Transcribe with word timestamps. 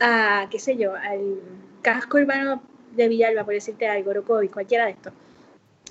a, 0.00 0.46
qué 0.50 0.58
sé 0.58 0.76
yo, 0.76 0.94
al 0.94 1.40
casco 1.82 2.18
urbano 2.18 2.62
de 2.96 3.08
Villalba, 3.08 3.44
por 3.44 3.54
decirte 3.54 3.86
algo, 3.86 4.10
Orocovi, 4.10 4.48
cualquiera 4.48 4.86
de 4.86 4.92
estos. 4.92 5.12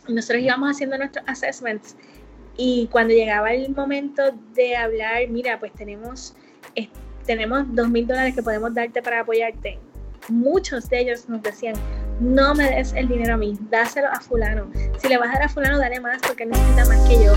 Nosotros 0.07 0.41
íbamos 0.41 0.71
haciendo 0.71 0.97
nuestros 0.97 1.23
assessments 1.27 1.95
y 2.57 2.87
cuando 2.91 3.13
llegaba 3.13 3.53
el 3.53 3.73
momento 3.73 4.23
de 4.53 4.75
hablar, 4.75 5.27
mira, 5.29 5.59
pues 5.59 5.71
tenemos, 5.73 6.35
tenemos 7.25 7.63
dos 7.73 7.89
mil 7.89 8.05
dólares 8.05 8.35
que 8.35 8.43
podemos 8.43 8.73
darte 8.73 9.01
para 9.01 9.21
apoyarte, 9.21 9.79
muchos 10.27 10.89
de 10.89 10.99
ellos 10.99 11.29
nos 11.29 11.41
decían, 11.41 11.75
no 12.19 12.53
me 12.53 12.69
des 12.69 12.93
el 12.93 13.07
dinero 13.07 13.35
a 13.35 13.37
mí, 13.37 13.57
dáselo 13.69 14.07
a 14.07 14.19
fulano. 14.19 14.69
Si 14.97 15.07
le 15.07 15.17
vas 15.17 15.29
a 15.29 15.33
dar 15.33 15.43
a 15.43 15.49
fulano, 15.49 15.77
dale 15.79 15.99
más 15.99 16.21
porque 16.25 16.45
necesita 16.45 16.85
más 16.85 17.07
que 17.07 17.23
yo. 17.23 17.33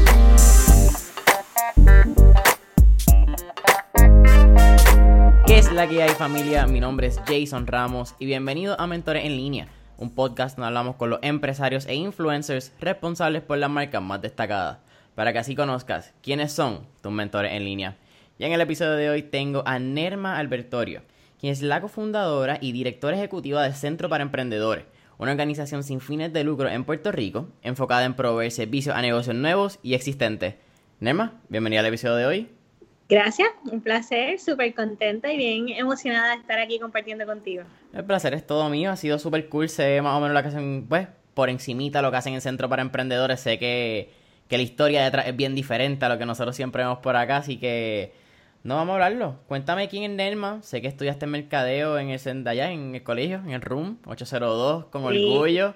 Es 5.73 5.77
la 5.77 5.89
que 5.89 6.07
familia? 6.16 6.66
Mi 6.66 6.80
nombre 6.80 7.07
es 7.07 7.18
Jason 7.27 7.66
Ramos 7.66 8.14
y 8.18 8.27
bienvenido 8.27 8.78
a 8.78 8.87
Mentores 8.87 9.24
en 9.24 9.38
línea, 9.38 9.69
un 9.96 10.15
podcast 10.15 10.55
donde 10.55 10.66
hablamos 10.66 10.96
con 10.96 11.09
los 11.09 11.19
empresarios 11.23 11.87
e 11.87 11.95
influencers 11.95 12.73
responsables 12.79 13.41
por 13.41 13.56
las 13.56 13.70
marcas 13.70 14.02
más 14.02 14.20
destacadas, 14.20 14.80
para 15.15 15.32
que 15.32 15.38
así 15.38 15.55
conozcas 15.55 16.12
quiénes 16.23 16.52
son 16.52 16.87
tus 17.01 17.10
mentores 17.10 17.52
en 17.52 17.65
línea. 17.65 17.96
Y 18.38 18.45
en 18.45 18.52
el 18.52 18.60
episodio 18.60 18.93
de 18.93 19.09
hoy 19.09 19.23
tengo 19.23 19.62
a 19.65 19.79
Nerma 19.79 20.37
Albertorio 20.37 21.01
quien 21.41 21.55
es 21.55 21.62
la 21.62 21.80
cofundadora 21.80 22.59
y 22.60 22.73
directora 22.73 23.16
ejecutiva 23.16 23.62
del 23.62 23.73
Centro 23.73 24.10
para 24.10 24.24
Emprendedores, 24.24 24.84
una 25.16 25.30
organización 25.30 25.84
sin 25.84 26.01
fines 26.01 26.34
de 26.34 26.45
lucro 26.45 26.68
en 26.68 26.84
Puerto 26.84 27.12
Rico, 27.12 27.48
enfocada 27.62 28.04
en 28.04 28.12
proveer 28.12 28.52
servicios 28.52 28.95
a 28.95 29.01
negocios 29.01 29.37
nuevos 29.37 29.79
y 29.82 29.95
existentes. 29.95 30.57
Nema, 31.01 31.41
bienvenida 31.48 31.80
al 31.80 31.87
episodio 31.87 32.16
de 32.16 32.27
hoy. 32.27 32.62
Gracias, 33.09 33.48
un 33.70 33.80
placer, 33.80 34.38
súper 34.38 34.74
contenta 34.74 35.33
y 35.33 35.37
bien 35.37 35.69
emocionada 35.69 36.34
de 36.34 36.41
estar 36.41 36.59
aquí 36.59 36.79
compartiendo 36.79 37.27
contigo. 37.27 37.65
El 37.93 38.05
placer 38.05 38.34
es 38.34 38.47
todo 38.47 38.69
mío, 38.69 38.91
ha 38.91 38.97
sido 38.97 39.19
súper 39.19 39.48
cool, 39.48 39.69
sé 39.69 40.01
más 40.01 40.16
o 40.16 40.20
menos 40.20 40.34
lo 40.34 40.43
que 40.43 40.49
hacen, 40.49 40.87
pues, 40.88 41.09
por 41.35 41.51
encimita 41.51 42.01
lo 42.01 42.10
que 42.10 42.16
hacen 42.16 42.32
en 42.32 42.37
el 42.37 42.43
Centro 42.43 42.68
para 42.68 42.82
Emprendedores, 42.82 43.41
sé 43.41 43.59
que, 43.59 44.10
que 44.49 44.57
la 44.57 44.63
historia 44.63 45.04
detrás 45.04 45.26
es 45.26 45.37
bien 45.37 45.54
diferente 45.54 46.04
a 46.04 46.09
lo 46.09 46.18
que 46.18 46.26
nosotros 46.26 46.57
siempre 46.57 46.82
vemos 46.82 46.99
por 46.99 47.16
acá, 47.16 47.38
así 47.38 47.59
que 47.59 48.13
no 48.65 48.76
vamos 48.76 48.93
a 48.93 48.95
hablarlo. 48.95 49.41
Cuéntame 49.48 49.88
quién 49.88 50.04
es 50.04 50.10
Nelma. 50.10 50.63
Sé 50.63 50.80
que 50.80 50.87
estudiaste 50.87 51.26
mercadeo 51.26 51.98
en 51.98 52.10
el 52.10 52.48
allá, 52.48 52.71
en 52.71 52.95
el 52.95 53.02
colegio, 53.02 53.38
en 53.38 53.51
el 53.51 53.60
RUM 53.60 53.98
802, 54.07 54.87
con 54.87 55.04
orgullo. 55.04 55.74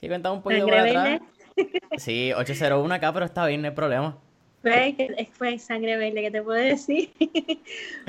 Sí, 0.00 0.08
cuéntame 0.08 0.36
un 0.36 0.42
poquito 0.42 0.66
por 0.66 0.74
atrás. 0.74 1.20
Sí, 1.96 2.32
801 2.32 2.94
acá, 2.94 3.12
pero 3.12 3.24
está 3.24 3.44
bien, 3.44 3.62
no 3.62 3.68
hay 3.68 3.74
problema. 3.74 4.16
Pues, 4.62 4.96
fue 5.34 5.58
sangre 5.58 5.96
verde, 5.96 6.20
¿qué 6.20 6.30
te 6.32 6.42
puedo 6.42 6.58
decir? 6.58 7.10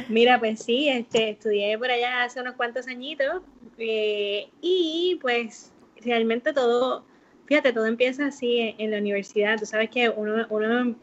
Mira, 0.10 0.40
pues 0.40 0.64
sí, 0.64 0.90
este, 0.90 1.32
estudié 1.32 1.78
por 1.78 1.92
allá 1.92 2.24
hace 2.24 2.42
unos 2.42 2.56
cuantos 2.56 2.88
añitos 2.88 3.44
eh, 3.78 4.48
y 4.60 5.20
pues 5.22 5.72
realmente 6.04 6.52
todo, 6.52 7.06
fíjate, 7.46 7.72
todo 7.72 7.86
empieza 7.86 8.26
así 8.26 8.76
en, 8.78 8.90
la 8.90 8.98
universidad. 8.98 9.60
Tú 9.60 9.68
sabes 9.68 9.92
que 9.92 10.10
uno, 10.10 10.48
uno 10.50 10.96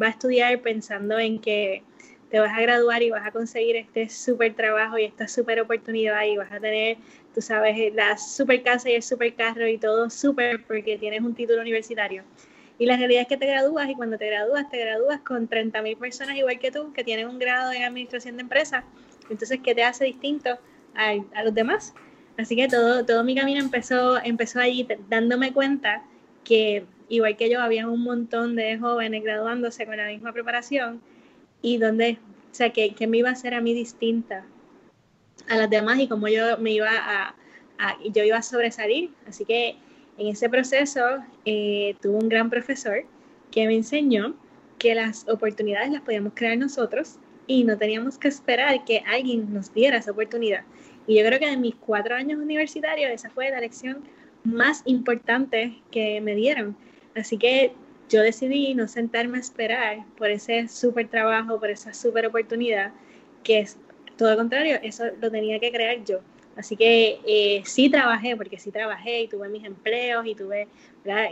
va 0.00 0.06
a 0.06 0.10
estudiar 0.10 0.60
pensando 0.60 1.18
en 1.18 1.40
que 1.40 1.82
te 2.30 2.38
vas 2.38 2.56
a 2.56 2.62
graduar 2.62 3.02
y 3.02 3.10
vas 3.10 3.26
a 3.26 3.32
conseguir 3.32 3.76
este 3.76 4.08
súper 4.08 4.54
trabajo 4.54 4.98
y 4.98 5.04
esta 5.04 5.26
súper 5.26 5.60
oportunidad 5.60 6.24
y 6.24 6.36
vas 6.36 6.52
a 6.52 6.60
tener, 6.60 6.96
tú 7.34 7.42
sabes, 7.42 7.92
la 7.92 8.16
súper 8.16 8.62
casa 8.62 8.88
y 8.88 8.94
el 8.94 9.02
súper 9.02 9.34
carro 9.34 9.66
y 9.66 9.78
todo 9.78 10.08
súper 10.10 10.64
porque 10.64 10.96
tienes 10.96 11.22
un 11.22 11.34
título 11.34 11.60
universitario. 11.60 12.22
Y 12.82 12.86
la 12.86 12.96
realidad 12.96 13.22
es 13.22 13.28
que 13.28 13.36
te 13.36 13.46
gradúas 13.46 13.88
y 13.88 13.94
cuando 13.94 14.18
te 14.18 14.26
gradúas, 14.26 14.68
te 14.68 14.76
gradúas 14.76 15.20
con 15.20 15.48
30.000 15.48 15.96
personas 15.98 16.36
igual 16.36 16.58
que 16.58 16.72
tú 16.72 16.92
que 16.92 17.04
tienen 17.04 17.28
un 17.28 17.38
grado 17.38 17.70
en 17.70 17.84
administración 17.84 18.34
de 18.34 18.42
empresas. 18.42 18.82
Entonces, 19.30 19.60
¿qué 19.62 19.72
te 19.72 19.84
hace 19.84 20.04
distinto 20.04 20.58
a, 20.96 21.12
a 21.36 21.44
los 21.44 21.54
demás? 21.54 21.94
Así 22.36 22.56
que 22.56 22.66
todo, 22.66 23.06
todo 23.06 23.22
mi 23.22 23.36
camino 23.36 23.60
empezó, 23.60 24.20
empezó 24.24 24.58
allí 24.58 24.88
dándome 25.08 25.52
cuenta 25.52 26.02
que 26.42 26.84
igual 27.08 27.36
que 27.36 27.48
yo 27.48 27.60
había 27.60 27.86
un 27.86 28.02
montón 28.02 28.56
de 28.56 28.76
jóvenes 28.76 29.22
graduándose 29.22 29.86
con 29.86 29.96
la 29.96 30.08
misma 30.08 30.32
preparación 30.32 31.00
y 31.62 31.78
donde, 31.78 32.18
o 32.50 32.54
sea, 32.54 32.70
que, 32.70 32.96
me 33.06 33.18
iba 33.18 33.28
a 33.28 33.32
hacer 33.34 33.54
a 33.54 33.60
mí 33.60 33.74
distinta 33.74 34.44
a 35.48 35.54
las 35.54 35.70
demás 35.70 36.00
y 36.00 36.08
como 36.08 36.26
yo 36.26 36.58
me 36.58 36.72
iba 36.72 36.90
a, 36.90 37.36
yo 38.12 38.24
iba 38.24 38.38
a 38.38 38.42
sobresalir. 38.42 39.12
Así 39.28 39.44
que 39.44 39.76
en 40.18 40.28
ese 40.28 40.48
proceso 40.48 41.00
eh, 41.44 41.96
tuve 42.00 42.18
un 42.18 42.28
gran 42.28 42.50
profesor 42.50 43.04
que 43.50 43.66
me 43.66 43.74
enseñó 43.74 44.36
que 44.78 44.94
las 44.94 45.28
oportunidades 45.28 45.90
las 45.90 46.02
podíamos 46.02 46.32
crear 46.34 46.58
nosotros 46.58 47.18
y 47.46 47.64
no 47.64 47.76
teníamos 47.76 48.18
que 48.18 48.28
esperar 48.28 48.84
que 48.84 49.02
alguien 49.06 49.52
nos 49.52 49.72
diera 49.72 49.98
esa 49.98 50.12
oportunidad. 50.12 50.64
Y 51.06 51.18
yo 51.18 51.26
creo 51.26 51.38
que 51.38 51.50
en 51.50 51.60
mis 51.60 51.74
cuatro 51.74 52.14
años 52.14 52.40
universitarios 52.40 53.10
esa 53.10 53.30
fue 53.30 53.50
la 53.50 53.60
lección 53.60 54.02
más 54.44 54.82
importante 54.84 55.80
que 55.90 56.20
me 56.20 56.34
dieron. 56.34 56.76
Así 57.14 57.38
que 57.38 57.72
yo 58.08 58.22
decidí 58.22 58.74
no 58.74 58.88
sentarme 58.88 59.38
a 59.38 59.40
esperar 59.40 60.04
por 60.16 60.30
ese 60.30 60.68
súper 60.68 61.08
trabajo, 61.08 61.58
por 61.58 61.70
esa 61.70 61.94
súper 61.94 62.26
oportunidad, 62.26 62.92
que 63.42 63.60
es 63.60 63.78
todo 64.16 64.30
lo 64.30 64.36
contrario, 64.36 64.78
eso 64.82 65.04
lo 65.20 65.30
tenía 65.30 65.58
que 65.58 65.72
crear 65.72 66.04
yo. 66.04 66.20
Así 66.56 66.76
que 66.76 67.20
eh, 67.26 67.62
sí 67.64 67.88
trabajé, 67.88 68.36
porque 68.36 68.58
sí 68.58 68.70
trabajé 68.70 69.22
y 69.22 69.28
tuve 69.28 69.48
mis 69.48 69.64
empleos 69.64 70.26
y 70.26 70.34
tuve, 70.34 70.68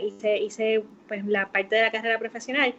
hice, 0.03 0.37
hice 0.37 0.83
pues, 1.07 1.25
la 1.25 1.51
parte 1.51 1.75
de 1.75 1.83
la 1.83 1.91
carrera 1.91 2.17
profesional, 2.17 2.73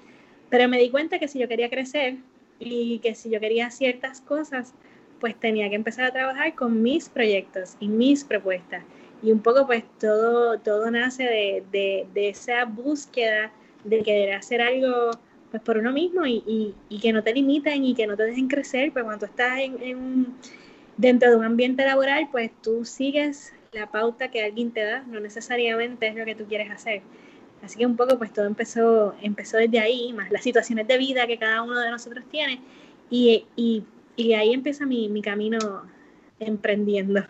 pero 0.51 0.69
me 0.69 0.79
di 0.79 0.91
cuenta 0.91 1.19
que 1.19 1.29
si 1.29 1.39
yo 1.39 1.49
quería 1.49 1.71
crecer 1.71 2.17
y 2.59 2.99
que 2.99 3.15
si 3.15 3.31
yo 3.31 3.41
quería 3.41 3.71
ciertas 3.71 4.21
cosas, 4.21 4.75
pues 5.21 5.39
tenía 5.39 5.69
que 5.69 5.77
empezar 5.77 6.05
a 6.07 6.13
trabajar 6.13 6.55
con 6.55 6.83
mis 6.83 7.09
proyectos 7.09 7.77
y 7.79 7.89
mis 7.89 8.25
propuestas. 8.25 8.85
Y 9.23 9.31
un 9.31 9.41
poco 9.41 9.67
pues 9.67 9.85
todo, 10.01 10.59
todo 10.59 10.91
nace 10.91 11.23
de, 11.23 11.65
de, 11.71 12.07
de 12.13 12.29
esa 12.31 12.65
búsqueda 12.65 13.53
de 13.85 14.03
querer 14.03 14.35
hacer 14.35 14.61
algo 14.61 15.13
pues 15.53 15.63
por 15.63 15.77
uno 15.77 15.93
mismo 15.93 16.27
y, 16.27 16.75
que 17.01 17.13
no 17.13 17.23
te 17.23 17.35
limiten 17.35 17.85
y 17.85 17.95
que 17.95 18.07
no 18.07 18.17
te 18.17 18.25
dejen 18.25 18.49
crecer, 18.49 18.91
pues 18.91 19.05
cuando 19.05 19.27
estás 19.27 19.59
en, 19.59 20.35
dentro 20.97 21.31
de 21.31 21.37
un 21.37 21.45
ambiente 21.45 21.85
laboral, 21.85 22.29
pues 22.31 22.51
tú 22.63 22.85
sigues 22.85 23.53
la 23.73 23.91
pauta 23.91 24.31
que 24.31 24.45
alguien 24.45 24.71
te 24.71 24.85
da, 24.85 25.03
no 25.07 25.21
necesariamente 25.21 26.09
es 26.09 26.15
lo 26.15 26.25
que 26.25 26.35
tú 26.35 26.45
quieres 26.47 26.71
hacer. 26.71 27.03
Así 27.63 27.79
que 27.79 27.87
un 27.87 27.97
poco 27.97 28.19
pues 28.19 28.33
todo 28.33 28.47
empezó, 28.47 29.15
empezó 29.23 29.57
desde 29.57 29.79
ahí, 29.79 30.13
más 30.13 30.31
las 30.31 30.43
situaciones 30.43 30.87
de 30.89 30.99
vida 30.99 31.27
que 31.27 31.39
cada 31.39 31.63
uno 31.63 31.79
de 31.79 31.91
nosotros 31.91 32.25
tiene 32.31 32.61
y, 33.09 33.47
y, 33.57 33.85
ahí 34.35 34.53
empieza 34.53 34.87
mi, 34.87 35.09
mi 35.09 35.23
camino 35.23 35.59
emprendiendo. 36.41 37.25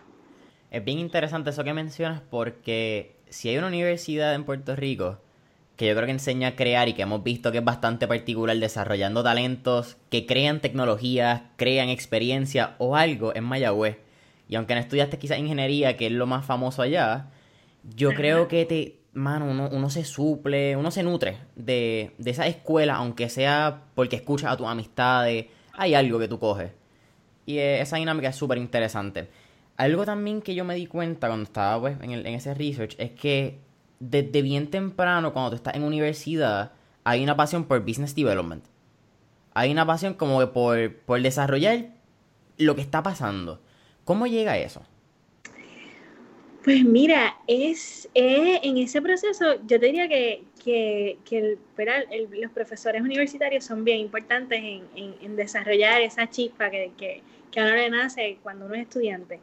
Es 0.71 0.83
bien 0.83 0.99
interesante 0.99 1.51
eso 1.51 1.63
que 1.63 1.73
mencionas 1.73 2.21
porque 2.21 3.15
si 3.29 3.49
hay 3.49 3.57
una 3.57 3.67
universidad 3.67 4.33
en 4.33 4.43
Puerto 4.43 4.75
Rico 4.75 5.19
que 5.75 5.87
yo 5.87 5.93
creo 5.95 6.05
que 6.05 6.11
enseña 6.11 6.49
a 6.49 6.55
crear 6.55 6.87
y 6.87 6.93
que 6.93 7.01
hemos 7.01 7.23
visto 7.23 7.51
que 7.51 7.57
es 7.59 7.63
bastante 7.63 8.07
particular 8.07 8.57
desarrollando 8.57 9.23
talentos 9.23 9.97
que 10.09 10.25
crean 10.25 10.59
tecnologías, 10.59 11.41
crean 11.55 11.89
experiencia 11.89 12.75
o 12.77 12.95
algo 12.95 13.35
en 13.35 13.43
Mayagüez. 13.43 13.97
Y 14.47 14.55
aunque 14.55 14.75
no 14.75 14.81
estudiaste 14.81 15.17
quizás 15.17 15.39
ingeniería, 15.39 15.97
que 15.97 16.07
es 16.07 16.11
lo 16.11 16.27
más 16.27 16.45
famoso 16.45 16.81
allá, 16.81 17.31
yo 17.95 18.13
creo 18.13 18.47
que 18.47 18.65
te, 18.65 18.99
mano, 19.13 19.69
uno, 19.71 19.89
se 19.89 20.05
suple, 20.05 20.75
uno 20.75 20.91
se 20.91 21.01
nutre 21.01 21.37
de, 21.55 22.11
de 22.17 22.31
esa 22.31 22.45
escuela, 22.45 22.95
aunque 22.95 23.29
sea 23.29 23.81
porque 23.95 24.17
escuchas 24.17 24.51
a 24.51 24.57
tus 24.57 24.67
amistades, 24.67 25.47
hay 25.73 25.95
algo 25.95 26.19
que 26.19 26.27
tú 26.27 26.39
coges. 26.39 26.71
Y 27.45 27.57
eh, 27.57 27.81
esa 27.81 27.97
dinámica 27.97 28.29
es 28.29 28.35
súper 28.35 28.57
interesante. 28.57 29.27
Algo 29.75 30.05
también 30.05 30.41
que 30.41 30.53
yo 30.55 30.65
me 30.65 30.75
di 30.75 30.85
cuenta 30.85 31.27
cuando 31.27 31.43
estaba 31.43 31.79
pues, 31.81 31.97
en, 32.01 32.11
el, 32.11 32.25
en 32.25 32.35
ese 32.35 32.53
research 32.53 32.95
es 32.99 33.11
que 33.11 33.59
desde 34.09 34.41
bien 34.41 34.69
temprano, 34.69 35.33
cuando 35.33 35.51
tú 35.51 35.55
estás 35.55 35.75
en 35.75 35.83
universidad, 35.83 36.73
hay 37.03 37.23
una 37.23 37.35
pasión 37.37 37.65
por 37.65 37.79
business 37.81 38.15
development. 38.15 38.63
Hay 39.53 39.71
una 39.71 39.85
pasión 39.85 40.13
como 40.13 40.39
que 40.39 40.47
por, 40.47 40.95
por 41.05 41.21
desarrollar 41.21 41.89
lo 42.57 42.75
que 42.75 42.81
está 42.81 43.03
pasando. 43.03 43.61
¿Cómo 44.03 44.27
llega 44.27 44.57
eso? 44.57 44.81
Pues 46.63 46.83
mira, 46.83 47.37
es, 47.47 48.09
en 48.13 48.77
ese 48.77 49.01
proceso, 49.01 49.55
yo 49.67 49.79
te 49.79 49.85
diría 49.85 50.07
que, 50.07 50.43
que, 50.63 51.17
que 51.25 51.57
los 52.31 52.51
profesores 52.51 53.01
universitarios 53.01 53.65
son 53.65 53.83
bien 53.83 53.99
importantes 53.99 54.59
en, 54.63 54.83
en, 54.95 55.35
desarrollar 55.35 56.01
esa 56.01 56.29
chispa 56.29 56.69
que, 56.69 56.91
que, 56.97 57.21
que 57.51 57.59
a 57.59 57.65
uno 57.65 57.75
le 57.75 57.89
nace 57.89 58.37
cuando 58.41 58.65
uno 58.65 58.75
es 58.75 58.83
estudiante. 58.83 59.39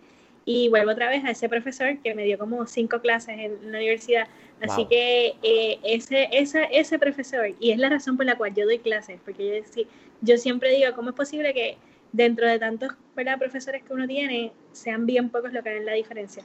Y 0.52 0.68
vuelvo 0.68 0.90
otra 0.90 1.08
vez 1.08 1.24
a 1.24 1.30
ese 1.30 1.48
profesor 1.48 1.96
que 2.02 2.12
me 2.12 2.24
dio 2.24 2.36
como 2.36 2.66
cinco 2.66 3.00
clases 3.00 3.38
en 3.38 3.70
la 3.70 3.78
universidad. 3.78 4.26
Así 4.60 4.84
que 4.86 5.36
eh, 5.44 5.78
ese, 5.84 6.28
ese, 6.32 6.66
ese 6.72 6.98
profesor, 6.98 7.54
y 7.60 7.70
es 7.70 7.78
la 7.78 7.88
razón 7.88 8.16
por 8.16 8.26
la 8.26 8.34
cual 8.34 8.52
yo 8.52 8.64
doy 8.64 8.80
clases, 8.80 9.20
porque 9.24 9.62
yo, 9.76 9.84
yo 10.22 10.36
siempre 10.38 10.74
digo, 10.74 10.92
¿cómo 10.96 11.10
es 11.10 11.14
posible 11.14 11.54
que 11.54 11.76
dentro 12.10 12.48
de 12.48 12.58
tantos 12.58 12.96
profesores 13.14 13.84
que 13.84 13.92
uno 13.92 14.08
tiene, 14.08 14.50
sean 14.72 15.06
bien 15.06 15.28
pocos 15.30 15.52
los 15.52 15.62
que 15.62 15.68
hagan 15.68 15.86
la 15.86 15.92
diferencia? 15.92 16.42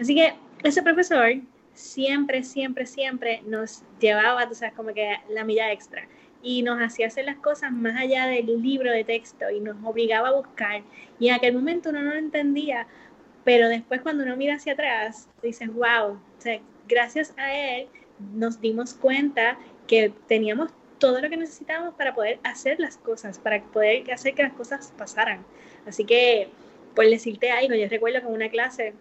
Así 0.00 0.14
que 0.14 0.32
ese 0.64 0.82
profesor 0.82 1.34
siempre, 1.74 2.44
siempre, 2.44 2.86
siempre 2.86 3.42
nos 3.46 3.82
llevaba, 4.00 4.48
tú 4.48 4.54
sabes, 4.54 4.72
como 4.72 4.94
que 4.94 5.18
la 5.28 5.44
milla 5.44 5.70
extra. 5.72 6.08
y 6.44 6.62
nos 6.62 6.80
hacía 6.80 7.06
hacer 7.06 7.24
las 7.24 7.36
cosas 7.36 7.70
más 7.70 7.96
allá 7.96 8.26
del 8.26 8.46
libro 8.62 8.90
de 8.90 9.04
texto 9.04 9.48
y 9.50 9.60
nos 9.60 9.76
obligaba 9.84 10.28
a 10.30 10.32
buscar. 10.32 10.82
Y 11.20 11.28
en 11.28 11.34
aquel 11.34 11.54
momento 11.54 11.90
uno 11.90 12.02
no 12.02 12.10
lo 12.10 12.18
entendía, 12.18 12.88
pero 13.44 13.68
después 13.68 14.00
cuando 14.02 14.24
uno 14.24 14.36
mira 14.36 14.54
hacia 14.54 14.74
atrás, 14.74 15.28
dices, 15.42 15.72
wow, 15.72 16.18
gracias 16.88 17.34
a 17.36 17.54
él 17.54 17.88
nos 18.34 18.60
dimos 18.60 18.94
cuenta 18.94 19.58
que 19.86 20.12
teníamos 20.28 20.70
todo 20.98 21.20
lo 21.20 21.28
que 21.28 21.36
necesitábamos 21.36 21.94
para 21.94 22.14
poder 22.14 22.38
hacer 22.44 22.78
las 22.78 22.96
cosas, 22.96 23.38
para 23.38 23.60
poder 23.60 24.10
hacer 24.12 24.34
que 24.34 24.44
las 24.44 24.52
cosas 24.52 24.92
pasaran. 24.96 25.44
Así 25.86 26.04
que, 26.04 26.48
por 26.94 27.06
decirte 27.06 27.50
algo, 27.50 27.74
yo 27.74 27.88
recuerdo 27.88 28.20
que 28.20 28.26
en 28.26 28.32
una 28.32 28.48
clase, 28.48 28.94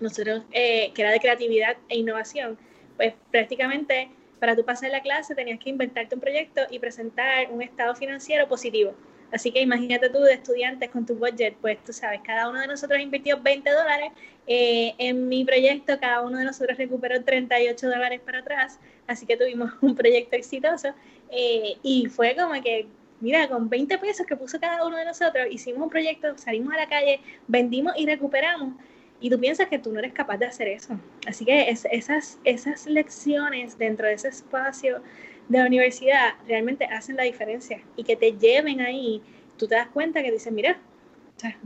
nosotros, 0.00 0.42
eh, 0.50 0.90
que 0.92 1.02
era 1.02 1.12
de 1.12 1.20
creatividad 1.20 1.76
e 1.88 1.98
innovación, 1.98 2.58
pues 2.96 3.14
prácticamente 3.30 4.10
para 4.40 4.56
tú 4.56 4.64
pasar 4.64 4.90
la 4.90 5.02
clase 5.02 5.34
tenías 5.34 5.60
que 5.60 5.70
inventarte 5.70 6.14
un 6.14 6.20
proyecto 6.20 6.62
y 6.70 6.78
presentar 6.80 7.50
un 7.50 7.62
estado 7.62 7.94
financiero 7.94 8.48
positivo. 8.48 8.94
Así 9.34 9.50
que 9.50 9.60
imagínate 9.60 10.10
tú 10.10 10.20
de 10.20 10.34
estudiantes 10.34 10.88
con 10.90 11.04
tu 11.04 11.16
budget, 11.16 11.56
pues 11.60 11.82
tú 11.82 11.92
sabes, 11.92 12.20
cada 12.24 12.48
uno 12.48 12.60
de 12.60 12.68
nosotros 12.68 13.00
invirtió 13.00 13.42
20 13.42 13.68
dólares. 13.68 14.12
Eh, 14.46 14.94
en 14.98 15.28
mi 15.28 15.44
proyecto, 15.44 15.98
cada 15.98 16.20
uno 16.20 16.38
de 16.38 16.44
nosotros 16.44 16.78
recuperó 16.78 17.20
38 17.24 17.88
dólares 17.88 18.20
para 18.24 18.38
atrás. 18.38 18.78
Así 19.08 19.26
que 19.26 19.36
tuvimos 19.36 19.72
un 19.82 19.96
proyecto 19.96 20.36
exitoso. 20.36 20.90
Eh, 21.32 21.76
y 21.82 22.06
fue 22.06 22.36
como 22.36 22.52
que, 22.62 22.86
mira, 23.18 23.48
con 23.48 23.68
20 23.68 23.98
pesos 23.98 24.24
que 24.24 24.36
puso 24.36 24.60
cada 24.60 24.86
uno 24.86 24.96
de 24.96 25.04
nosotros, 25.04 25.48
hicimos 25.50 25.82
un 25.82 25.90
proyecto, 25.90 26.38
salimos 26.38 26.72
a 26.72 26.76
la 26.76 26.88
calle, 26.88 27.20
vendimos 27.48 27.92
y 27.96 28.06
recuperamos. 28.06 28.74
Y 29.20 29.30
tú 29.30 29.40
piensas 29.40 29.66
que 29.68 29.80
tú 29.80 29.92
no 29.92 29.98
eres 29.98 30.12
capaz 30.12 30.36
de 30.36 30.46
hacer 30.46 30.68
eso. 30.68 30.96
Así 31.26 31.44
que 31.44 31.70
esas, 31.70 32.38
esas 32.44 32.86
lecciones 32.86 33.78
dentro 33.78 34.06
de 34.06 34.12
ese 34.12 34.28
espacio 34.28 35.02
de 35.48 35.58
la 35.58 35.66
universidad 35.66 36.34
realmente 36.46 36.84
hacen 36.86 37.16
la 37.16 37.24
diferencia 37.24 37.80
y 37.96 38.04
que 38.04 38.16
te 38.16 38.32
lleven 38.32 38.80
ahí, 38.80 39.22
tú 39.56 39.66
te 39.66 39.74
das 39.74 39.88
cuenta 39.88 40.22
que 40.22 40.32
dices, 40.32 40.52
mira, 40.52 40.78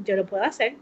yo 0.04 0.16
lo 0.16 0.26
puedo 0.26 0.42
hacer. 0.42 0.76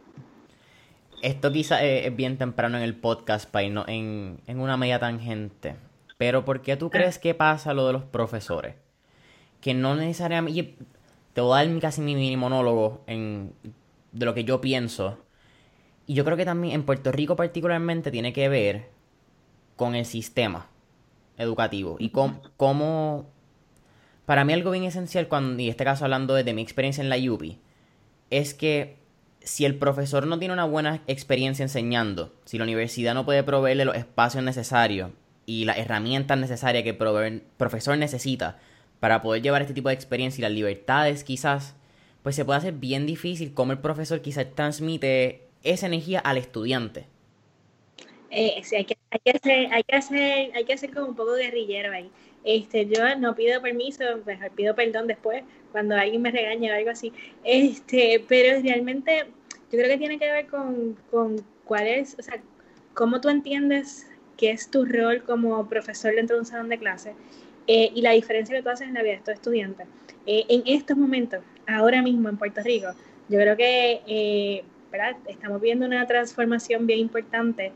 Esto 1.22 1.50
quizá 1.50 1.82
es 1.82 2.14
bien 2.14 2.38
temprano 2.38 2.76
en 2.76 2.84
el 2.84 2.94
podcast 2.94 3.50
para 3.50 3.64
irnos 3.64 3.86
en, 3.88 4.40
una 4.46 4.76
media 4.76 4.98
tangente, 4.98 5.76
pero 6.18 6.44
¿por 6.44 6.62
qué 6.62 6.76
tú 6.76 6.90
crees 6.90 7.18
que 7.18 7.34
pasa 7.34 7.74
lo 7.74 7.86
de 7.86 7.92
los 7.94 8.04
profesores? 8.04 8.74
Que 9.60 9.74
no 9.74 9.96
necesariamente... 9.96 10.74
Te 11.32 11.42
voy 11.42 11.60
a 11.60 11.66
dar 11.66 11.80
casi 11.80 12.00
mi 12.00 12.14
mini 12.14 12.36
monólogo 12.36 13.04
en, 13.06 13.52
de 14.12 14.24
lo 14.24 14.32
que 14.32 14.44
yo 14.44 14.62
pienso. 14.62 15.18
Y 16.06 16.14
yo 16.14 16.24
creo 16.24 16.38
que 16.38 16.46
también 16.46 16.74
en 16.74 16.84
Puerto 16.84 17.12
Rico 17.12 17.36
particularmente 17.36 18.10
tiene 18.10 18.32
que 18.32 18.48
ver 18.48 18.88
con 19.76 19.94
el 19.94 20.06
sistema 20.06 20.70
educativo 21.38 21.96
y 21.98 22.10
cómo, 22.10 23.30
para 24.24 24.44
mí 24.44 24.52
algo 24.52 24.70
bien 24.70 24.84
esencial 24.84 25.28
cuando, 25.28 25.60
y 25.62 25.66
en 25.66 25.70
este 25.70 25.84
caso 25.84 26.04
hablando 26.04 26.34
de, 26.34 26.52
mi 26.54 26.62
experiencia 26.62 27.02
en 27.02 27.08
la 27.08 27.16
UPI, 27.16 27.58
es 28.30 28.54
que 28.54 28.96
si 29.40 29.64
el 29.64 29.76
profesor 29.76 30.26
no 30.26 30.38
tiene 30.38 30.54
una 30.54 30.64
buena 30.64 31.02
experiencia 31.06 31.62
enseñando, 31.62 32.32
si 32.44 32.58
la 32.58 32.64
universidad 32.64 33.14
no 33.14 33.24
puede 33.24 33.42
proveerle 33.42 33.84
los 33.84 33.96
espacios 33.96 34.42
necesarios 34.42 35.10
y 35.46 35.64
las 35.64 35.78
herramientas 35.78 36.38
necesarias 36.38 36.82
que 36.82 36.90
el 36.90 37.42
profesor 37.56 37.96
necesita 37.96 38.58
para 38.98 39.22
poder 39.22 39.42
llevar 39.42 39.62
este 39.62 39.74
tipo 39.74 39.88
de 39.88 39.94
experiencia 39.94 40.40
y 40.40 40.42
las 40.42 40.52
libertades 40.52 41.22
quizás, 41.22 41.76
pues 42.22 42.34
se 42.34 42.44
puede 42.44 42.58
hacer 42.58 42.74
bien 42.74 43.06
difícil 43.06 43.54
cómo 43.54 43.70
el 43.70 43.78
profesor 43.78 44.20
quizás 44.20 44.46
transmite 44.54 45.46
esa 45.62 45.86
energía 45.86 46.18
al 46.18 46.38
estudiante. 46.38 47.06
Eh, 48.30 48.60
sí, 48.64 48.76
hay 48.76 48.84
que, 48.84 48.96
hay 49.10 49.20
que 49.24 49.30
hacer, 49.30 49.72
hay 49.72 49.82
que 49.84 49.96
hacer, 49.96 50.50
hay 50.54 50.64
que 50.64 50.72
hacer 50.72 50.92
como 50.92 51.08
un 51.08 51.16
poco 51.16 51.34
guerrillero 51.34 51.92
ahí. 51.92 52.10
Este, 52.44 52.86
yo 52.86 53.16
no 53.18 53.34
pido 53.34 53.60
permiso, 53.60 54.04
pues 54.24 54.38
pido 54.54 54.74
perdón 54.74 55.06
después 55.06 55.42
cuando 55.72 55.96
alguien 55.96 56.22
me 56.22 56.30
regaña 56.30 56.72
o 56.72 56.76
algo 56.76 56.90
así. 56.90 57.12
Este, 57.44 58.24
pero 58.28 58.60
realmente 58.60 59.26
yo 59.70 59.78
creo 59.78 59.88
que 59.88 59.98
tiene 59.98 60.18
que 60.18 60.30
ver 60.30 60.46
con, 60.46 60.96
con 61.10 61.44
cuál 61.64 61.86
es, 61.86 62.16
o 62.18 62.22
sea, 62.22 62.40
cómo 62.94 63.20
tú 63.20 63.28
entiendes 63.28 64.06
qué 64.36 64.50
es 64.50 64.70
tu 64.70 64.84
rol 64.84 65.22
como 65.24 65.68
profesor 65.68 66.14
dentro 66.14 66.36
de 66.36 66.40
un 66.40 66.46
salón 66.46 66.68
de 66.68 66.78
clase 66.78 67.14
eh, 67.66 67.90
y 67.94 68.02
la 68.02 68.12
diferencia 68.12 68.54
que 68.54 68.62
tú 68.62 68.68
haces 68.68 68.88
en 68.88 68.94
la 68.94 69.02
vida 69.02 69.12
de 69.12 69.18
estos 69.18 69.34
estudiantes. 69.34 69.86
Eh, 70.26 70.44
en 70.48 70.62
estos 70.66 70.96
momentos, 70.96 71.40
ahora 71.66 72.02
mismo 72.02 72.28
en 72.28 72.36
Puerto 72.36 72.62
Rico, 72.62 72.88
yo 73.28 73.38
creo 73.38 73.56
que 73.56 74.02
eh, 74.06 74.64
estamos 75.26 75.60
viendo 75.60 75.84
una 75.84 76.06
transformación 76.06 76.86
bien 76.86 77.00
importante 77.00 77.72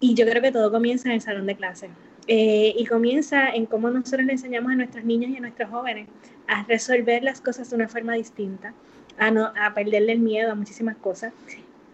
y 0.00 0.14
yo 0.14 0.26
creo 0.26 0.42
que 0.42 0.50
todo 0.50 0.72
comienza 0.72 1.08
en 1.08 1.16
el 1.16 1.20
salón 1.20 1.46
de 1.46 1.54
clase. 1.54 1.90
Eh, 2.26 2.74
y 2.76 2.86
comienza 2.86 3.50
en 3.50 3.66
cómo 3.66 3.90
nosotros 3.90 4.24
le 4.24 4.32
enseñamos 4.32 4.72
a 4.72 4.76
nuestros 4.76 5.04
niños 5.04 5.30
y 5.30 5.36
a 5.36 5.40
nuestros 5.40 5.68
jóvenes 5.68 6.08
a 6.46 6.64
resolver 6.64 7.22
las 7.22 7.40
cosas 7.40 7.70
de 7.70 7.76
una 7.76 7.88
forma 7.88 8.14
distinta, 8.14 8.72
a, 9.18 9.30
no, 9.30 9.52
a 9.60 9.74
perderle 9.74 10.12
el 10.12 10.20
miedo 10.20 10.50
a 10.50 10.54
muchísimas 10.54 10.96
cosas. 10.96 11.32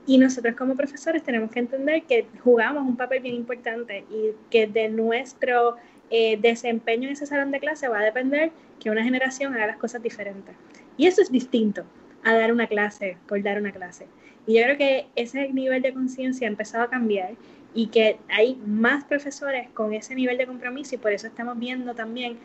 Y 0.07 0.19
nosotros 0.19 0.55
como 0.55 0.77
profesores 0.77 1.23
tenemos 1.23 1.51
que 1.51 1.59
entender 1.59 2.03
que 2.05 2.27
jugamos 2.45 2.87
un 2.87 2.97
papel 2.97 3.23
bien 3.23 3.35
importante 3.35 4.05
y 4.11 4.33
que 4.51 4.67
de 4.67 4.89
nuestro 4.89 5.77
eh, 6.11 6.39
desempeño 6.41 7.09
en 7.09 7.15
ese 7.15 7.27
salón 7.27 7.51
de 7.51 7.59
clase 7.59 7.89
va 7.89 8.01
a 8.01 8.05
depender 8.05 8.53
que 8.79 8.91
una 8.91 9.03
generación 9.03 9.55
haga 9.55 9.67
las 9.67 9.79
cosas 9.79 10.03
diferentes. 10.03 10.55
Y 10.97 11.07
eso 11.07 11.23
es 11.23 11.33
distinto 11.33 11.85
a 12.23 12.35
dar 12.35 12.53
una 12.53 12.67
clase 12.67 13.17
por 13.27 13.43
dar 13.43 13.59
una 13.59 13.73
clase. 13.73 14.07
Y 14.47 14.55
yo 14.55 14.63
creo 14.63 14.77
que 14.77 15.07
ese 15.17 15.53
nivel 15.53 15.83
de 15.83 15.93
conciencia 15.93 16.47
ha 16.47 16.51
empezado 16.51 16.85
a 16.85 16.91
cambiar 16.91 17.31
y 17.77 17.89
que 17.89 18.19
hay 18.29 18.57
más 18.67 19.05
profesores 19.05 19.69
con 19.71 19.93
ese 19.93 20.15
nivel 20.15 20.39
de 20.39 20.47
compromiso 20.47 20.95
y 20.95 20.99
por 20.99 21.13
eso 21.13 21.27
estamos 21.27 21.59
viendo 21.59 21.95
también 21.95 22.39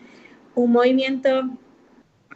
un 0.55 0.73
movimiento 0.73 1.49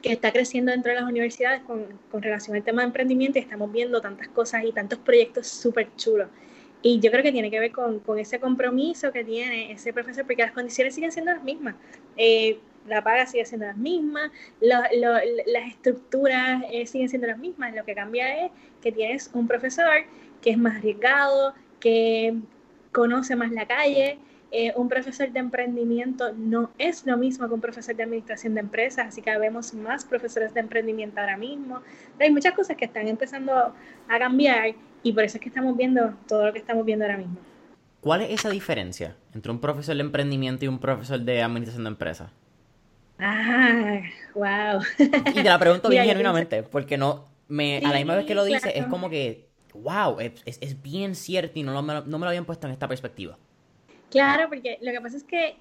que 0.01 0.13
está 0.13 0.31
creciendo 0.31 0.71
dentro 0.71 0.93
de 0.93 1.01
las 1.01 1.09
universidades 1.09 1.61
con, 1.63 1.85
con 2.09 2.21
relación 2.21 2.55
al 2.55 2.63
tema 2.63 2.83
de 2.83 2.87
emprendimiento 2.87 3.37
y 3.37 3.41
estamos 3.41 3.69
viendo 3.69 3.99
tantas 3.99 4.29
cosas 4.29 4.63
y 4.63 4.71
tantos 4.71 4.97
proyectos 4.99 5.45
súper 5.47 5.93
chulos. 5.97 6.29
Y 6.81 6.99
yo 7.01 7.11
creo 7.11 7.21
que 7.21 7.33
tiene 7.33 7.51
que 7.51 7.59
ver 7.59 7.71
con, 7.73 7.99
con, 7.99 8.17
ese 8.17 8.39
compromiso 8.39 9.11
que 9.11 9.25
tiene 9.25 9.73
ese 9.73 9.91
profesor, 9.91 10.23
porque 10.25 10.43
las 10.43 10.51
condiciones 10.53 10.95
siguen 10.95 11.11
siendo 11.11 11.33
las 11.33 11.43
mismas. 11.43 11.75
Eh, 12.15 12.59
la 12.87 13.03
paga 13.03 13.25
sigue 13.25 13.43
siendo 13.45 13.65
las 13.65 13.77
mismas, 13.77 14.31
las 14.61 15.67
estructuras 15.67 16.63
eh, 16.71 16.85
siguen 16.85 17.09
siendo 17.09 17.27
las 17.27 17.39
mismas. 17.39 17.73
Lo 17.75 17.83
que 17.83 17.95
cambia 17.95 18.45
es 18.45 18.51
que 18.81 18.91
tienes 18.91 19.31
un 19.33 19.47
profesor 19.47 20.05
que 20.41 20.51
es 20.51 20.57
más 20.57 20.77
arriesgado, 20.77 21.55
que 21.79 22.35
conoce 22.95 23.35
más 23.35 23.51
la 23.51 23.65
calle. 23.67 24.17
Eh, 24.51 24.71
un 24.77 24.87
profesor 24.87 25.29
de 25.29 25.39
emprendimiento 25.39 26.31
no 26.33 26.71
es 26.77 27.05
lo 27.05 27.17
mismo 27.17 27.45
que 27.47 27.53
un 27.53 27.59
profesor 27.59 27.93
de 27.93 28.03
administración 28.03 28.53
de 28.53 28.61
empresas, 28.61 29.07
así 29.07 29.21
que 29.21 29.37
vemos 29.37 29.73
más 29.73 30.05
profesores 30.05 30.53
de 30.53 30.61
emprendimiento 30.61 31.19
ahora 31.19 31.35
mismo. 31.35 31.81
Hay 32.17 32.31
muchas 32.31 32.53
cosas 32.53 32.77
que 32.77 32.85
están 32.85 33.09
empezando 33.09 33.53
a 33.53 34.19
cambiar 34.19 34.75
y 35.03 35.11
por 35.11 35.25
eso 35.25 35.37
es 35.37 35.41
que 35.41 35.49
estamos 35.49 35.75
viendo 35.75 36.13
todo 36.25 36.45
lo 36.45 36.53
que 36.53 36.59
estamos 36.59 36.85
viendo 36.85 37.03
ahora 37.03 37.17
mismo. 37.17 37.35
¿Cuál 37.99 38.21
es 38.21 38.29
esa 38.29 38.49
diferencia 38.49 39.17
entre 39.33 39.51
un 39.51 39.59
profesor 39.59 39.95
de 39.95 40.01
emprendimiento 40.01 40.63
y 40.63 40.69
un 40.69 40.79
profesor 40.79 41.19
de 41.19 41.41
administración 41.41 41.83
de 41.83 41.89
empresas? 41.89 42.31
Ah, 43.19 43.99
wow. 44.35 44.81
Y 44.99 45.33
te 45.33 45.43
la 45.43 45.59
pregunto 45.59 45.89
bien 45.89 46.05
genuinamente, 46.05 46.63
porque 46.63 46.97
no, 46.97 47.25
me, 47.49 47.79
a 47.79 47.89
la 47.89 47.97
misma 47.97 48.15
vez 48.15 48.25
que 48.25 48.35
lo 48.35 48.45
dice, 48.45 48.77
es 48.77 48.85
como 48.85 49.09
que 49.09 49.49
wow, 49.75 50.19
es, 50.19 50.43
es, 50.45 50.81
bien 50.81 51.15
cierto 51.15 51.59
y 51.59 51.63
no, 51.63 51.73
no 51.73 51.83
me 51.83 52.01
lo 52.19 52.27
habían 52.27 52.45
puesto 52.45 52.67
en 52.67 52.73
esta 52.73 52.87
perspectiva. 52.87 53.37
Claro, 54.09 54.47
porque 54.49 54.77
lo 54.81 54.91
que 54.91 55.01
pasa 55.01 55.17
es 55.17 55.23
que 55.23 55.57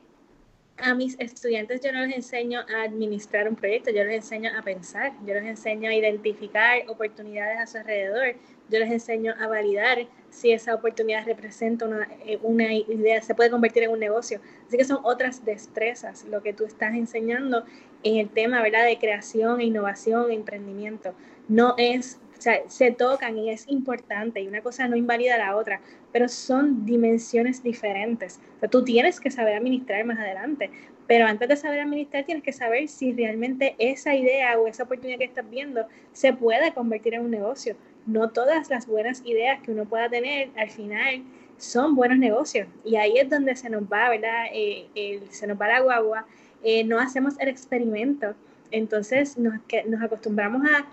a 0.77 0.95
mis 0.95 1.19
estudiantes 1.21 1.81
yo 1.81 1.93
no 1.93 2.05
les 2.05 2.17
enseño 2.17 2.61
a 2.61 2.83
administrar 2.83 3.49
un 3.49 3.55
proyecto, 3.55 3.91
yo 3.91 4.05
les 4.05 4.17
enseño 4.17 4.51
a 4.57 4.63
pensar, 4.63 5.13
yo 5.25 5.35
les 5.35 5.45
enseño 5.45 5.89
a 5.89 5.95
identificar 5.95 6.83
oportunidades 6.89 7.59
a 7.59 7.67
su 7.67 7.79
alrededor, 7.79 8.35
yo 8.69 8.79
les 8.79 8.91
enseño 8.91 9.35
a 9.39 9.47
validar 9.47 10.07
si 10.31 10.51
esa 10.51 10.75
oportunidad 10.75 11.25
representa 11.27 11.87
una, 11.87 12.09
eh, 12.27 12.39
una 12.43 12.73
idea, 12.73 13.23
se 13.23 13.35
puede 13.35 13.51
convertir 13.51 13.85
en 13.85 13.91
un 13.91 14.01
negocio. 14.01 14.41
Así 14.67 14.77
que 14.77 14.85
son 14.85 14.99
otras 15.05 15.45
destrezas 15.45 16.25
lo 16.25 16.43
que 16.43 16.53
tú 16.53 16.65
estás 16.65 16.95
enseñando 16.95 17.65
en 18.03 18.17
el 18.17 18.29
tema 18.31 18.61
¿verdad? 18.63 18.85
de 18.85 18.99
creación, 18.99 19.61
innovación, 19.61 20.33
emprendimiento. 20.33 21.15
No 21.47 21.75
es 21.79 22.19
sea, 22.41 22.61
se 22.69 22.91
tocan 22.91 23.39
y 23.39 23.51
es 23.51 23.69
importante 23.69 24.41
y 24.41 24.49
una 24.49 24.61
cosa 24.61 24.89
no 24.89 24.97
invalida 24.97 25.39
la 25.39 25.57
otra, 25.57 25.81
pero 26.13 26.29
son 26.29 26.85
dimensiones 26.85 27.63
diferentes. 27.63 28.41
O 28.63 28.69
tú 28.69 28.85
tienes 28.85 29.21
que 29.21 29.31
saber 29.31 29.57
administrar 29.57 30.05
más 30.05 30.19
adelante, 30.19 30.71
pero 31.07 31.27
antes 31.27 31.49
de 31.49 31.57
saber 31.57 31.81
administrar 31.81 32.25
tienes 32.25 32.43
que 32.43 32.53
saber 32.53 32.89
si 32.89 33.13
realmente 33.13 33.75
esa 33.79 34.15
idea 34.15 34.59
o 34.59 34.67
esa 34.67 34.85
oportunidad 34.85 35.19
que 35.19 35.25
estás 35.25 35.49
viendo 35.49 35.87
se 36.13 36.33
puede 36.33 36.73
convertir 36.73 37.15
en 37.15 37.23
un 37.23 37.31
negocio. 37.31 37.77
No 38.07 38.31
todas 38.31 38.71
las 38.71 38.87
buenas 38.87 39.23
ideas 39.25 39.61
que 39.63 39.73
uno 39.73 39.85
pueda 39.85 40.09
tener 40.09 40.51
al 40.57 40.71
final 40.71 41.23
son 41.57 41.95
buenos 41.95 42.19
negocios 42.19 42.69
y 42.85 42.97
ahí 42.97 43.19
es 43.19 43.29
donde 43.31 43.55
se 43.57 43.71
nos 43.71 43.85
va, 43.85 44.11
¿verdad? 44.11 44.47
Eh, 44.53 45.23
se 45.31 45.47
nos 45.47 45.61
va 45.61 45.69
la 45.69 45.81
guagua, 45.81 46.27
eh, 46.63 46.85
no 46.85 46.99
hacemos 46.99 47.39
el 47.39 47.49
experimento, 47.49 48.35
entonces 48.71 49.39
nos, 49.39 49.55
nos 49.87 50.03
acostumbramos 50.03 50.63
a 50.67 50.87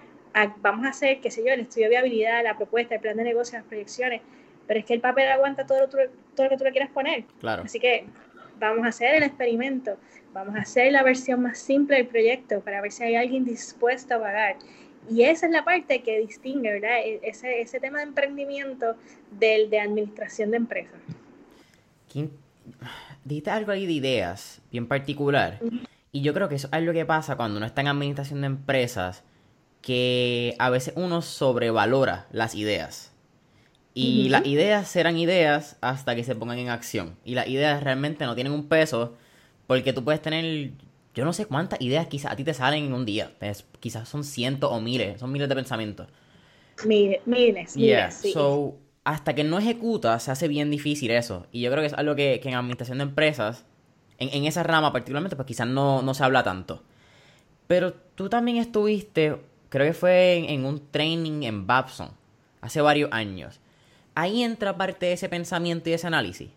vamos 0.61 0.85
a 0.85 0.89
hacer, 0.89 1.19
qué 1.21 1.31
sé 1.31 1.43
yo, 1.45 1.53
el 1.53 1.61
estudio 1.61 1.85
de 1.85 1.89
viabilidad, 1.91 2.43
la 2.43 2.57
propuesta, 2.57 2.95
el 2.95 3.01
plan 3.01 3.17
de 3.17 3.23
negocio, 3.23 3.57
las 3.57 3.67
proyecciones, 3.67 4.21
pero 4.67 4.79
es 4.79 4.85
que 4.85 4.93
el 4.93 5.01
papel 5.01 5.27
aguanta 5.29 5.65
todo 5.65 5.81
lo, 5.81 5.87
todo 5.87 5.99
lo 6.45 6.49
que 6.49 6.57
tú 6.57 6.63
le 6.63 6.71
quieras 6.71 6.89
poner. 6.91 7.25
Claro. 7.39 7.63
Así 7.63 7.79
que 7.79 8.05
vamos 8.59 8.85
a 8.85 8.89
hacer 8.89 9.15
el 9.15 9.23
experimento, 9.23 9.97
vamos 10.33 10.55
a 10.55 10.59
hacer 10.59 10.91
la 10.91 11.03
versión 11.03 11.41
más 11.41 11.57
simple 11.57 11.97
del 11.97 12.07
proyecto 12.07 12.61
para 12.61 12.81
ver 12.81 12.91
si 12.91 13.03
hay 13.03 13.15
alguien 13.15 13.43
dispuesto 13.43 14.15
a 14.15 14.19
pagar. 14.19 14.55
Y 15.09 15.23
esa 15.23 15.47
es 15.47 15.51
la 15.51 15.65
parte 15.65 16.03
que 16.03 16.19
distingue, 16.19 16.71
¿verdad? 16.73 16.99
E, 17.03 17.19
ese, 17.23 17.61
ese 17.61 17.79
tema 17.79 17.97
de 17.97 18.05
emprendimiento 18.05 18.95
del 19.31 19.69
de 19.69 19.79
administración 19.79 20.51
de 20.51 20.57
empresas. 20.57 21.01
Dijiste 23.23 23.49
algo 23.49 23.71
ahí 23.71 23.85
de 23.85 23.93
ideas, 23.93 24.61
bien 24.71 24.87
particular. 24.87 25.59
Y 26.11 26.21
yo 26.21 26.33
creo 26.33 26.49
que 26.49 26.55
eso 26.55 26.67
es 26.67 26.73
algo 26.73 26.93
que 26.93 27.05
pasa 27.05 27.35
cuando 27.35 27.57
uno 27.57 27.65
está 27.65 27.81
en 27.81 27.87
administración 27.87 28.41
de 28.41 28.47
empresas, 28.47 29.23
que 29.81 30.55
a 30.59 30.69
veces 30.69 30.93
uno 30.95 31.21
sobrevalora 31.21 32.27
las 32.31 32.55
ideas. 32.55 33.11
Y 33.93 34.29
las 34.29 34.45
ideas 34.45 34.87
serán 34.87 35.17
ideas 35.17 35.75
hasta 35.81 36.15
que 36.15 36.23
se 36.23 36.33
pongan 36.33 36.57
en 36.59 36.69
acción. 36.69 37.17
Y 37.25 37.35
las 37.35 37.47
ideas 37.47 37.83
realmente 37.83 38.25
no 38.25 38.35
tienen 38.35 38.53
un 38.53 38.67
peso 38.69 39.17
porque 39.67 39.91
tú 39.91 40.03
puedes 40.03 40.21
tener, 40.21 40.71
yo 41.13 41.25
no 41.25 41.33
sé 41.33 41.45
cuántas 41.45 41.81
ideas 41.81 42.07
quizás 42.07 42.31
a 42.31 42.35
ti 42.35 42.43
te 42.43 42.53
salen 42.53 42.85
en 42.85 42.93
un 42.93 43.05
día. 43.05 43.33
quizás 43.79 44.07
son 44.07 44.23
cientos 44.23 44.71
o 44.71 44.79
miles, 44.79 45.19
son 45.19 45.31
miles 45.31 45.49
de 45.49 45.55
pensamientos. 45.55 46.07
Miles, 46.85 47.19
miles, 47.25 47.75
miles. 47.75 48.21
So, 48.33 48.77
hasta 49.03 49.35
que 49.35 49.43
no 49.43 49.59
ejecuta, 49.59 50.17
se 50.19 50.31
hace 50.31 50.47
bien 50.47 50.71
difícil 50.71 51.11
eso. 51.11 51.47
Y 51.51 51.61
yo 51.61 51.71
creo 51.71 51.81
que 51.81 51.87
es 51.87 51.93
algo 51.93 52.15
que, 52.15 52.39
en 52.43 52.53
administración 52.53 52.99
de 52.99 53.03
empresas, 53.03 53.65
en, 54.19 54.45
esa 54.45 54.63
rama 54.63 54.91
particularmente, 54.91 55.35
pues 55.35 55.47
quizás 55.47 55.67
no, 55.67 56.01
no 56.01 56.13
se 56.13 56.23
habla 56.23 56.43
tanto. 56.43 56.83
Pero 57.67 57.93
tú 58.15 58.29
también 58.29 58.57
estuviste, 58.57 59.37
creo 59.71 59.87
que 59.87 59.93
fue 59.93 60.35
en, 60.35 60.45
en 60.45 60.65
un 60.65 60.91
training 60.91 61.41
en 61.41 61.65
Babson, 61.65 62.11
hace 62.61 62.79
varios 62.81 63.11
años 63.11 63.59
ahí 64.15 64.43
entra 64.43 64.75
parte 64.75 65.07
de 65.07 65.13
ese 65.13 65.29
pensamiento 65.29 65.89
y 65.89 65.93
ese 65.93 66.07
análisis. 66.07 66.49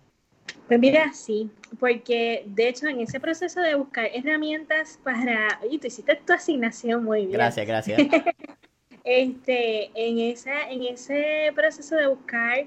Pues 0.69 0.81
mira, 0.81 1.13
sí, 1.13 1.51
porque 1.79 2.45
de 2.47 2.69
hecho 2.69 2.87
en 2.87 3.01
ese 3.01 3.21
proceso 3.21 3.61
de 3.61 3.75
buscar 3.75 4.09
herramientas 4.13 4.99
para, 5.03 5.61
oye, 5.63 5.79
tú 5.79 5.87
hiciste 5.87 6.17
tu 6.17 6.33
asignación 6.33 7.05
muy 7.05 7.21
bien. 7.21 7.33
Gracias, 7.33 7.67
gracias. 7.67 8.01
este, 9.05 9.91
en 9.95 10.19
esa, 10.19 10.71
en 10.71 10.83
ese 10.85 11.53
proceso 11.55 11.97
de 11.97 12.07
buscar 12.07 12.65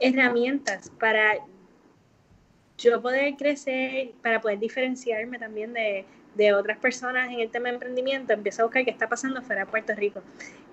herramientas 0.00 0.90
para 0.98 1.38
yo 2.76 3.00
poder 3.02 3.34
crecer, 3.36 4.12
para 4.22 4.40
poder 4.40 4.58
diferenciarme 4.58 5.38
también 5.38 5.72
de, 5.72 6.04
de 6.38 6.54
otras 6.54 6.78
personas 6.78 7.30
en 7.32 7.40
el 7.40 7.50
tema 7.50 7.68
de 7.68 7.74
emprendimiento, 7.74 8.32
empiezo 8.32 8.62
a 8.62 8.66
buscar 8.66 8.84
qué 8.84 8.92
está 8.92 9.08
pasando 9.08 9.42
fuera 9.42 9.64
de 9.64 9.70
Puerto 9.70 9.92
Rico. 9.94 10.22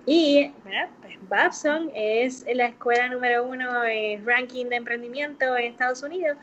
Y 0.06 0.52
pues 0.62 1.18
Babson 1.28 1.90
es 1.92 2.46
la 2.54 2.66
escuela 2.66 3.08
número 3.08 3.44
uno 3.44 3.84
en 3.84 4.24
ranking 4.24 4.66
de 4.66 4.76
emprendimiento 4.76 5.56
en 5.56 5.72
Estados 5.72 6.04
Unidos 6.04 6.38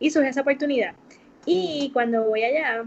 y 0.00 0.10
surge 0.10 0.30
esa 0.30 0.40
oportunidad. 0.40 0.96
Y 1.46 1.90
cuando 1.92 2.24
voy 2.24 2.42
allá, 2.42 2.84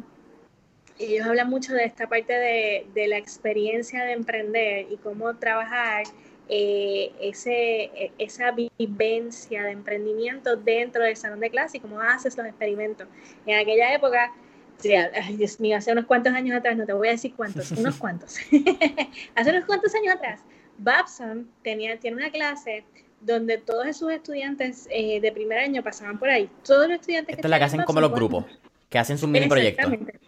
ellos 1.00 1.26
hablan 1.26 1.50
mucho 1.50 1.74
de 1.74 1.86
esta 1.86 2.08
parte 2.08 2.34
de, 2.34 3.08
la 3.08 3.18
experiencia 3.18 4.04
de 4.04 4.12
emprender 4.12 4.88
y 4.92 4.98
cómo 4.98 5.38
trabajar 5.38 6.04
eh, 6.50 7.14
ese, 7.22 8.12
esa 8.18 8.52
vivencia 8.52 9.64
de 9.64 9.72
emprendimiento 9.72 10.58
dentro 10.58 11.04
del 11.04 11.16
salón 11.16 11.40
de 11.40 11.50
clase 11.50 11.78
y 11.78 11.80
cómo 11.80 12.02
haces 12.02 12.36
los 12.36 12.46
experimentos. 12.46 13.08
En 13.46 13.58
aquella 13.58 13.94
época 13.94 14.34
Sí, 14.78 14.94
Dios 15.36 15.60
mío, 15.60 15.78
hace 15.78 15.92
unos 15.92 16.06
cuantos 16.06 16.34
años 16.34 16.58
atrás, 16.58 16.78
no 16.78 16.86
te 16.86 16.94
voy 16.94 17.08
a 17.08 17.12
decir 17.12 17.34
cuántos, 17.36 17.72
unos 17.74 17.96
cuantos. 17.96 18.38
hace 19.36 19.50
unos 19.50 19.66
cuantos 19.66 19.94
años 19.96 20.16
atrás, 20.16 20.42
Babson 20.78 21.50
tenía, 21.64 21.98
tiene 22.00 22.18
una 22.18 22.30
clase 22.30 22.84
donde 23.22 23.58
todos 23.58 23.98
sus 23.98 24.12
estudiantes 24.12 24.88
eh, 24.92 25.20
de 25.20 25.32
primer 25.32 25.58
año 25.58 25.84
pasaban 25.84 26.20
por 26.20 26.30
ahí. 26.30 26.50
Todos 26.64 26.88
los 26.88 27.00
estudiantes 27.00 27.36
Esta 27.36 27.48
es 27.48 27.50
la 27.50 27.58
que 27.58 27.64
hacen 27.64 27.84
como 27.84 28.02
los 28.02 28.12
grupos, 28.12 28.46
que 28.90 29.00
hacen 29.00 29.18
sus 29.18 29.28
mini 29.28 29.48
proyectos. 29.48 29.86
Exactamente. 29.86 30.20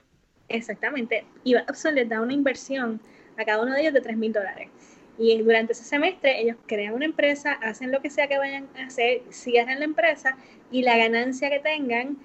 Exactamente. 0.50 1.25
Y 1.44 1.53
Babson 1.53 1.96
les 1.96 2.10
da 2.10 2.22
una 2.22 2.34
inversión 2.34 3.00
a 3.38 3.46
cada 3.46 3.62
uno 3.63 3.74
de 3.74 3.82
ellos 3.82 3.94
de 3.94 4.01
3 4.01 4.18
mil 4.18 4.34
dólares. 4.34 4.70
Y 5.18 5.38
durante 5.41 5.74
ese 5.74 5.84
semestre 5.84 6.41
ellos 6.41 6.58
crean 6.65 6.94
una 6.94 7.06
empresa, 7.06 7.53
hacen 7.62 7.91
lo 7.91 8.01
que 8.01 8.10
sea 8.10 8.27
que 8.27 8.38
vayan 8.38 8.68
a 8.77 8.86
hacer, 8.86 9.22
cierran 9.29 9.79
la 9.79 9.86
empresa 9.86 10.38
y 10.72 10.82
la 10.82 10.98
ganancia 10.98 11.50
que 11.50 11.60
tengan 11.60 12.18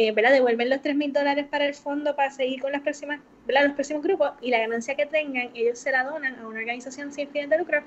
eh, 0.00 0.12
¿verdad? 0.12 0.30
devuelven 0.30 0.70
los 0.70 0.80
3 0.80 0.94
mil 0.94 1.12
dólares 1.12 1.46
para 1.50 1.66
el 1.66 1.74
fondo 1.74 2.14
para 2.14 2.30
seguir 2.30 2.60
con 2.60 2.70
las 2.70 2.82
próximas, 2.82 3.18
los 3.48 3.72
próximos 3.72 4.00
grupos 4.00 4.30
y 4.40 4.50
la 4.50 4.60
ganancia 4.60 4.94
que 4.94 5.06
tengan, 5.06 5.50
ellos 5.54 5.76
se 5.76 5.90
la 5.90 6.04
donan 6.04 6.36
a 6.36 6.46
una 6.46 6.60
organización 6.60 7.12
sin 7.12 7.28
fines 7.28 7.50
de 7.50 7.58
lucro 7.58 7.82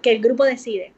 que 0.00 0.12
el 0.12 0.22
grupo 0.22 0.44
decide. 0.44 0.94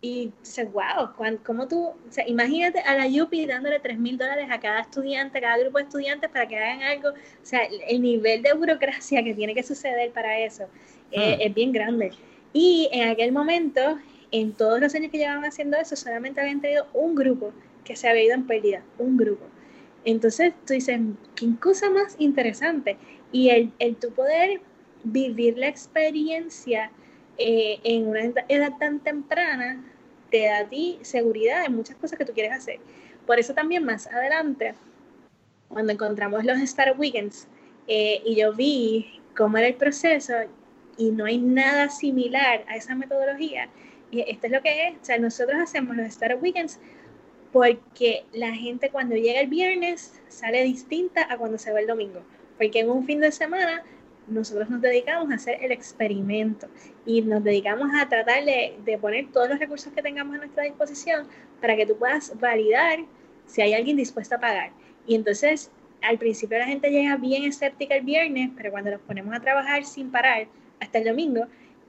Y 0.00 0.30
dices, 0.40 0.70
wow, 0.72 1.10
¿cómo 1.44 1.66
tú? 1.66 1.86
O 1.86 1.96
sea, 2.10 2.24
imagínate 2.28 2.78
a 2.82 2.94
la 2.94 3.08
Yupi 3.08 3.46
dándole 3.46 3.80
3 3.80 3.98
mil 3.98 4.16
dólares 4.16 4.46
a 4.48 4.60
cada 4.60 4.80
estudiante, 4.82 5.38
a 5.38 5.40
cada 5.40 5.58
grupo 5.58 5.78
de 5.78 5.84
estudiantes 5.84 6.30
para 6.30 6.46
que 6.46 6.56
hagan 6.56 6.82
algo. 6.82 7.08
O 7.08 7.14
sea, 7.44 7.62
el 7.88 8.00
nivel 8.00 8.42
de 8.42 8.52
burocracia 8.52 9.24
que 9.24 9.34
tiene 9.34 9.56
que 9.56 9.64
suceder 9.64 10.12
para 10.12 10.38
eso 10.38 10.68
eh, 11.10 11.36
hmm. 11.36 11.40
es 11.40 11.54
bien 11.54 11.72
grande. 11.72 12.12
Y 12.52 12.88
en 12.92 13.08
aquel 13.08 13.32
momento, 13.32 13.98
en 14.30 14.52
todos 14.52 14.78
los 14.78 14.94
años 14.94 15.10
que 15.10 15.18
llevaban 15.18 15.44
haciendo 15.44 15.76
eso, 15.78 15.96
solamente 15.96 16.40
habían 16.40 16.60
tenido 16.60 16.86
un 16.92 17.16
grupo 17.16 17.52
que 17.82 17.96
se 17.96 18.08
había 18.08 18.22
ido 18.22 18.34
en 18.34 18.46
pérdida, 18.46 18.84
un 18.98 19.16
grupo. 19.16 19.44
Entonces 20.04 20.52
tú 20.66 20.74
dices, 20.74 21.00
qué 21.34 21.48
cosa 21.60 21.90
más 21.90 22.16
interesante. 22.18 22.96
Y 23.32 23.50
el, 23.50 23.72
el 23.78 23.96
tu 23.96 24.10
poder 24.10 24.60
vivir 25.04 25.58
la 25.58 25.68
experiencia 25.68 26.90
eh, 27.38 27.80
en 27.84 28.06
una 28.06 28.20
edad 28.48 28.72
tan 28.78 29.00
temprana 29.00 29.84
te 30.30 30.46
da 30.46 30.58
a 30.58 30.68
ti 30.68 30.98
seguridad 31.02 31.64
en 31.64 31.76
muchas 31.76 31.96
cosas 31.96 32.18
que 32.18 32.24
tú 32.24 32.32
quieres 32.32 32.52
hacer. 32.52 32.78
Por 33.26 33.38
eso 33.38 33.54
también 33.54 33.84
más 33.84 34.06
adelante, 34.06 34.74
cuando 35.68 35.92
encontramos 35.92 36.44
los 36.44 36.58
Star 36.60 36.94
Weekends 36.98 37.48
eh, 37.88 38.22
y 38.24 38.36
yo 38.36 38.52
vi 38.52 39.20
cómo 39.36 39.58
era 39.58 39.66
el 39.66 39.74
proceso 39.74 40.34
y 40.96 41.10
no 41.10 41.24
hay 41.24 41.38
nada 41.38 41.88
similar 41.88 42.64
a 42.68 42.76
esa 42.76 42.94
metodología, 42.94 43.68
y 44.10 44.20
esto 44.20 44.46
es 44.46 44.52
lo 44.52 44.62
que 44.62 44.88
es, 44.88 44.94
o 44.94 45.04
sea, 45.04 45.18
nosotros 45.18 45.58
hacemos 45.60 45.96
los 45.96 46.06
Star 46.06 46.36
Weekends 46.40 46.78
porque 47.54 48.24
la 48.32 48.52
gente 48.52 48.90
cuando 48.90 49.14
llega 49.14 49.38
el 49.38 49.46
viernes 49.46 50.20
sale 50.26 50.64
distinta 50.64 51.32
a 51.32 51.38
cuando 51.38 51.56
se 51.56 51.72
va 51.72 51.78
el 51.78 51.86
domingo, 51.86 52.20
porque 52.58 52.80
en 52.80 52.90
un 52.90 53.06
fin 53.06 53.20
de 53.20 53.30
semana 53.30 53.84
nosotros 54.26 54.68
nos 54.70 54.80
dedicamos 54.80 55.30
a 55.30 55.36
hacer 55.36 55.62
el 55.62 55.70
experimento 55.70 56.66
y 57.06 57.22
nos 57.22 57.44
dedicamos 57.44 57.90
a 57.94 58.08
tratar 58.08 58.44
de, 58.44 58.98
poner 59.00 59.30
todos 59.30 59.48
los 59.50 59.60
recursos 59.60 59.92
que 59.92 60.02
tengamos 60.02 60.34
a 60.34 60.38
nuestra 60.38 60.64
disposición 60.64 61.28
para 61.60 61.76
que 61.76 61.86
tú 61.86 61.96
puedas 61.96 62.36
validar 62.40 62.98
si 63.46 63.62
hay 63.62 63.72
alguien 63.72 63.98
dispuesto 63.98 64.34
a 64.34 64.40
pagar. 64.40 64.72
Y 65.06 65.14
entonces, 65.14 65.70
al 66.02 66.18
principio 66.18 66.58
la 66.58 66.66
gente 66.66 66.90
llega 66.90 67.16
bien 67.18 67.44
escéptica 67.44 67.94
el 67.94 68.04
viernes, 68.04 68.50
pero 68.56 68.72
cuando 68.72 68.90
nos 68.90 69.00
ponemos 69.02 69.32
a 69.32 69.38
trabajar 69.38 69.84
sin 69.84 70.10
parar 70.10 70.48
hasta 70.80 70.98
el 70.98 71.04
domingo, 71.04 71.46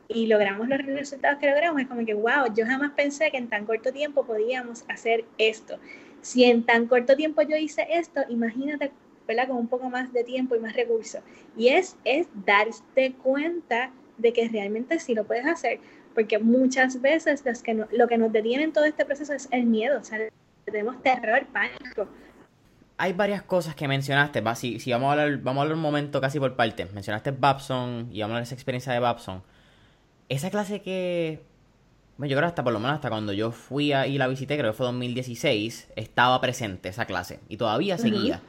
y 0.08 0.28
logramos 0.28 0.68
los 0.68 0.86
resultados 0.86 1.40
que 1.40 1.50
logramos, 1.50 1.82
es 1.82 1.88
como 1.88 2.06
que, 2.06 2.14
wow, 2.14 2.54
yo 2.56 2.66
jamás 2.66 2.92
pensé 2.92 3.32
que 3.32 3.38
en 3.38 3.50
tan 3.50 3.66
corto 3.66 3.92
tiempo 3.92 4.26
podíamos 4.26 4.86
hacer 4.88 5.26
esto. 5.38 5.80
Si 6.22 6.44
en 6.44 6.64
tan 6.64 6.88
corto 6.88 7.16
tiempo 7.16 7.42
yo 7.42 7.56
hice 7.56 7.88
esto, 7.90 8.22
imagínate, 8.30 8.92
¿verdad? 9.28 9.48
Con 9.48 9.58
un 9.58 9.68
poco 9.68 9.90
más 9.90 10.14
de 10.14 10.24
tiempo 10.24 10.56
y 10.56 10.60
más 10.60 10.76
recursos. 10.76 11.22
Y 11.58 11.70
es, 11.70 11.98
es 12.04 12.28
darte 12.46 13.14
cuenta 13.22 13.92
de 14.18 14.34
que 14.34 14.48
realmente 14.48 15.00
sí 15.00 15.16
lo 15.16 15.26
puedes 15.26 15.46
hacer, 15.46 15.80
porque 16.14 16.40
muchas 16.40 17.02
veces 17.02 17.44
los 17.46 17.62
que 17.62 17.74
lo 17.74 18.08
que 18.08 18.18
nos 18.18 18.32
detiene 18.32 18.64
en 18.64 18.74
todo 18.74 18.86
este 18.86 19.06
proceso 19.06 19.34
es 19.34 19.50
el 19.52 19.66
miedo, 19.66 20.00
o 20.00 20.04
sea, 20.04 20.20
tenemos 20.66 21.02
terror, 21.02 21.46
pánico. 21.48 22.08
Hay 22.98 23.12
varias 23.12 23.44
cosas 23.44 23.76
que 23.76 23.90
mencionaste, 23.90 24.42
si, 24.56 24.80
si 24.80 24.92
vamos, 24.92 25.10
a 25.10 25.12
hablar, 25.12 25.38
vamos 25.40 25.60
a 25.60 25.62
hablar 25.64 25.76
un 25.76 25.82
momento 25.82 26.22
casi 26.22 26.40
por 26.40 26.56
partes. 26.56 26.94
Mencionaste 26.94 27.32
Babson 27.32 28.08
y 28.10 28.22
vamos 28.22 28.22
a 28.22 28.24
hablar 28.24 28.38
de 28.38 28.44
esa 28.44 28.56
experiencia 28.56 28.94
de 28.94 29.00
Babson 29.00 29.44
esa 30.30 30.50
clase 30.50 30.82
que. 30.82 31.44
Bueno, 32.18 32.32
yo 32.32 32.38
creo 32.38 32.48
hasta 32.48 32.64
por 32.64 32.72
lo 32.72 32.80
menos 32.80 32.96
hasta 32.96 33.10
cuando 33.10 33.34
yo 33.34 33.52
fui 33.52 33.92
a, 33.92 34.08
y 34.08 34.18
la 34.18 34.28
visité, 34.28 34.58
creo 34.58 34.72
que 34.72 34.78
fue 34.78 34.86
2016, 34.86 35.90
estaba 35.98 36.40
presente 36.40 36.88
esa 36.90 37.06
clase 37.06 37.42
y 37.50 37.58
todavía 37.58 37.98
seguía. 37.98 38.42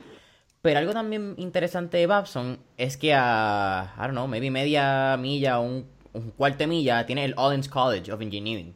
Pero 0.63 0.79
algo 0.79 0.93
también 0.93 1.35
interesante 1.37 1.97
de 1.97 2.07
Babson 2.07 2.59
es 2.77 2.97
que 2.97 3.13
a, 3.13 3.93
I 3.97 4.01
don't 4.03 4.13
know, 4.13 4.29
maybe 4.29 4.51
media 4.53 5.17
milla 5.17 5.59
o 5.59 5.63
un, 5.63 5.87
un 6.13 6.31
cuarto 6.31 6.67
milla 6.67 7.07
tiene 7.07 7.25
el 7.25 7.35
Ollins 7.37 7.69
College 7.69 8.13
of 8.13 8.21
Engineering. 8.21 8.75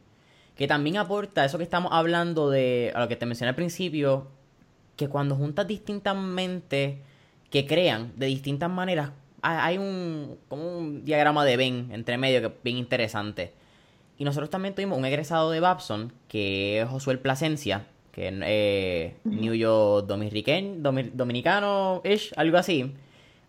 Que 0.56 0.66
también 0.66 0.96
aporta 0.96 1.44
eso 1.44 1.56
que 1.56 1.64
estamos 1.64 1.92
hablando 1.92 2.50
de, 2.50 2.92
a 2.94 3.00
lo 3.00 3.08
que 3.08 3.16
te 3.16 3.26
mencioné 3.26 3.50
al 3.50 3.54
principio, 3.54 4.28
que 4.96 5.08
cuando 5.08 5.36
juntas 5.36 5.66
distintas 5.66 6.16
mentes 6.16 6.98
que 7.50 7.66
crean 7.66 8.12
de 8.16 8.26
distintas 8.26 8.70
maneras, 8.70 9.12
hay 9.42 9.78
un, 9.78 10.38
como 10.48 10.78
un 10.78 11.04
diagrama 11.04 11.44
de 11.44 11.56
Venn 11.56 11.90
entre 11.92 12.18
medio 12.18 12.40
que 12.40 12.46
es 12.46 12.52
bien 12.62 12.76
interesante. 12.76 13.52
Y 14.18 14.24
nosotros 14.24 14.50
también 14.50 14.74
tuvimos 14.74 14.98
un 14.98 15.04
egresado 15.04 15.50
de 15.50 15.60
Babson, 15.60 16.12
que 16.28 16.80
es 16.80 16.88
Josué 16.88 17.16
Plasencia, 17.16 17.86
que 18.12 18.28
es 18.28 18.34
eh, 18.42 19.16
New 19.24 19.54
York 19.54 20.06
dominicano-ish, 20.06 22.32
algo 22.36 22.58
así. 22.58 22.94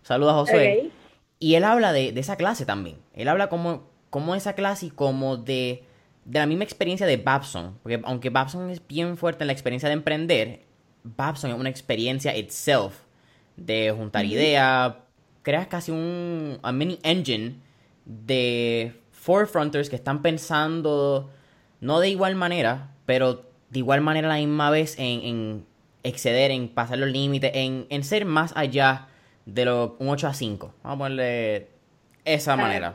Saludos 0.02 0.32
a 0.32 0.36
Josué. 0.36 0.90
Y 1.38 1.56
él 1.56 1.64
habla 1.64 1.92
de, 1.92 2.08
esa 2.16 2.36
clase 2.36 2.64
también. 2.64 2.96
Él 3.12 3.28
habla 3.28 3.48
como, 3.48 3.90
como 4.10 4.34
esa 4.34 4.54
clase 4.54 4.86
y 4.86 4.90
como 4.90 5.36
de, 5.36 5.84
de 6.24 6.38
la 6.38 6.46
misma 6.46 6.64
experiencia 6.64 7.06
de 7.06 7.18
Babson. 7.18 7.78
Porque 7.82 8.00
aunque 8.04 8.30
Babson 8.30 8.70
es 8.70 8.86
bien 8.86 9.16
fuerte 9.16 9.44
en 9.44 9.48
la 9.48 9.52
experiencia 9.52 9.88
de 9.88 9.94
emprender, 9.94 10.62
Babson 11.04 11.50
es 11.50 11.58
una 11.58 11.68
experiencia 11.68 12.36
itself 12.36 12.94
de 13.56 13.92
juntar 13.96 14.24
ideas, 14.24 14.94
creas 15.42 15.66
casi 15.66 15.90
un 15.92 16.58
mini 16.72 16.98
engine 17.02 17.56
de 18.04 19.00
forefronters 19.12 19.88
que 19.88 19.96
están 19.96 20.22
pensando 20.22 21.30
no 21.80 22.00
de 22.00 22.08
igual 22.08 22.34
manera, 22.36 22.90
pero 23.06 23.44
de 23.70 23.78
igual 23.78 24.00
manera 24.00 24.28
a 24.28 24.32
la 24.32 24.38
misma 24.38 24.70
vez 24.70 24.94
en, 24.98 25.66
exceder, 26.04 26.50
en 26.50 26.68
pasar 26.68 26.98
los 26.98 27.10
límites, 27.10 27.50
en, 27.54 28.04
ser 28.04 28.24
más 28.24 28.52
allá 28.56 29.08
de 29.46 29.64
lo 29.64 29.96
un 29.98 30.08
8 30.08 30.28
a 30.28 30.34
5. 30.34 30.74
Vamos 30.82 30.94
a 30.94 30.98
ponerle 30.98 31.68
esa 32.24 32.56
manera. 32.56 32.94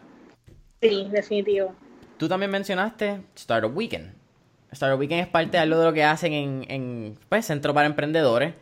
Sí, 0.81 1.07
definitivo. 1.11 1.75
Tú 2.17 2.27
también 2.29 2.51
mencionaste 2.51 3.21
Startup 3.35 3.75
Weekend. 3.75 4.13
Startup 4.71 4.99
Weekend 4.99 5.21
es 5.21 5.27
parte 5.27 5.57
de 5.57 5.59
algo 5.59 5.79
de 5.79 5.85
lo 5.85 5.93
que 5.93 6.03
hacen 6.03 6.33
en, 6.33 6.65
en 6.69 7.19
pues, 7.27 7.45
Centro 7.45 7.73
para 7.73 7.87
Emprendedores. 7.87 8.53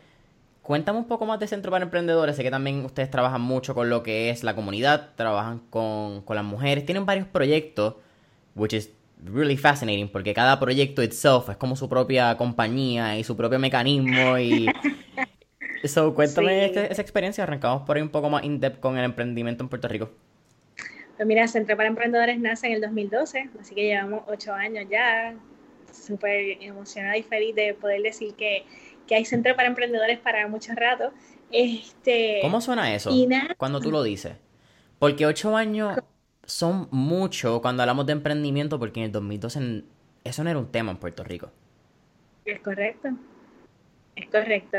Cuéntame 0.66 0.98
un 0.98 1.06
poco 1.06 1.26
más 1.26 1.38
de 1.38 1.46
Centro 1.46 1.70
para 1.70 1.84
Emprendedores. 1.84 2.34
Sé 2.34 2.42
que 2.42 2.50
también 2.50 2.84
ustedes 2.84 3.08
trabajan 3.08 3.40
mucho 3.40 3.72
con 3.72 3.88
lo 3.88 4.02
que 4.02 4.30
es 4.30 4.42
la 4.42 4.56
comunidad, 4.56 5.10
trabajan 5.14 5.60
con, 5.70 6.24
las 6.28 6.44
mujeres, 6.44 6.84
tienen 6.84 7.06
varios 7.06 7.28
proyectos, 7.28 7.94
which 8.56 8.72
is 8.72 8.90
really 9.24 9.56
fascinating, 9.56 10.08
porque 10.08 10.34
cada 10.34 10.58
proyecto 10.58 11.04
itself 11.04 11.50
es 11.50 11.56
como 11.56 11.76
su 11.76 11.88
propia 11.88 12.36
compañía 12.36 13.16
y 13.16 13.22
su 13.22 13.36
propio 13.36 13.60
mecanismo 13.60 14.38
y... 14.38 14.66
So, 15.84 16.14
cuéntame 16.14 16.64
esa 16.64 17.00
experiencia, 17.00 17.44
arrancamos 17.44 17.82
por 17.82 17.96
ahí 17.96 18.02
un 18.02 18.08
poco 18.08 18.28
más 18.28 18.42
in-depth 18.42 18.80
con 18.80 18.98
el 18.98 19.04
emprendimiento 19.04 19.62
en 19.62 19.68
Puerto 19.68 19.86
Rico. 19.86 20.10
Pues 21.16 21.28
mira, 21.28 21.46
Centro 21.46 21.76
para 21.76 21.88
Emprendedores 21.88 22.40
nace 22.40 22.66
en 22.66 22.72
el 22.72 22.80
2012, 22.80 23.50
así 23.60 23.72
que 23.72 23.84
llevamos 23.84 24.24
ocho 24.26 24.52
años 24.52 24.86
ya, 24.90 25.36
súper 25.92 26.60
emocionada 26.60 27.16
y 27.16 27.22
feliz 27.22 27.54
de 27.54 27.74
poder 27.74 28.02
decir 28.02 28.34
que 28.34 28.64
que 29.06 29.14
hay 29.14 29.24
centro 29.24 29.54
para 29.56 29.68
emprendedores 29.68 30.18
para 30.18 30.46
mucho 30.48 30.72
rato. 30.74 31.12
Este, 31.50 32.40
¿Cómo 32.42 32.60
suena 32.60 32.94
eso 32.94 33.10
cuando 33.56 33.80
tú 33.80 33.90
lo 33.90 34.02
dices? 34.02 34.34
Porque 34.98 35.26
ocho 35.26 35.56
años 35.56 35.98
son 36.44 36.88
mucho 36.90 37.60
cuando 37.60 37.82
hablamos 37.82 38.06
de 38.06 38.12
emprendimiento, 38.12 38.78
porque 38.78 39.00
en 39.00 39.06
el 39.06 39.12
2012 39.12 39.84
eso 40.24 40.44
no 40.44 40.50
era 40.50 40.58
un 40.58 40.70
tema 40.70 40.92
en 40.92 40.98
Puerto 40.98 41.22
Rico. 41.24 41.50
Es 42.44 42.60
correcto, 42.60 43.08
es 44.14 44.26
correcto. 44.28 44.78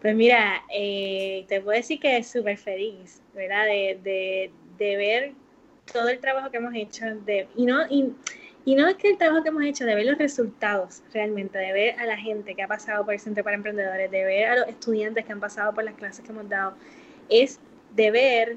Pues 0.00 0.14
mira, 0.14 0.62
eh, 0.72 1.44
te 1.48 1.60
puedo 1.60 1.76
decir 1.76 1.98
que 1.98 2.18
es 2.18 2.28
súper 2.28 2.56
feliz, 2.56 3.20
¿verdad? 3.34 3.64
De, 3.64 3.98
de, 4.02 4.50
de, 4.78 4.96
ver 4.96 5.32
todo 5.92 6.08
el 6.08 6.20
trabajo 6.20 6.50
que 6.50 6.58
hemos 6.58 6.74
hecho. 6.74 7.04
De, 7.26 7.48
y 7.56 7.66
no, 7.66 7.84
y, 7.90 8.14
y 8.68 8.74
no 8.74 8.86
es 8.86 8.96
que 8.96 9.08
el 9.08 9.16
trabajo 9.16 9.42
que 9.42 9.48
hemos 9.48 9.64
hecho, 9.64 9.86
de 9.86 9.94
ver 9.94 10.04
los 10.04 10.18
resultados 10.18 11.02
realmente, 11.14 11.56
de 11.56 11.72
ver 11.72 11.98
a 11.98 12.04
la 12.04 12.18
gente 12.18 12.54
que 12.54 12.62
ha 12.62 12.68
pasado 12.68 13.02
por 13.02 13.14
el 13.14 13.18
Centro 13.18 13.42
para 13.42 13.56
Emprendedores, 13.56 14.10
de 14.10 14.24
ver 14.26 14.44
a 14.44 14.56
los 14.56 14.68
estudiantes 14.68 15.24
que 15.24 15.32
han 15.32 15.40
pasado 15.40 15.72
por 15.72 15.84
las 15.84 15.94
clases 15.94 16.22
que 16.22 16.32
hemos 16.32 16.46
dado, 16.50 16.74
es 17.30 17.60
de 17.96 18.10
ver 18.10 18.56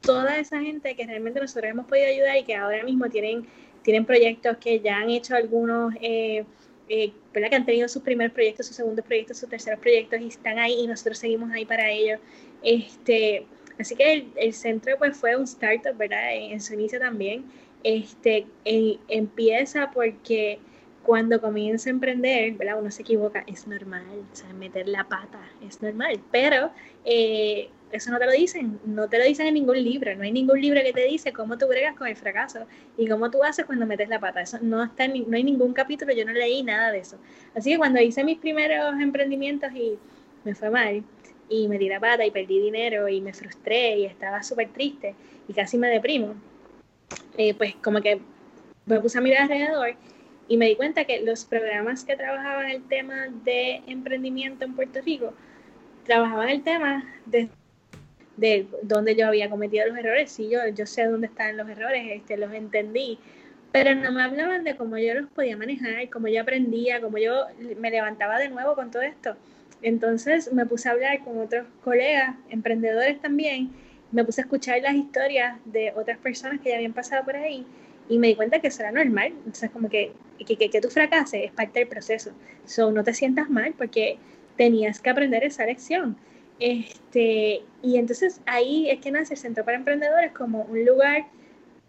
toda 0.00 0.36
esa 0.38 0.60
gente 0.60 0.96
que 0.96 1.06
realmente 1.06 1.38
nosotros 1.38 1.70
hemos 1.70 1.86
podido 1.86 2.08
ayudar 2.08 2.36
y 2.38 2.42
que 2.42 2.56
ahora 2.56 2.82
mismo 2.82 3.08
tienen, 3.08 3.46
tienen 3.82 4.04
proyectos 4.04 4.56
que 4.56 4.80
ya 4.80 4.96
han 4.96 5.10
hecho 5.10 5.36
algunos, 5.36 5.94
eh, 6.00 6.44
eh, 6.88 7.12
que 7.32 7.54
han 7.54 7.64
tenido 7.64 7.86
sus 7.86 8.02
primeros 8.02 8.32
proyectos, 8.32 8.66
sus 8.66 8.74
segundos 8.74 9.04
proyectos, 9.04 9.38
sus 9.38 9.48
terceros 9.48 9.78
proyectos 9.78 10.20
y 10.22 10.26
están 10.26 10.58
ahí 10.58 10.74
y 10.80 10.88
nosotros 10.88 11.18
seguimos 11.18 11.52
ahí 11.52 11.64
para 11.64 11.88
ellos. 11.88 12.18
Este, 12.64 13.46
así 13.78 13.94
que 13.94 14.26
el, 14.34 14.52
centro 14.54 14.98
pues 14.98 15.16
fue 15.16 15.36
un 15.36 15.44
startup, 15.44 15.96
¿verdad? 15.96 16.34
en 16.34 16.60
su 16.60 16.74
inicio 16.74 16.98
también 16.98 17.44
este, 17.82 18.46
empieza 19.08 19.90
porque 19.92 20.58
cuando 21.02 21.40
comienza 21.40 21.88
a 21.88 21.92
emprender, 21.92 22.54
¿verdad? 22.54 22.80
Uno 22.80 22.90
se 22.90 23.02
equivoca, 23.02 23.44
es 23.46 23.66
normal, 23.68 24.24
o 24.32 24.36
sea, 24.36 24.52
meter 24.52 24.88
la 24.88 25.04
pata 25.04 25.40
es 25.62 25.80
normal, 25.80 26.20
pero 26.32 26.72
eh, 27.04 27.70
eso 27.92 28.10
no 28.10 28.18
te 28.18 28.26
lo 28.26 28.32
dicen, 28.32 28.80
no 28.84 29.08
te 29.08 29.18
lo 29.18 29.24
dicen 29.24 29.46
en 29.46 29.54
ningún 29.54 29.82
libro, 29.82 30.14
no 30.16 30.24
hay 30.24 30.32
ningún 30.32 30.60
libro 30.60 30.80
que 30.82 30.92
te 30.92 31.04
dice 31.04 31.32
cómo 31.32 31.56
tú 31.58 31.68
bregas 31.68 31.94
con 31.96 32.08
el 32.08 32.16
fracaso 32.16 32.66
y 32.98 33.06
cómo 33.06 33.30
tú 33.30 33.44
haces 33.44 33.66
cuando 33.66 33.86
metes 33.86 34.08
la 34.08 34.18
pata, 34.18 34.40
eso 34.40 34.58
no 34.60 34.82
está, 34.82 35.06
no 35.06 35.36
hay 35.36 35.44
ningún 35.44 35.72
capítulo, 35.72 36.12
yo 36.12 36.24
no 36.24 36.32
leí 36.32 36.64
nada 36.64 36.90
de 36.90 36.98
eso. 36.98 37.18
Así 37.54 37.70
que 37.70 37.78
cuando 37.78 38.00
hice 38.00 38.24
mis 38.24 38.38
primeros 38.38 39.00
emprendimientos 39.00 39.72
y 39.74 39.96
me 40.44 40.56
fue 40.56 40.70
mal, 40.70 41.04
y 41.48 41.68
metí 41.68 41.88
la 41.88 42.00
pata 42.00 42.26
y 42.26 42.30
perdí 42.30 42.60
dinero 42.60 43.08
y 43.08 43.20
me 43.20 43.32
frustré 43.32 43.98
y 43.98 44.04
estaba 44.06 44.42
súper 44.42 44.68
triste 44.70 45.14
y 45.48 45.52
casi 45.52 45.78
me 45.78 45.88
deprimo, 45.88 46.34
pues 47.58 47.74
como 47.76 48.00
que 48.00 48.20
me 48.86 49.00
puse 49.00 49.18
a 49.18 49.20
mirar 49.20 49.42
alrededor 49.42 49.94
y 50.48 50.56
me 50.56 50.66
di 50.66 50.76
cuenta 50.76 51.04
que 51.04 51.20
los 51.20 51.44
programas 51.44 52.04
que 52.04 52.16
trabajaban 52.16 52.70
el 52.70 52.86
tema 52.86 53.26
de 53.44 53.82
emprendimiento 53.86 54.64
en 54.64 54.74
Puerto 54.74 55.00
Rico 55.04 55.34
trabajaban 56.04 56.48
el 56.48 56.62
tema 56.62 57.04
de, 57.26 57.48
de 58.36 58.66
donde 58.82 59.16
yo 59.16 59.26
había 59.26 59.50
cometido 59.50 59.86
los 59.88 59.98
errores. 59.98 60.30
Sí, 60.30 60.48
yo, 60.48 60.60
yo 60.68 60.86
sé 60.86 61.04
dónde 61.06 61.26
están 61.26 61.56
los 61.56 61.68
errores, 61.68 62.04
este, 62.10 62.36
los 62.36 62.52
entendí, 62.52 63.18
pero 63.72 63.94
no 63.94 64.12
me 64.12 64.22
hablaban 64.22 64.62
de 64.62 64.76
cómo 64.76 64.96
yo 64.98 65.14
los 65.14 65.28
podía 65.30 65.56
manejar, 65.56 66.08
cómo 66.10 66.28
yo 66.28 66.40
aprendía, 66.40 67.00
cómo 67.00 67.18
yo 67.18 67.46
me 67.78 67.90
levantaba 67.90 68.38
de 68.38 68.48
nuevo 68.48 68.74
con 68.74 68.90
todo 68.90 69.02
esto. 69.02 69.36
Entonces 69.82 70.52
me 70.52 70.64
puse 70.64 70.88
a 70.88 70.92
hablar 70.92 71.24
con 71.24 71.38
otros 71.38 71.66
colegas, 71.82 72.36
emprendedores 72.48 73.20
también, 73.20 73.70
me 74.12 74.24
puse 74.24 74.40
a 74.40 74.44
escuchar 74.44 74.80
las 74.82 74.94
historias 74.94 75.58
de 75.64 75.92
otras 75.96 76.18
personas 76.18 76.60
que 76.60 76.70
ya 76.70 76.76
habían 76.76 76.92
pasado 76.92 77.24
por 77.24 77.36
ahí 77.36 77.66
y 78.08 78.18
me 78.18 78.28
di 78.28 78.34
cuenta 78.36 78.60
que 78.60 78.68
eso 78.68 78.82
era 78.82 78.92
normal. 78.92 79.32
Entonces, 79.38 79.70
como 79.70 79.88
que, 79.88 80.12
que, 80.46 80.56
que, 80.56 80.70
que 80.70 80.80
tú 80.80 80.88
fracases 80.88 81.44
es 81.44 81.52
parte 81.52 81.80
del 81.80 81.88
proceso. 81.88 82.30
So, 82.64 82.92
no 82.92 83.04
te 83.04 83.14
sientas 83.14 83.50
mal 83.50 83.74
porque 83.76 84.18
tenías 84.56 85.00
que 85.00 85.10
aprender 85.10 85.44
esa 85.44 85.66
lección. 85.66 86.16
Este, 86.58 87.62
y 87.82 87.96
entonces 87.96 88.40
ahí 88.46 88.88
es 88.88 89.00
que 89.00 89.10
nace 89.10 89.34
el 89.34 89.40
Centro 89.40 89.64
para 89.64 89.76
Emprendedores 89.76 90.32
como 90.32 90.62
un 90.62 90.84
lugar 90.84 91.26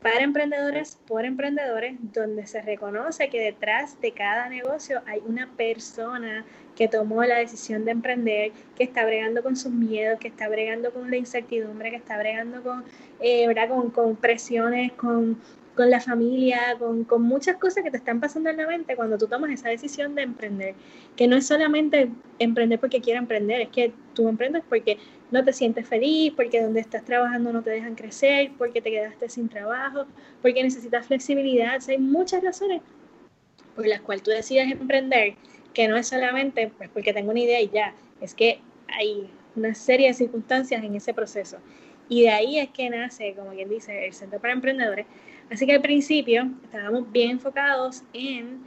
para 0.08 0.24
emprendedores 0.24 0.98
por 1.06 1.26
emprendedores, 1.26 1.98
donde 2.14 2.48
se 2.48 2.62
reconoce 2.62 3.30
que 3.30 3.42
detrás 3.42 4.00
de 4.00 4.14
cada 4.14 4.48
negocio 4.48 5.02
hay 5.06 5.22
una 5.26 5.50
persona 5.58 6.46
que 6.78 6.88
tomó 6.88 7.26
la 7.26 7.40
decisión 7.40 7.84
de 7.84 7.92
emprender, 7.92 8.54
que 8.78 8.86
está 8.86 9.04
bregando 9.04 9.44
con 9.44 9.58
sus 9.58 9.74
miedos, 9.74 10.18
que 10.18 10.30
está 10.30 10.48
bregando 10.48 10.94
con 10.94 11.12
la 11.12 11.18
incertidumbre, 11.18 11.90
que 11.90 11.98
está 11.98 12.18
bregando 12.18 12.64
con, 12.64 12.86
eh, 13.20 13.48
¿verdad? 13.48 13.68
con, 13.68 13.90
con 13.90 14.16
presiones, 14.16 14.94
con, 14.94 15.38
con 15.78 15.90
la 15.90 16.02
familia, 16.02 16.76
con, 16.78 17.06
con, 17.06 17.22
muchas 17.22 17.56
cosas 17.58 17.84
que 17.84 17.92
te 17.92 17.98
están 17.98 18.20
pasando 18.20 18.50
en 18.50 18.58
la 18.58 18.68
mente 18.68 18.96
cuando 18.96 19.18
tú 19.18 19.28
tomas 19.28 19.52
esa 19.52 19.70
decisión 19.70 20.16
de 20.16 20.24
emprender. 20.24 20.76
Que 21.16 21.28
no 21.28 21.38
es 21.38 21.48
solamente 21.48 22.10
emprender 22.40 22.80
porque 22.80 23.00
quieres 23.00 23.22
emprender, 23.22 23.62
es 23.62 23.70
que 23.70 23.94
tú 24.14 24.28
emprendes 24.28 24.64
porque 24.68 24.98
no 25.32 25.44
te 25.44 25.54
sientes 25.54 25.88
feliz, 25.88 26.34
porque 26.36 26.62
donde 26.62 26.80
estás 26.80 27.06
trabajando 27.06 27.54
no 27.54 27.62
te 27.62 27.70
dejan 27.70 27.96
crecer, 27.96 28.52
porque 28.58 28.82
te 28.82 28.92
quedaste 28.92 29.30
sin 29.30 29.48
trabajo, 29.50 30.06
porque 30.42 30.64
necesitas 30.64 31.06
flexibilidad. 31.06 31.80
hay 31.88 31.98
muchas 31.98 32.44
razones 32.44 32.82
por 33.76 33.86
las 33.86 34.02
cuales 34.02 34.24
tú 34.24 34.32
decides 34.32 34.72
emprender, 34.72 35.36
que 35.74 35.88
no 35.88 35.96
es 35.98 36.08
solamente 36.08 36.72
pues, 36.78 36.90
porque 36.90 37.14
tengo 37.14 37.32
una 37.32 37.40
idea 37.40 37.62
y 37.62 37.70
ya, 37.70 37.94
es 38.20 38.34
que 38.34 38.60
hay 38.88 39.30
una 39.56 39.76
serie 39.76 40.08
de 40.08 40.14
circunstancias 40.16 40.84
en 40.84 40.96
ese 40.96 41.14
proceso. 41.14 41.58
Y 42.10 42.22
de 42.22 42.30
ahí 42.30 42.60
es 42.60 42.70
que 42.70 42.90
nace, 42.90 43.34
como 43.36 43.52
quien 43.52 43.70
dice, 43.70 44.08
el 44.08 44.14
Centro 44.14 44.40
para 44.40 44.54
Emprendedores, 44.54 45.06
Así 45.50 45.66
que 45.66 45.74
al 45.74 45.82
principio 45.82 46.52
estábamos 46.64 47.12
bien 47.12 47.32
enfocados 47.32 48.04
en 48.14 48.66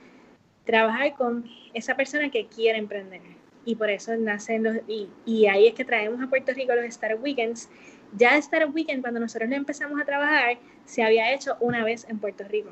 trabajar 0.65 1.15
con 1.15 1.45
esa 1.75 1.95
persona 1.95 2.31
que 2.31 2.47
quiere 2.47 2.79
emprender. 2.79 3.21
Y 3.65 3.75
por 3.75 3.91
eso 3.91 4.17
nacen 4.17 4.63
los, 4.63 4.77
y, 4.87 5.47
ahí 5.47 5.67
es 5.67 5.75
que 5.75 5.85
traemos 5.85 6.23
a 6.23 6.29
Puerto 6.29 6.53
Rico 6.55 6.75
los 6.75 6.85
Startup 6.87 7.23
Weekends. 7.23 7.69
Ya 8.17 8.37
Startup 8.39 8.75
Weekend, 8.75 9.03
cuando 9.03 9.21
nosotros 9.21 9.51
lo 9.51 9.57
empezamos 9.57 10.01
a 10.01 10.05
trabajar, 10.05 10.59
se 10.85 11.03
había 11.03 11.33
hecho 11.35 11.57
una 11.61 11.85
vez 11.85 12.07
en 12.09 12.19
Puerto 12.19 12.45
Rico. 12.45 12.71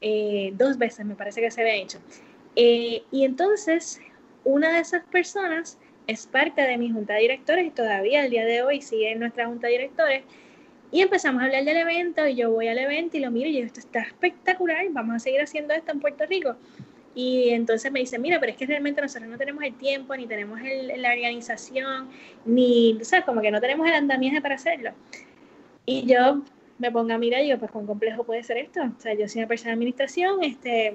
Eh, 0.00 0.52
dos 0.54 0.78
veces 0.78 1.04
me 1.04 1.16
parece 1.16 1.40
que 1.40 1.50
se 1.50 1.60
había 1.60 1.74
hecho. 1.74 1.98
Eh, 2.54 3.02
y 3.10 3.24
entonces, 3.24 4.00
una 4.44 4.72
de 4.72 4.80
esas 4.80 5.04
personas 5.04 5.78
es 6.06 6.26
parte 6.26 6.62
de 6.62 6.78
mi 6.78 6.90
junta 6.90 7.14
de 7.14 7.20
directores 7.20 7.66
y 7.66 7.70
todavía 7.70 8.22
al 8.22 8.30
día 8.30 8.44
de 8.44 8.62
hoy 8.62 8.80
sigue 8.80 9.12
en 9.12 9.18
nuestra 9.18 9.46
junta 9.46 9.66
de 9.66 9.74
directores 9.74 10.22
y 10.90 11.02
empezamos 11.02 11.42
a 11.42 11.46
hablar 11.46 11.64
del 11.64 11.76
evento 11.76 12.26
y 12.26 12.34
yo 12.34 12.50
voy 12.50 12.68
al 12.68 12.78
evento 12.78 13.16
y 13.16 13.20
lo 13.20 13.30
miro 13.30 13.48
y 13.48 13.52
digo, 13.52 13.66
esto 13.66 13.80
está 13.80 14.00
espectacular, 14.00 14.86
vamos 14.90 15.16
a 15.16 15.18
seguir 15.18 15.40
haciendo 15.40 15.74
esto 15.74 15.92
en 15.92 16.00
Puerto 16.00 16.24
Rico. 16.26 16.56
Y 17.14 17.50
entonces 17.50 17.90
me 17.90 18.00
dice, 18.00 18.18
mira, 18.18 18.38
pero 18.38 18.52
es 18.52 18.58
que 18.58 18.66
realmente 18.66 19.00
nosotros 19.02 19.28
no 19.28 19.36
tenemos 19.36 19.62
el 19.64 19.74
tiempo, 19.74 20.16
ni 20.16 20.26
tenemos 20.26 20.60
el, 20.60 21.02
la 21.02 21.12
organización, 21.12 22.08
ni, 22.44 22.96
o 23.00 23.04
sea, 23.04 23.22
como 23.22 23.40
que 23.40 23.50
no 23.50 23.60
tenemos 23.60 23.86
el 23.88 23.94
andamiaje 23.94 24.40
para 24.40 24.54
hacerlo. 24.54 24.92
Y 25.84 26.06
yo 26.06 26.42
me 26.78 26.92
pongo 26.92 27.12
a 27.12 27.18
mirar 27.18 27.40
y 27.40 27.46
digo, 27.46 27.58
pues 27.58 27.70
cuán 27.70 27.86
complejo 27.86 28.24
puede 28.24 28.42
ser 28.44 28.58
esto. 28.58 28.82
O 28.82 29.00
sea, 29.00 29.14
yo 29.14 29.28
soy 29.28 29.40
una 29.40 29.48
persona 29.48 29.70
de 29.70 29.74
administración, 29.74 30.44
este, 30.44 30.94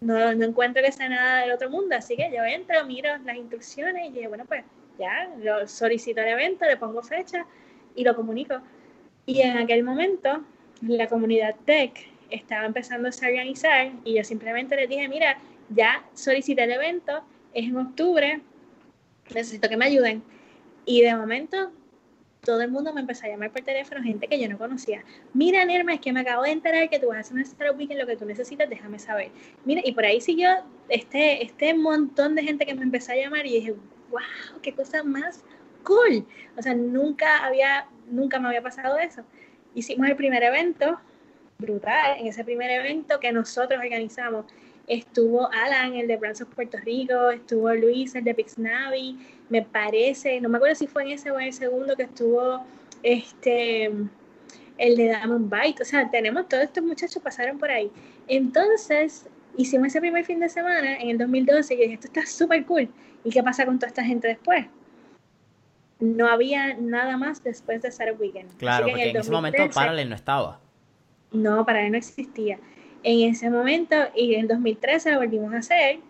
no, 0.00 0.34
no 0.34 0.44
encuentro 0.44 0.82
que 0.82 0.92
sea 0.92 1.08
nada 1.08 1.42
del 1.42 1.52
otro 1.52 1.68
mundo, 1.68 1.94
así 1.94 2.16
que 2.16 2.30
yo 2.34 2.42
entro, 2.44 2.84
miro 2.86 3.10
las 3.24 3.36
instrucciones 3.36 4.08
y 4.08 4.12
digo, 4.12 4.30
bueno, 4.30 4.46
pues 4.46 4.64
ya, 4.98 5.28
lo 5.42 5.68
solicito 5.68 6.20
el 6.20 6.28
evento, 6.28 6.64
le 6.64 6.76
pongo 6.78 7.02
fecha 7.02 7.46
y 7.94 8.04
lo 8.04 8.16
comunico. 8.16 8.60
Y 9.26 9.40
en 9.40 9.58
aquel 9.58 9.84
momento, 9.84 10.44
la 10.82 11.08
comunidad 11.08 11.54
tech 11.64 11.92
estaba 12.30 12.66
empezando 12.66 13.08
a 13.08 13.26
organizar 13.26 13.92
y 14.04 14.14
yo 14.14 14.24
simplemente 14.24 14.76
les 14.76 14.88
dije, 14.88 15.08
mira, 15.08 15.38
ya 15.68 16.04
solicité 16.14 16.64
el 16.64 16.72
evento, 16.72 17.22
es 17.52 17.66
en 17.66 17.76
octubre, 17.76 18.40
necesito 19.34 19.68
que 19.68 19.76
me 19.76 19.86
ayuden. 19.86 20.22
Y 20.84 21.02
de 21.02 21.14
momento 21.14 21.72
todo 22.42 22.62
el 22.62 22.70
mundo 22.70 22.92
me 22.92 23.02
empezó 23.02 23.26
a 23.26 23.28
llamar 23.28 23.50
por 23.50 23.62
teléfono, 23.62 24.02
gente 24.02 24.26
que 24.26 24.40
yo 24.40 24.48
no 24.48 24.58
conocía. 24.58 25.04
Mira, 25.34 25.64
Nerma, 25.64 25.94
es 25.94 26.00
que 26.00 26.12
me 26.12 26.20
acabo 26.20 26.42
de 26.42 26.52
enterar 26.52 26.88
que 26.88 26.98
tú 26.98 27.08
vas 27.08 27.18
a 27.18 27.20
hacer 27.20 27.34
un 27.34 27.42
Startup 27.42 27.78
Weekend, 27.78 28.00
lo 28.00 28.06
que 28.06 28.16
tú 28.16 28.24
necesitas, 28.24 28.68
déjame 28.68 28.98
saber. 28.98 29.30
Mira, 29.64 29.82
y 29.84 29.92
por 29.92 30.04
ahí 30.04 30.20
siguió 30.20 30.48
este, 30.88 31.44
este 31.44 31.74
montón 31.74 32.34
de 32.34 32.42
gente 32.42 32.64
que 32.64 32.74
me 32.74 32.82
empezó 32.82 33.12
a 33.12 33.16
llamar 33.16 33.46
y 33.46 33.54
dije, 33.54 33.72
wow, 34.10 34.60
qué 34.62 34.72
cosa 34.74 35.02
más 35.02 35.44
cool. 35.84 36.26
O 36.56 36.62
sea, 36.62 36.74
nunca 36.74 37.44
había, 37.44 37.86
nunca 38.10 38.38
me 38.38 38.48
había 38.48 38.62
pasado 38.62 38.98
eso. 38.98 39.22
Hicimos 39.74 40.08
el 40.08 40.16
primer 40.16 40.42
evento, 40.42 40.98
brutal, 41.58 42.18
en 42.18 42.26
ese 42.26 42.44
primer 42.44 42.70
evento 42.70 43.20
que 43.20 43.32
nosotros 43.32 43.78
organizamos. 43.82 44.46
Estuvo 44.86 45.48
Alan, 45.52 45.94
el 45.94 46.08
de 46.08 46.16
Brands 46.16 46.44
Puerto 46.54 46.78
Rico, 46.78 47.30
estuvo 47.30 47.72
Luis, 47.74 48.14
el 48.14 48.24
de 48.24 48.34
Pixnavi, 48.34 49.18
me 49.48 49.62
parece, 49.62 50.40
no 50.40 50.48
me 50.48 50.56
acuerdo 50.56 50.74
si 50.74 50.86
fue 50.86 51.02
en 51.02 51.10
ese 51.10 51.30
o 51.30 51.38
en 51.38 51.46
el 51.46 51.52
segundo 51.52 51.96
que 51.96 52.04
estuvo 52.04 52.64
este 53.02 53.90
el 54.78 54.96
de 54.96 55.04
Diamond 55.04 55.52
Bite, 55.52 55.82
o 55.82 55.84
sea, 55.84 56.10
tenemos 56.10 56.48
todos 56.48 56.64
estos 56.64 56.82
muchachos 56.82 57.22
pasaron 57.22 57.58
por 57.58 57.70
ahí. 57.70 57.90
Entonces, 58.28 59.26
hicimos 59.56 59.88
ese 59.88 60.00
primer 60.00 60.24
fin 60.24 60.40
de 60.40 60.48
semana 60.48 60.96
en 60.96 61.10
el 61.10 61.18
2012 61.18 61.74
y 61.74 61.82
esto 61.92 62.06
está 62.06 62.24
súper 62.24 62.64
cool. 62.64 62.88
¿Y 63.22 63.30
qué 63.30 63.42
pasa 63.42 63.66
con 63.66 63.78
toda 63.78 63.88
esta 63.88 64.02
gente 64.02 64.26
después? 64.28 64.66
No 66.00 66.26
había 66.28 66.74
nada 66.74 67.16
más 67.16 67.44
después 67.44 67.82
de 67.82 67.88
Startup 67.88 68.18
Weekend. 68.20 68.56
Claro, 68.56 68.86
porque 68.88 69.10
en, 69.10 69.16
ese 69.16 69.30
momento 69.30 69.68
Parallel 69.72 70.08
no 70.08 70.14
estaba. 70.14 70.60
No, 71.30 71.64
Parallel 71.64 71.92
no 71.92 71.98
existía. 71.98 72.58
En 73.02 73.30
ese 73.30 73.50
momento, 73.50 73.96
y 74.14 74.34
en 74.34 74.48
2013 74.48 75.12
lo 75.12 75.18
volvimos 75.18 75.52
a 75.54 75.58
hacer, 75.58 76.00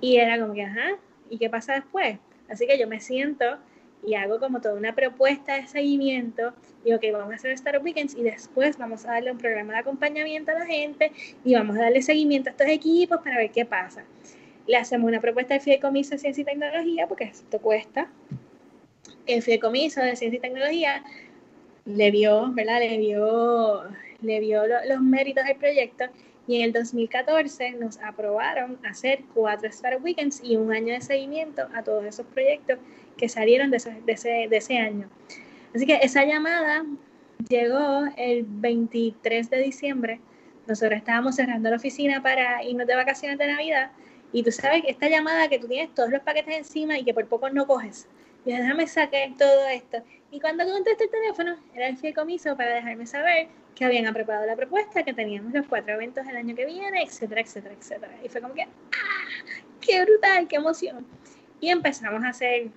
y 0.00 0.16
era 0.16 0.38
como 0.38 0.54
que, 0.54 0.64
ajá, 0.64 0.96
¿y 1.28 1.38
qué 1.38 1.50
pasa 1.50 1.74
después? 1.74 2.18
Así 2.48 2.66
que 2.66 2.78
yo 2.78 2.86
me 2.86 3.00
siento 3.00 3.58
y 4.04 4.14
hago 4.14 4.38
como 4.38 4.60
toda 4.60 4.74
una 4.74 4.94
propuesta 4.94 5.54
de 5.54 5.66
seguimiento. 5.66 6.52
Digo, 6.84 6.98
que 6.98 7.12
vamos 7.12 7.32
a 7.32 7.36
hacer 7.36 7.50
Startup 7.52 7.84
Weekends 7.84 8.14
y 8.16 8.22
después 8.22 8.78
vamos 8.78 9.04
a 9.04 9.12
darle 9.12 9.32
un 9.32 9.38
programa 9.38 9.74
de 9.74 9.80
acompañamiento 9.80 10.50
a 10.50 10.54
la 10.54 10.66
gente 10.66 11.12
y 11.44 11.54
vamos 11.54 11.76
a 11.76 11.82
darle 11.82 12.02
seguimiento 12.02 12.48
a 12.48 12.52
estos 12.52 12.68
equipos 12.68 13.20
para 13.22 13.36
ver 13.36 13.50
qué 13.50 13.64
pasa. 13.64 14.04
Le 14.66 14.76
hacemos 14.76 15.08
una 15.08 15.20
propuesta 15.20 15.54
de 15.54 15.60
fideicomiso 15.60 16.12
de 16.12 16.18
ciencia 16.18 16.42
y 16.42 16.44
tecnología 16.44 17.06
porque 17.06 17.24
esto 17.24 17.58
cuesta. 17.60 18.08
El 19.26 19.42
fideicomiso 19.42 20.00
de 20.00 20.16
ciencia 20.16 20.38
y 20.38 20.40
tecnología 20.40 21.04
le 21.84 22.10
vio, 22.10 22.52
¿verdad? 22.52 22.80
Le 22.80 22.98
vio, 22.98 23.82
le 24.22 24.40
vio 24.40 24.62
los 24.66 25.00
méritos 25.00 25.44
del 25.44 25.56
proyecto 25.56 26.06
y 26.46 26.56
en 26.56 26.62
el 26.62 26.72
2014 26.72 27.72
nos 27.72 27.98
aprobaron 28.00 28.78
hacer 28.84 29.22
cuatro 29.34 29.68
Startup 29.68 30.02
Weekends 30.02 30.40
y 30.42 30.56
un 30.56 30.72
año 30.72 30.94
de 30.94 31.00
seguimiento 31.00 31.68
a 31.74 31.84
todos 31.84 32.04
esos 32.04 32.26
proyectos 32.26 32.78
que 33.16 33.28
salieron 33.28 33.70
de 33.70 33.76
ese, 33.76 34.48
de 34.48 34.56
ese, 34.56 34.78
año. 34.78 35.08
Así 35.74 35.86
que 35.86 36.00
esa 36.02 36.24
llamada 36.24 36.84
llegó 37.48 38.04
el 38.16 38.44
23 38.48 39.48
de 39.48 39.62
diciembre. 39.62 40.20
Nosotros 40.66 40.98
estábamos 40.98 41.36
cerrando 41.36 41.70
la 41.70 41.76
oficina 41.76 42.22
para 42.22 42.64
irnos 42.64 42.86
de 42.86 42.96
vacaciones 42.96 43.38
de 43.38 43.46
Navidad. 43.46 43.92
Y 44.32 44.42
tú 44.42 44.50
sabes 44.50 44.82
que 44.82 44.90
esta 44.90 45.08
llamada 45.08 45.48
que 45.48 45.58
tú 45.58 45.68
tienes 45.68 45.94
todos 45.94 46.10
los 46.10 46.22
paquetes 46.22 46.56
encima 46.56 46.98
y 46.98 47.04
que 47.04 47.14
por 47.14 47.26
poco 47.26 47.50
no 47.50 47.66
coges. 47.66 48.08
Y 48.44 48.52
déjame 48.52 48.86
sacar 48.86 49.30
todo 49.38 49.66
esto. 49.68 50.02
Y 50.30 50.40
cuando 50.40 50.64
contesté 50.64 51.04
el 51.04 51.10
teléfono, 51.10 51.56
era 51.74 51.88
el 51.88 51.96
fideicomiso 51.96 52.56
para 52.56 52.74
dejarme 52.74 53.06
saber 53.06 53.48
que 53.74 53.84
habían 53.84 54.12
preparado 54.14 54.46
la 54.46 54.56
propuesta, 54.56 55.02
que 55.02 55.12
teníamos 55.12 55.52
los 55.52 55.66
cuatro 55.66 55.94
eventos 55.94 56.26
el 56.26 56.36
año 56.36 56.54
que 56.54 56.66
viene, 56.66 57.02
etcétera, 57.02 57.40
etcétera, 57.40 57.74
etcétera. 57.78 58.12
Y 58.24 58.28
fue 58.28 58.40
como 58.40 58.54
que, 58.54 58.62
¡ah! 58.62 59.56
¡Qué 59.80 60.02
brutal! 60.04 60.48
¡Qué 60.48 60.56
emoción! 60.56 61.06
Y 61.60 61.68
empezamos 61.68 62.22
a 62.24 62.28
hacer 62.28 62.68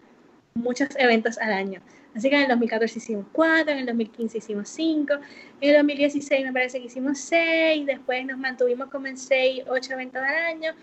muchos 0.53 0.89
eventos 0.97 1.37
al 1.37 1.53
año. 1.53 1.81
Así 2.15 2.29
que 2.29 2.35
en 2.35 2.43
el 2.43 2.47
2014 2.49 2.99
hicimos 2.99 3.25
cuatro, 3.31 3.73
en 3.73 3.79
el 3.79 3.85
2015 3.87 4.37
hicimos 4.37 4.69
cinco, 4.69 5.15
en 5.61 5.69
el 5.69 5.77
2016 5.77 6.45
me 6.45 6.53
parece 6.53 6.79
que 6.79 6.85
hicimos 6.85 7.17
seis, 7.17 7.85
después 7.87 8.25
nos 8.25 8.37
mantuvimos 8.37 8.89
como 8.89 9.07
en 9.07 9.17
seis, 9.17 9.63
ocho 9.67 9.93
eventos 9.93 10.21
al 10.21 10.35
año. 10.35 10.73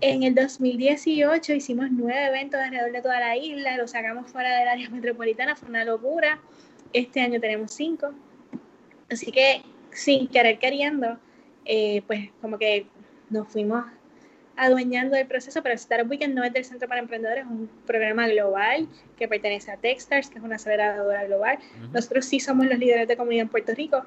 En 0.00 0.22
el 0.24 0.34
2018 0.34 1.54
hicimos 1.54 1.86
nueve 1.90 2.26
eventos 2.26 2.60
alrededor 2.60 2.92
de 2.92 3.02
toda 3.02 3.20
la 3.20 3.36
isla, 3.36 3.76
lo 3.76 3.86
sacamos 3.86 4.30
fuera 4.30 4.58
del 4.58 4.68
área 4.68 4.88
metropolitana, 4.90 5.56
fue 5.56 5.68
una 5.68 5.84
locura. 5.84 6.40
Este 6.92 7.20
año 7.20 7.40
tenemos 7.40 7.72
cinco. 7.72 8.12
Así 9.10 9.30
que 9.30 9.62
sin 9.90 10.28
querer 10.28 10.58
queriendo, 10.58 11.18
eh, 11.64 12.02
pues 12.06 12.30
como 12.40 12.58
que 12.58 12.86
nos 13.30 13.48
fuimos 13.48 13.84
adueñando 14.56 15.16
del 15.16 15.26
proceso, 15.26 15.62
pero 15.62 15.74
Startup 15.74 16.08
Weekend 16.08 16.34
no 16.34 16.44
es 16.44 16.52
del 16.52 16.64
Centro 16.64 16.88
para 16.88 17.00
Emprendedores, 17.00 17.44
es 17.44 17.50
un 17.50 17.70
programa 17.86 18.28
global 18.28 18.88
que 19.16 19.26
pertenece 19.28 19.70
a 19.70 19.76
Techstars, 19.76 20.28
que 20.28 20.38
es 20.38 20.44
una 20.44 20.56
aceleradora 20.56 21.24
global. 21.24 21.58
Nosotros 21.92 22.26
sí 22.26 22.40
somos 22.40 22.66
los 22.66 22.78
líderes 22.78 23.08
de 23.08 23.16
comunidad 23.16 23.42
en 23.42 23.48
Puerto 23.48 23.74
Rico, 23.74 24.04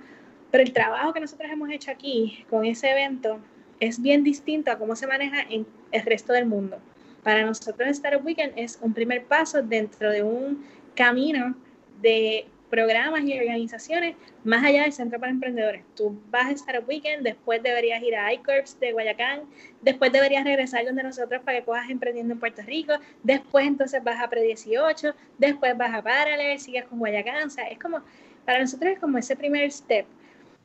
pero 0.51 0.63
el 0.63 0.71
trabajo 0.71 1.13
que 1.13 1.19
nosotros 1.19 1.49
hemos 1.51 1.69
hecho 1.71 1.91
aquí 1.91 2.45
con 2.49 2.65
ese 2.65 2.91
evento 2.91 3.39
es 3.79 4.01
bien 4.01 4.23
distinto 4.23 4.71
a 4.71 4.77
cómo 4.77 4.95
se 4.95 5.07
maneja 5.07 5.41
en 5.49 5.65
el 5.91 6.01
resto 6.03 6.33
del 6.33 6.45
mundo. 6.45 6.77
Para 7.23 7.45
nosotros 7.45 7.89
Startup 7.89 8.25
Weekend 8.25 8.53
es 8.55 8.77
un 8.81 8.93
primer 8.93 9.25
paso 9.25 9.61
dentro 9.61 10.11
de 10.11 10.23
un 10.23 10.65
camino 10.95 11.55
de 12.01 12.47
programas 12.69 13.23
y 13.23 13.37
organizaciones 13.37 14.15
más 14.43 14.63
allá 14.63 14.83
del 14.83 14.93
Centro 14.93 15.19
para 15.19 15.31
Emprendedores. 15.31 15.83
Tú 15.95 16.19
vas 16.29 16.47
a 16.47 16.51
estar 16.51 16.83
Weekend, 16.85 17.23
después 17.23 17.63
deberías 17.63 18.01
ir 18.03 18.15
a 18.15 18.33
iCorps 18.33 18.79
de 18.79 18.91
Guayacán, 18.91 19.41
después 19.81 20.11
deberías 20.11 20.43
regresar 20.43 20.85
donde 20.85 21.03
nosotros 21.03 21.41
para 21.43 21.59
que 21.59 21.65
cojas 21.65 21.89
emprendiendo 21.89 22.33
en 22.33 22.39
Puerto 22.39 22.61
Rico, 22.63 22.93
después 23.23 23.65
entonces 23.65 24.03
vas 24.03 24.21
a 24.21 24.29
Pre18, 24.29 25.13
después 25.37 25.77
vas 25.77 25.93
a 25.93 26.01
Parallel, 26.01 26.59
sigues 26.59 26.85
con 26.85 26.99
Guayacán, 26.99 27.47
o 27.47 27.49
sea, 27.49 27.67
es 27.69 27.79
como, 27.79 28.01
para 28.45 28.59
nosotros 28.59 28.93
es 28.93 28.99
como 28.99 29.17
ese 29.17 29.35
primer 29.35 29.71
step. 29.71 30.05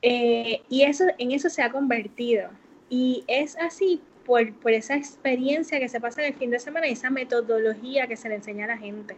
Eh, 0.02 0.62
y 0.68 0.82
eso, 0.82 1.04
en 1.18 1.32
eso 1.32 1.50
se 1.50 1.62
ha 1.62 1.70
convertido. 1.70 2.50
Y 2.90 3.24
es 3.28 3.56
así 3.56 4.02
por, 4.26 4.52
por, 4.54 4.72
esa 4.72 4.96
experiencia 4.96 5.78
que 5.78 5.88
se 5.88 6.00
pasa 6.00 6.20
en 6.22 6.32
el 6.32 6.38
fin 6.38 6.50
de 6.50 6.58
semana 6.58 6.88
y 6.88 6.92
esa 6.92 7.08
metodología 7.08 8.06
que 8.06 8.16
se 8.16 8.28
le 8.28 8.34
enseña 8.34 8.64
a 8.64 8.68
la 8.68 8.76
gente. 8.76 9.16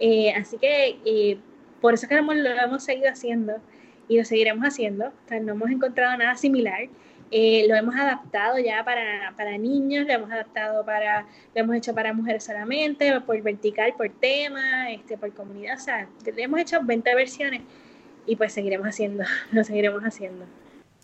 Eh, 0.00 0.32
así 0.34 0.58
que 0.58 0.98
eh, 1.04 1.38
por 1.80 1.94
eso 1.94 2.06
es 2.06 2.08
que 2.08 2.20
lo 2.20 2.32
hemos, 2.50 2.84
seguido 2.84 3.08
haciendo 3.08 3.54
y 4.08 4.18
lo 4.18 4.24
seguiremos 4.24 4.64
haciendo. 4.64 5.12
no 5.30 5.52
hemos 5.52 5.70
encontrado 5.70 6.16
nada 6.18 6.36
similar. 6.36 6.88
Eh, 7.34 7.64
lo 7.66 7.74
hemos 7.74 7.94
adaptado 7.96 8.58
ya 8.58 8.84
para, 8.84 9.32
para, 9.38 9.56
niños, 9.56 10.06
lo 10.06 10.12
hemos 10.12 10.30
adaptado 10.30 10.84
para, 10.84 11.22
lo 11.54 11.62
hemos 11.62 11.76
hecho 11.76 11.94
para 11.94 12.12
mujeres 12.12 12.44
solamente, 12.44 13.18
por 13.22 13.40
vertical, 13.40 13.94
por 13.96 14.10
tema, 14.10 14.90
este, 14.90 15.16
por 15.16 15.32
comunidad, 15.32 15.76
o 15.78 15.80
sea, 15.80 16.08
hemos 16.36 16.60
hecho 16.60 16.80
20 16.82 17.14
versiones 17.14 17.62
y 18.26 18.36
pues 18.36 18.52
seguiremos 18.52 18.86
haciendo, 18.86 19.24
lo 19.52 19.64
seguiremos 19.64 20.02
haciendo. 20.02 20.44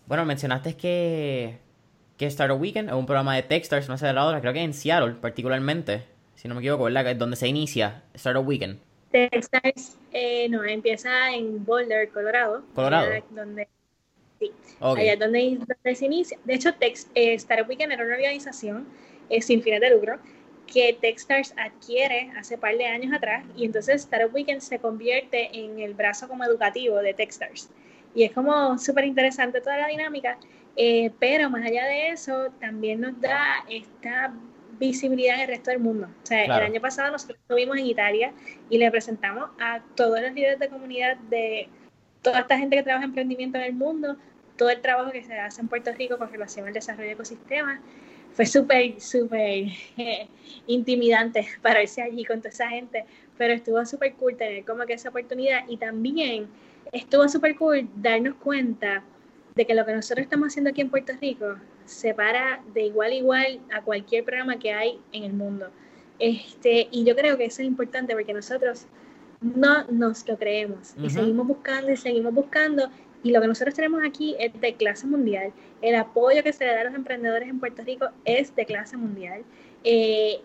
Bueno, 0.06 0.26
mencionaste 0.26 0.76
que, 0.76 1.60
que 2.18 2.26
Startup 2.26 2.60
Weekend 2.60 2.88
es 2.88 2.94
un 2.94 3.06
programa 3.06 3.34
de 3.36 3.42
Techstars, 3.44 3.88
no 3.88 3.96
sé 3.96 4.06
de 4.06 4.12
la 4.12 4.26
otra, 4.26 4.40
creo 4.40 4.52
que 4.52 4.60
en 4.60 4.74
Seattle 4.74 5.14
particularmente, 5.20 6.04
si 6.34 6.48
no 6.48 6.54
me 6.54 6.60
equivoco, 6.60 6.84
¿verdad? 6.84 7.16
Donde 7.16 7.36
se 7.36 7.46
inicia 7.46 8.02
Startup 8.12 8.46
Weekend. 8.46 8.80
Texas, 9.10 9.96
eh, 10.12 10.48
no, 10.50 10.64
empieza 10.64 11.32
en 11.32 11.64
Boulder, 11.64 12.08
Colorado. 12.10 12.62
Colorado. 12.74 13.10
donde, 13.30 13.68
sí, 14.38 14.52
allá 14.80 15.12
es 15.14 15.18
donde, 15.18 15.94
se 15.94 16.04
inicia. 16.04 16.38
De 16.44 16.54
hecho, 16.54 16.74
Tex, 16.74 17.08
eh, 17.14 17.34
Startup 17.34 17.68
Weekend 17.68 17.92
era 17.92 18.04
una 18.04 18.14
organización 18.14 18.86
eh, 19.30 19.40
sin 19.40 19.62
fines 19.62 19.80
de 19.80 19.90
lucro 19.90 20.18
que 20.66 20.98
Techstars 21.00 21.54
adquiere 21.56 22.30
hace 22.36 22.58
par 22.58 22.76
de 22.76 22.84
años 22.84 23.12
atrás 23.14 23.44
y 23.56 23.64
entonces 23.64 24.02
Startup 24.02 24.32
Weekend 24.34 24.60
se 24.60 24.78
convierte 24.78 25.48
en 25.56 25.78
el 25.78 25.94
brazo 25.94 26.28
como 26.28 26.44
educativo 26.44 26.96
de 26.98 27.14
Techstars. 27.14 27.70
Y 28.14 28.24
es 28.24 28.32
como 28.32 28.76
súper 28.78 29.04
interesante 29.04 29.60
toda 29.60 29.78
la 29.78 29.86
dinámica, 29.86 30.38
eh, 30.80 31.10
pero 31.18 31.50
más 31.50 31.66
allá 31.66 31.86
de 31.86 32.10
eso, 32.10 32.52
también 32.60 33.00
nos 33.00 33.20
da 33.20 33.64
esta 33.68 34.32
visibilidad 34.78 35.34
en 35.34 35.40
el 35.40 35.48
resto 35.48 35.72
del 35.72 35.80
mundo. 35.80 36.06
O 36.06 36.26
sea, 36.26 36.44
el 36.44 36.52
año 36.52 36.80
pasado 36.80 37.10
nosotros 37.10 37.36
estuvimos 37.40 37.78
en 37.78 37.86
Italia 37.86 38.32
y 38.70 38.78
le 38.78 38.88
presentamos 38.88 39.50
a 39.58 39.80
todos 39.96 40.22
los 40.22 40.32
líderes 40.32 40.60
de 40.60 40.68
comunidad 40.68 41.16
de 41.30 41.68
toda 42.22 42.38
esta 42.38 42.56
gente 42.56 42.76
que 42.76 42.84
trabaja 42.84 43.06
en 43.06 43.10
emprendimiento 43.10 43.58
en 43.58 43.64
el 43.64 43.72
mundo, 43.72 44.16
todo 44.56 44.70
el 44.70 44.80
trabajo 44.80 45.10
que 45.10 45.24
se 45.24 45.36
hace 45.36 45.60
en 45.60 45.66
Puerto 45.66 45.92
Rico 45.92 46.16
con 46.16 46.30
relación 46.30 46.68
al 46.68 46.72
desarrollo 46.72 47.08
de 47.08 47.14
ecosistemas. 47.14 47.80
Fue 48.34 48.46
súper, 48.46 49.00
súper 49.00 49.64
eh, 49.96 50.28
intimidante 50.68 51.44
pararse 51.60 52.02
allí 52.02 52.24
con 52.24 52.38
toda 52.38 52.50
esa 52.50 52.68
gente, 52.68 53.04
pero 53.36 53.52
estuvo 53.52 53.84
súper 53.84 54.14
cool 54.14 54.36
tener 54.36 54.64
como 54.64 54.86
que 54.86 54.92
esa 54.92 55.08
oportunidad 55.08 55.64
y 55.66 55.76
también 55.76 56.46
estuvo 56.92 57.28
súper 57.28 57.56
cool 57.56 57.88
darnos 57.96 58.36
cuenta 58.36 59.02
de 59.58 59.66
que 59.66 59.74
lo 59.74 59.84
que 59.84 59.92
nosotros 59.92 60.22
estamos 60.22 60.46
haciendo 60.46 60.70
aquí 60.70 60.82
en 60.82 60.88
Puerto 60.88 61.12
Rico 61.20 61.56
se 61.84 62.14
para 62.14 62.62
de 62.72 62.84
igual 62.84 63.10
a 63.10 63.14
igual 63.14 63.60
a 63.74 63.82
cualquier 63.82 64.22
programa 64.22 64.56
que 64.56 64.72
hay 64.72 65.00
en 65.10 65.24
el 65.24 65.32
mundo. 65.32 65.68
Este, 66.20 66.86
y 66.92 67.04
yo 67.04 67.16
creo 67.16 67.36
que 67.36 67.46
eso 67.46 67.62
es 67.62 67.66
importante 67.66 68.14
porque 68.14 68.32
nosotros 68.32 68.86
no 69.40 69.84
nos 69.88 70.26
lo 70.28 70.38
creemos 70.38 70.94
y 71.02 71.10
seguimos 71.10 71.48
buscando 71.48 71.90
y 71.90 71.96
seguimos 71.96 72.32
buscando 72.32 72.88
y 73.24 73.32
lo 73.32 73.40
que 73.40 73.48
nosotros 73.48 73.74
tenemos 73.74 74.00
aquí 74.06 74.36
es 74.38 74.52
de 74.60 74.74
clase 74.74 75.08
mundial. 75.08 75.52
El 75.82 75.96
apoyo 75.96 76.44
que 76.44 76.52
se 76.52 76.64
le 76.64 76.72
da 76.72 76.82
a 76.82 76.84
los 76.84 76.94
emprendedores 76.94 77.48
en 77.48 77.58
Puerto 77.58 77.82
Rico 77.82 78.06
es 78.24 78.54
de 78.54 78.64
clase 78.64 78.96
mundial. 78.96 79.42
Eh, 79.82 80.40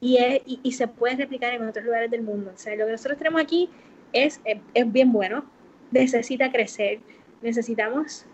y, 0.00 0.60
y, 0.62 0.72
se 0.72 0.88
puede 0.88 1.16
replicar 1.16 1.52
en 1.52 1.68
otros 1.68 1.84
lugares 1.84 2.10
del 2.10 2.22
mundo. 2.22 2.52
O 2.54 2.58
sea, 2.58 2.74
lo 2.74 2.86
que 2.86 2.92
nosotros 2.92 3.18
tenemos 3.18 3.40
aquí 3.40 3.68
es, 4.12 4.40
es, 4.44 4.92
bien 4.92 5.12
bueno, 5.12 5.44
necesita 5.90 6.50
crecer, 6.50 7.00
necesitamos 7.42 8.26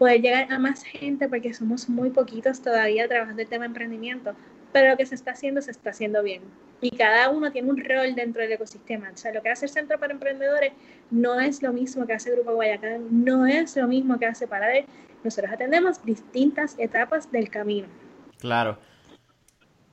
poder 0.00 0.22
llegar 0.22 0.50
a 0.50 0.58
más 0.58 0.82
gente 0.82 1.28
porque 1.28 1.52
somos 1.52 1.90
muy 1.90 2.08
poquitos 2.08 2.62
todavía 2.62 3.06
trabajando 3.06 3.42
el 3.42 3.48
tema 3.48 3.64
de 3.64 3.66
emprendimiento, 3.66 4.32
pero 4.72 4.92
lo 4.92 4.96
que 4.96 5.04
se 5.04 5.14
está 5.14 5.32
haciendo 5.32 5.60
se 5.60 5.72
está 5.72 5.90
haciendo 5.90 6.22
bien. 6.22 6.40
Y 6.80 6.92
cada 6.92 7.28
uno 7.28 7.52
tiene 7.52 7.68
un 7.68 7.76
rol 7.76 8.14
dentro 8.14 8.40
del 8.40 8.52
ecosistema. 8.52 9.10
O 9.12 9.16
sea, 9.18 9.30
lo 9.30 9.42
que 9.42 9.50
hace 9.50 9.66
el 9.66 9.70
Centro 9.70 10.00
para 10.00 10.14
Emprendedores 10.14 10.72
no 11.10 11.38
es 11.38 11.62
lo 11.62 11.74
mismo 11.74 12.06
que 12.06 12.14
hace 12.14 12.32
Grupo 12.32 12.54
Guayacán, 12.54 13.24
no 13.26 13.44
es 13.44 13.76
lo 13.76 13.86
mismo 13.88 14.18
que 14.18 14.24
hace 14.24 14.48
Paradel. 14.48 14.86
Nosotros 15.22 15.52
atendemos 15.52 16.02
distintas 16.02 16.76
etapas 16.78 17.30
del 17.30 17.50
camino. 17.50 17.86
Claro. 18.38 18.78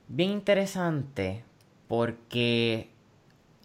Bien 0.07 0.29
interesante, 0.29 1.43
porque 1.89 2.91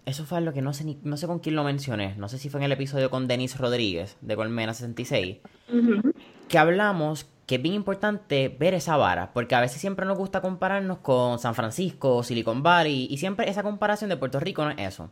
eso 0.06 0.24
fue 0.24 0.38
algo 0.38 0.52
que 0.52 0.60
no 0.60 0.72
sé, 0.72 0.82
ni, 0.82 0.98
no 1.04 1.16
sé 1.16 1.28
con 1.28 1.38
quién 1.38 1.54
lo 1.54 1.62
mencioné. 1.62 2.16
No 2.16 2.28
sé 2.28 2.38
si 2.38 2.48
fue 2.48 2.58
en 2.58 2.64
el 2.64 2.72
episodio 2.72 3.10
con 3.10 3.28
Denis 3.28 3.56
Rodríguez 3.56 4.16
de 4.22 4.34
Colmena 4.34 4.74
66. 4.74 5.38
Que 6.52 6.58
hablamos 6.58 7.24
que 7.46 7.54
es 7.54 7.62
bien 7.62 7.74
importante 7.74 8.54
ver 8.60 8.74
esa 8.74 8.98
vara. 8.98 9.32
Porque 9.32 9.54
a 9.54 9.60
veces 9.62 9.80
siempre 9.80 10.04
nos 10.04 10.18
gusta 10.18 10.42
compararnos 10.42 10.98
con 10.98 11.38
San 11.38 11.54
Francisco, 11.54 12.22
Silicon 12.22 12.62
Valley. 12.62 13.06
Y 13.08 13.16
siempre 13.16 13.48
esa 13.48 13.62
comparación 13.62 14.10
de 14.10 14.18
Puerto 14.18 14.38
Rico 14.38 14.62
no 14.62 14.70
es 14.72 14.78
eso. 14.78 15.08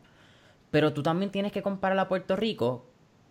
Pero 0.70 0.92
tú 0.92 1.03
también 1.03 1.31
tienes 1.31 1.50
que 1.50 1.62
comparar 1.62 1.98
a 1.98 2.09
Puerto 2.09 2.37
Rico 2.37 2.85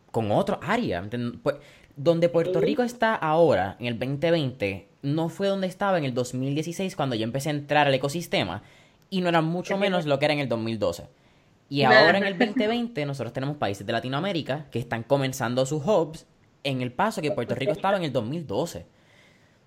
con 0.09 0.31
otro 0.31 0.59
área. 0.63 1.07
Pues, 1.43 1.57
donde 1.95 2.29
Puerto 2.29 2.59
Rico 2.59 2.81
está 2.81 3.13
ahora, 3.13 3.75
en 3.79 3.85
el 3.85 3.99
2020, 3.99 4.89
no 5.03 5.29
fue 5.29 5.47
donde 5.47 5.67
estaba 5.67 5.99
en 5.99 6.05
el 6.05 6.15
2016 6.15 6.95
cuando 6.95 7.15
yo 7.15 7.25
empecé 7.25 7.49
a 7.49 7.53
entrar 7.53 7.85
al 7.85 7.93
ecosistema. 7.93 8.63
Y 9.11 9.21
no 9.21 9.29
era 9.29 9.41
mucho 9.41 9.77
menos 9.77 10.07
lo 10.07 10.17
que 10.17 10.25
era 10.25 10.33
en 10.33 10.39
el 10.39 10.49
2012. 10.49 11.07
Y 11.69 11.83
ahora 11.83 12.17
en 12.17 12.23
el 12.23 12.39
2020 12.39 13.05
nosotros 13.05 13.33
tenemos 13.33 13.57
países 13.57 13.85
de 13.85 13.93
Latinoamérica 13.93 14.65
que 14.71 14.79
están 14.79 15.03
comenzando 15.03 15.63
sus 15.67 15.85
hubs 15.85 16.25
en 16.63 16.81
el 16.81 16.91
paso 16.91 17.21
que 17.21 17.31
Puerto 17.31 17.55
Rico 17.55 17.71
estaba 17.71 17.97
en 17.97 18.03
el 18.03 18.11
2012. 18.11 18.85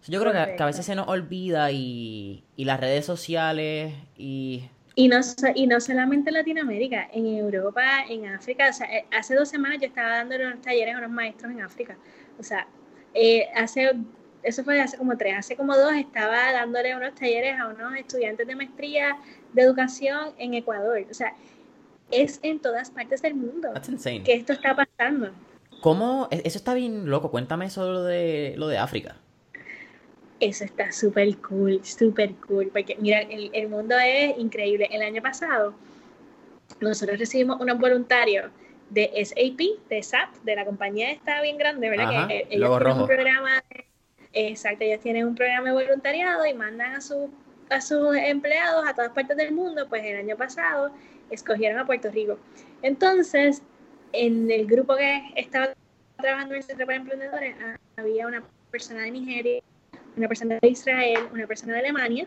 Yo 0.09 0.21
creo 0.21 0.33
que, 0.33 0.63
a 0.63 0.67
veces 0.67 0.85
se 0.85 0.95
nos 0.95 1.07
olvida 1.07 1.71
y, 1.71 2.45
y 2.57 2.65
las 2.65 2.81
redes 2.81 3.07
sociales 3.07 3.95
y... 4.17 4.65
Y 4.95 5.09
no, 5.09 5.21
y 5.55 5.67
no 5.67 5.81
solamente 5.81 6.29
en 6.29 6.35
Latinoamérica, 6.35 7.09
en 7.13 7.27
Europa, 7.27 8.05
en 8.11 8.27
África. 8.27 8.69
O 8.69 8.73
sea, 8.75 8.87
eh, 8.93 9.07
hace 9.11 9.35
dos 9.35 9.49
semanas 9.49 9.79
yo 9.81 9.87
estaba 9.87 10.11
dando 10.17 10.37
unos 10.37 10.61
talleres 10.61 10.95
a 10.95 10.99
unos 10.99 11.11
maestros 11.11 11.51
en 11.51 11.63
África. 11.63 11.97
O 12.39 12.43
sea, 12.43 12.67
eh, 13.15 13.47
hace, 13.55 13.93
eso 14.43 14.65
fue 14.65 14.81
hace 14.83 14.99
como 14.99 15.17
tres, 15.17 15.35
hace 15.39 15.57
como 15.57 15.75
dos 15.75 15.95
estaba 15.95 16.53
dándole 16.53 16.95
unos 16.95 17.15
talleres 17.15 17.59
a 17.59 17.69
unos 17.69 17.97
estudiantes 17.97 18.47
de 18.47 18.55
maestría 18.55 19.17
de 19.55 19.63
educación 19.63 20.35
en 20.37 20.55
Ecuador. 20.55 21.07
O 21.11 21.15
sea, 21.15 21.35
es 22.11 22.39
en 22.43 22.61
todas 22.61 22.91
partes 22.91 23.23
del 23.23 23.35
mundo 23.35 23.71
que 24.25 24.35
esto 24.35 24.53
está 24.53 24.77
pasando. 24.77 25.31
¿Cómo? 25.83 26.29
E-, 26.31 26.41
eso 26.45 26.57
está 26.57 26.73
bien 26.73 27.11
loco. 27.11 27.31
Cuéntame 27.31 27.67
eso 27.67 28.05
de, 28.05 28.55
lo 28.57 28.69
de 28.69 28.79
África. 28.79 29.17
Eso 30.41 30.65
está 30.65 30.91
súper 30.91 31.37
cool, 31.39 31.85
súper 31.85 32.35
cool. 32.47 32.71
Porque 32.73 32.97
mira, 32.99 33.21
el, 33.21 33.51
el, 33.53 33.69
mundo 33.69 33.95
es 33.99 34.39
increíble. 34.39 34.89
El 34.91 35.03
año 35.03 35.21
pasado 35.21 35.75
nosotros 36.81 37.19
recibimos 37.19 37.61
unos 37.61 37.79
voluntarios 37.79 38.51
de 38.91 39.11
SAP, 39.25 39.89
de 39.89 40.03
SAP, 40.03 40.35
de 40.43 40.57
la 40.57 40.65
compañía 40.65 41.11
está 41.11 41.41
bien 41.41 41.57
grande, 41.57 41.89
¿verdad? 41.89 42.29
que 42.29 42.47
ellos 42.51 42.79
tienen 42.79 43.01
un 43.01 43.07
programa, 43.07 43.65
exacto, 44.33 44.85
ellos 44.85 45.01
tienen 45.01 45.27
un 45.27 45.35
programa 45.35 45.69
de 45.69 45.73
voluntariado 45.73 46.45
y 46.45 46.55
mandan 46.55 46.97
a, 46.97 47.01
su, 47.01 47.31
a 47.71 47.81
sus 47.81 48.15
empleados 48.17 48.87
a 48.87 48.95
todas 48.95 49.13
partes 49.13 49.37
del 49.37 49.53
mundo. 49.53 49.89
Pues 49.89 50.05
el 50.05 50.17
año 50.17 50.37
pasado 50.37 50.91
escogieron 51.31 51.79
a 51.79 51.87
Puerto 51.87 52.11
Rico. 52.11 52.39
Entonces, 52.83 53.63
en 54.13 54.51
el 54.51 54.67
grupo 54.67 54.97
que 54.97 55.33
estaba 55.37 55.75
trabajando 56.19 56.55
en 56.55 56.59
el 56.59 56.65
Centro 56.65 56.87
para 56.87 56.99
Emprendedores, 56.99 57.57
ah, 57.65 57.77
había 57.97 58.27
una 58.27 58.43
persona 58.71 59.03
de 59.03 59.11
Nigeria, 59.11 59.63
una 60.17 60.29
persona 60.29 60.59
de 60.61 60.69
Israel, 60.69 61.21
una 61.33 61.47
persona 61.47 61.75
de 61.75 61.81
Alemania. 61.81 62.27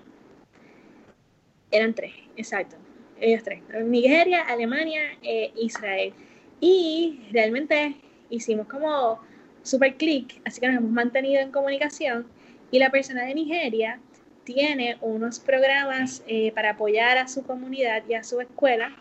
Eran 1.71 1.93
tres, 1.93 2.13
exacto. 2.35 2.75
Ellos 3.19 3.43
tres. 3.43 3.61
Nigeria, 3.83 4.41
Alemania 4.43 5.01
e 5.21 5.51
Israel. 5.55 6.13
Y 6.59 7.27
realmente 7.31 7.95
hicimos 8.29 8.67
como 8.67 9.19
super 9.63 9.95
clic, 9.95 10.41
así 10.45 10.59
que 10.59 10.67
nos 10.67 10.77
hemos 10.77 10.91
mantenido 10.91 11.41
en 11.41 11.51
comunicación. 11.51 12.27
Y 12.71 12.79
la 12.79 12.89
persona 12.91 13.25
de 13.25 13.35
Nigeria 13.35 13.99
tiene 14.43 14.97
unos 15.01 15.39
programas 15.39 16.23
eh, 16.27 16.51
para 16.53 16.71
apoyar 16.71 17.17
a 17.17 17.27
su 17.27 17.43
comunidad 17.43 18.03
y 18.07 18.13
a 18.13 18.23
su 18.23 18.39
escuela. 18.41 18.95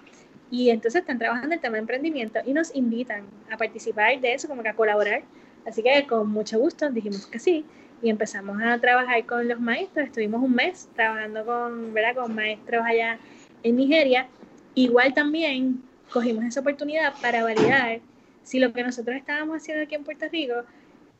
Y 0.54 0.70
entonces 0.70 1.00
están 1.00 1.18
trabajando 1.18 1.52
el 1.52 1.60
tema 1.60 1.72
de 1.72 1.80
emprendimiento 1.80 2.38
y 2.46 2.52
nos 2.52 2.72
invitan 2.76 3.24
a 3.50 3.56
participar 3.56 4.20
de 4.20 4.34
eso, 4.34 4.46
como 4.46 4.62
que 4.62 4.68
a 4.68 4.76
colaborar. 4.76 5.24
Así 5.66 5.82
que 5.82 6.06
con 6.06 6.30
mucho 6.30 6.60
gusto 6.60 6.88
dijimos 6.90 7.26
que 7.26 7.40
sí 7.40 7.64
y 8.00 8.08
empezamos 8.08 8.62
a 8.62 8.78
trabajar 8.78 9.26
con 9.26 9.48
los 9.48 9.58
maestros. 9.58 10.06
Estuvimos 10.06 10.40
un 10.40 10.54
mes 10.54 10.88
trabajando 10.94 11.44
con, 11.44 11.92
¿verdad? 11.92 12.14
con 12.14 12.36
maestros 12.36 12.84
allá 12.86 13.18
en 13.64 13.74
Nigeria. 13.74 14.28
Igual 14.76 15.12
también 15.12 15.82
cogimos 16.12 16.44
esa 16.44 16.60
oportunidad 16.60 17.14
para 17.20 17.42
validar 17.42 17.98
si 18.44 18.60
lo 18.60 18.72
que 18.72 18.84
nosotros 18.84 19.16
estábamos 19.16 19.56
haciendo 19.56 19.82
aquí 19.82 19.96
en 19.96 20.04
Puerto 20.04 20.26
Rico 20.30 20.62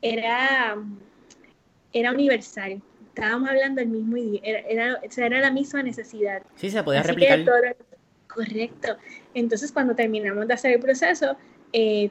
era, 0.01 0.77
era 1.91 2.11
universal. 2.13 2.81
Estábamos 3.09 3.49
hablando 3.49 3.81
el 3.81 3.89
mismo 3.89 4.15
idioma, 4.15 4.39
era, 4.45 5.01
era, 5.17 5.39
la 5.41 5.51
misma 5.51 5.83
necesidad. 5.83 6.41
Sí, 6.55 6.69
se 6.69 6.81
podía 6.83 7.03
replicar. 7.03 7.75
Correcto. 8.35 8.97
Entonces, 9.33 9.71
cuando 9.71 9.95
terminamos 9.95 10.47
de 10.47 10.53
hacer 10.53 10.71
el 10.71 10.79
proceso, 10.79 11.37
eh, 11.71 12.09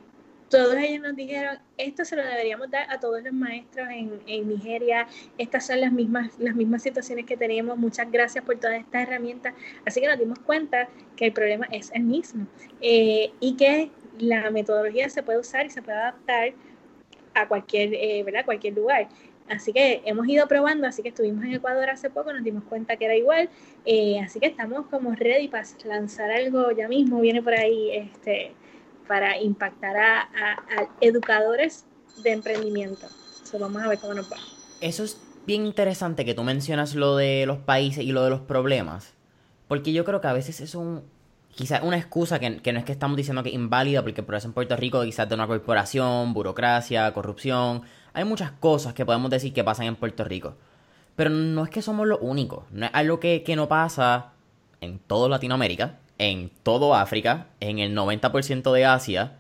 todos 0.49 0.77
ellos 0.77 1.03
nos 1.03 1.17
dijeron, 1.17 1.59
esto 1.77 2.05
se 2.05 2.17
lo 2.17 2.23
deberíamos 2.23 2.71
dar 2.71 2.91
a 2.91 3.01
todos 3.01 3.23
los 3.23 3.33
maestros 3.33 3.89
en, 3.91 4.21
en, 4.27 4.49
Nigeria, 4.49 5.07
estas 5.37 5.67
son 5.67 5.81
las 5.81 5.93
mismas, 5.93 6.39
las 6.39 6.55
mismas 6.55 6.83
situaciones 6.83 7.27
que 7.27 7.37
tenemos, 7.37 7.77
muchas 7.77 8.11
gracias 8.11 8.45
por 8.45 8.57
todas 8.59 8.79
estas 8.79 9.09
herramientas. 9.09 9.55
Así 9.85 10.01
que 10.01 10.07
nos 10.07 10.19
dimos 10.19 10.39
cuenta 10.39 10.89
que 11.17 11.27
el 11.27 11.33
problema 11.33 11.67
es 11.73 11.91
el 11.93 12.05
mismo 12.05 12.47
eh, 12.81 13.33
y 13.41 13.57
que 13.57 13.91
la 14.19 14.51
metodología 14.51 15.09
se 15.09 15.23
puede 15.23 15.39
usar 15.39 15.67
y 15.67 15.71
se 15.71 15.83
puede 15.83 15.99
adaptar 15.99 16.53
a 17.35 17.49
cualquier, 17.49 17.93
eh, 17.95 18.23
¿verdad? 18.23 18.45
cualquier 18.45 18.75
lugar. 18.75 19.09
Así 19.49 19.73
que 19.73 20.03
hemos 20.07 20.27
ido 20.27 20.49
probando, 20.49 20.87
así 20.87 21.03
que 21.03 21.11
estuvimos 21.11 21.45
en 21.45 21.55
Ecuador 21.55 21.91
hace 21.91 22.09
poco, 22.09 22.33
nos 22.33 22.43
dimos 22.43 22.65
cuenta 22.65 22.97
que 22.97 23.05
era 23.05 23.15
igual, 23.15 23.51
eh, 23.85 24.19
así 24.21 24.41
que 24.41 24.47
estamos 24.47 24.87
como 24.87 25.15
ready 25.15 25.49
para 25.49 25.65
lanzar 25.85 26.31
algo 26.31 26.71
ya 26.71 26.89
mismo, 26.89 27.21
viene 27.21 27.43
por 27.43 27.53
ahí 27.53 27.91
este, 27.93 28.55
para 29.07 29.39
impactar 29.39 29.97
a, 29.97 30.29
educadores 31.01 31.85
de 32.23 32.33
emprendimiento. 32.33 33.07
vamos 33.61 33.83
a 33.83 33.89
ver 33.89 33.99
cómo 33.99 34.15
nos 34.15 34.33
va. 34.33 34.39
Eso 34.81 35.05
es 35.05 35.21
bien 35.47 35.67
interesante 35.67 36.25
que 36.25 36.35
tú 36.35 36.43
mencionas 36.43 36.95
lo 36.95 37.17
de 37.17 37.45
los 37.47 37.59
países 37.59 38.03
y 38.03 38.13
lo 38.13 38.25
de 38.25 38.31
los 38.31 38.41
problemas, 38.41 39.13
porque 39.69 39.93
yo 39.93 40.07
creo 40.07 40.23
que 40.23 40.29
a 40.29 40.33
veces 40.33 40.61
es 40.61 40.75
un, 40.75 41.03
quizás 41.55 41.83
una 41.83 41.97
excusa 41.97 42.39
que, 42.39 42.51
no 42.51 42.79
es 42.79 42.85
que 42.85 42.93
estamos 42.93 43.17
diciendo 43.17 43.43
que 43.43 43.51
es 43.51 43.55
inválida, 43.55 44.03
porque 44.03 44.23
por 44.23 44.35
eso 44.35 44.49
en 44.49 44.55
Puerto 44.55 44.77
Rico 44.77 45.03
quizás 45.03 45.29
de 45.29 45.35
una 45.35 45.47
corporación, 45.47 46.33
burocracia, 46.33 47.13
corrupción, 47.13 47.83
hay 48.15 48.25
muchas 48.25 48.53
cosas 48.53 48.95
que 48.95 49.05
podemos 49.05 49.31
decir 49.31 49.53
que 49.53 49.65
pasan 49.65 49.87
en 49.87 49.97
Puerto 49.97 50.25
Rico. 50.25 50.55
Pero 51.17 51.31
no 51.31 51.65
es 51.65 51.71
que 51.71 51.83
somos 51.83 52.07
los 52.07 52.19
únicos. 52.23 52.65
No 52.71 52.87
es 52.87 52.93
algo 52.95 53.21
que, 53.21 53.43
que 53.43 53.57
no 53.57 53.69
pasa 53.69 54.33
en 54.81 54.99
toda 55.01 55.29
Latinoamérica, 55.29 55.99
en 56.19 56.51
todo 56.63 56.95
África, 56.95 57.49
en 57.61 57.81
el 57.81 57.95
90% 57.95 58.73
de 58.73 58.85
Asia. 58.85 59.37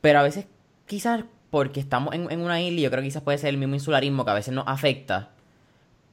Pero 0.00 0.20
a 0.20 0.22
veces, 0.22 0.46
quizás 0.86 1.24
porque 1.50 1.80
estamos 1.80 2.14
en, 2.14 2.30
en 2.30 2.40
una 2.40 2.60
isla, 2.60 2.80
yo 2.80 2.90
creo 2.90 3.02
que 3.02 3.08
quizás 3.08 3.22
puede 3.22 3.38
ser 3.38 3.50
el 3.50 3.58
mismo 3.58 3.74
insularismo 3.74 4.24
que 4.24 4.30
a 4.30 4.34
veces 4.34 4.54
nos 4.54 4.66
afecta. 4.66 5.30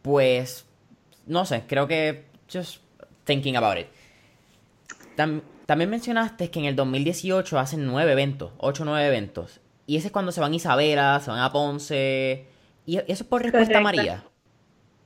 Pues, 0.01 0.65
no 1.27 1.45
sé, 1.45 1.63
creo 1.67 1.87
que 1.87 2.25
just 2.51 2.81
thinking 3.25 3.57
about 3.57 3.77
it. 3.77 3.87
también 5.65 5.89
mencionaste 5.89 6.49
que 6.49 6.59
en 6.59 6.65
el 6.65 6.75
2018 6.75 7.59
hacen 7.59 7.85
nueve 7.85 8.11
eventos, 8.11 8.51
ocho 8.57 8.83
o 8.83 8.85
nueve 8.85 9.07
eventos. 9.07 9.59
Y 9.87 9.97
ese 9.97 10.07
es 10.07 10.13
cuando 10.13 10.31
se 10.31 10.41
van 10.41 10.53
a 10.53 10.55
Isabela, 10.55 11.19
se 11.19 11.29
van 11.29 11.39
a 11.39 11.51
Ponce. 11.51 12.45
¿Y 12.85 12.97
eso 12.97 13.05
es 13.07 13.23
por 13.23 13.43
respuesta 13.43 13.77
a 13.77 13.81
María? 13.81 14.23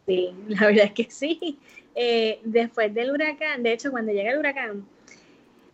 Sí, 0.05 0.33
la 0.47 0.67
verdad 0.67 0.85
es 0.85 0.93
que 0.93 1.07
sí. 1.09 1.59
Eh, 1.95 2.39
después 2.43 2.93
del 2.93 3.11
huracán, 3.11 3.63
de 3.63 3.73
hecho, 3.73 3.91
cuando 3.91 4.11
llega 4.11 4.31
el 4.31 4.39
huracán, 4.39 4.85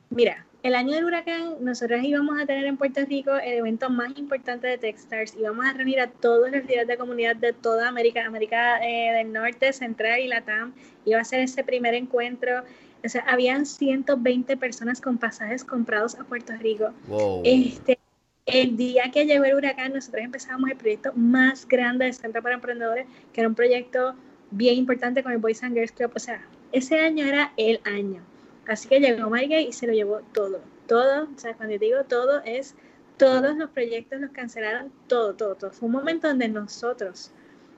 mira, 0.10 0.46
el 0.66 0.74
año 0.74 0.94
del 0.94 1.06
huracán, 1.06 1.58
nosotros 1.64 2.02
íbamos 2.04 2.42
a 2.42 2.48
tener 2.48 2.66
en 2.66 2.76
Puerto 2.76 3.06
Rico 3.06 3.36
el 3.36 3.60
evento 3.60 3.88
más 3.92 4.18
importante 4.18 4.66
de 4.66 4.80
Techstars. 4.80 5.36
Íbamos 5.36 5.64
a 5.64 5.74
reunir 5.74 6.00
a 6.00 6.08
todos 6.08 6.50
los 6.50 6.64
líderes 6.64 6.88
de 6.88 6.98
comunidad 6.98 7.36
de 7.36 7.54
toda 7.54 7.88
América, 7.88 8.26
América 8.26 8.80
eh, 8.84 9.12
del 9.14 9.32
Norte, 9.32 9.72
Central 9.74 10.20
y 10.22 10.28
Latam. 10.28 10.74
Iba 11.06 11.20
a 11.20 11.24
ser 11.24 11.42
ese 11.42 11.64
primer 11.64 11.94
encuentro. 11.94 12.64
O 13.04 13.10
sea, 13.10 13.22
habían 13.28 13.68
120 13.68 14.58
personas 14.58 15.02
con 15.02 15.20
pasajes 15.20 15.64
comprados 15.64 16.16
a 16.16 16.24
Puerto 16.24 16.54
Rico. 16.58 16.90
Wow. 17.08 17.44
Este, 17.46 18.00
el 18.46 18.78
día 18.78 19.10
que 19.12 19.26
llegó 19.26 19.46
el 19.46 19.56
huracán, 19.56 19.94
nosotros 19.94 20.24
empezamos 20.24 20.70
el 20.70 20.78
proyecto 20.78 21.12
más 21.16 21.68
grande 21.68 22.06
del 22.06 22.14
Centro 22.14 22.44
para 22.44 22.56
Emprendedores, 22.56 23.08
que 23.34 23.42
era 23.42 23.48
un 23.48 23.56
proyecto 23.56 24.16
bien 24.52 24.76
importante 24.76 25.24
con 25.24 25.32
el 25.32 25.40
Boys 25.40 25.64
and 25.64 25.74
Girls 25.74 25.92
Club. 25.92 26.12
O 26.16 26.20
sea, 26.20 26.46
ese 26.72 27.00
año 27.00 27.26
era 27.26 27.54
el 27.58 27.80
año. 27.86 28.22
Así 28.68 28.88
que 28.88 29.00
llegó 29.00 29.30
Mike 29.30 29.62
y 29.62 29.74
se 29.74 29.88
lo 29.88 29.94
llevó 29.94 30.22
todo. 30.34 30.62
Todo, 30.88 31.24
o 31.24 31.40
sea, 31.40 31.56
cuando 31.56 31.78
digo 31.80 32.04
todo, 32.04 32.44
es 32.44 32.76
todos 33.18 33.58
los 33.58 33.70
proyectos 33.72 34.20
los 34.20 34.32
cancelaron, 34.32 34.92
todo, 35.08 35.34
todo, 35.34 35.56
todo. 35.56 35.72
Fue 35.72 35.88
un 35.88 35.94
momento 35.94 36.28
donde 36.28 36.48
nosotros 36.48 37.32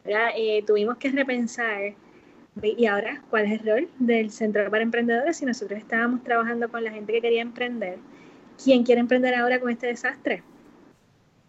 eh, 0.05 0.63
tuvimos 0.65 0.97
que 0.97 1.11
repensar. 1.11 1.93
¿Y 2.61 2.87
ahora 2.87 3.21
cuál 3.29 3.45
es 3.45 3.61
el 3.61 3.67
rol 3.67 3.89
del 3.99 4.31
Centro 4.31 4.69
para 4.69 4.83
Emprendedores 4.83 5.37
si 5.37 5.45
nosotros 5.45 5.79
estábamos 5.79 6.23
trabajando 6.23 6.69
con 6.69 6.83
la 6.83 6.91
gente 6.91 7.13
que 7.13 7.21
quería 7.21 7.41
emprender? 7.41 7.99
¿Quién 8.61 8.83
quiere 8.83 8.99
emprender 8.99 9.35
ahora 9.35 9.59
con 9.59 9.69
este 9.69 9.87
desastre? 9.87 10.43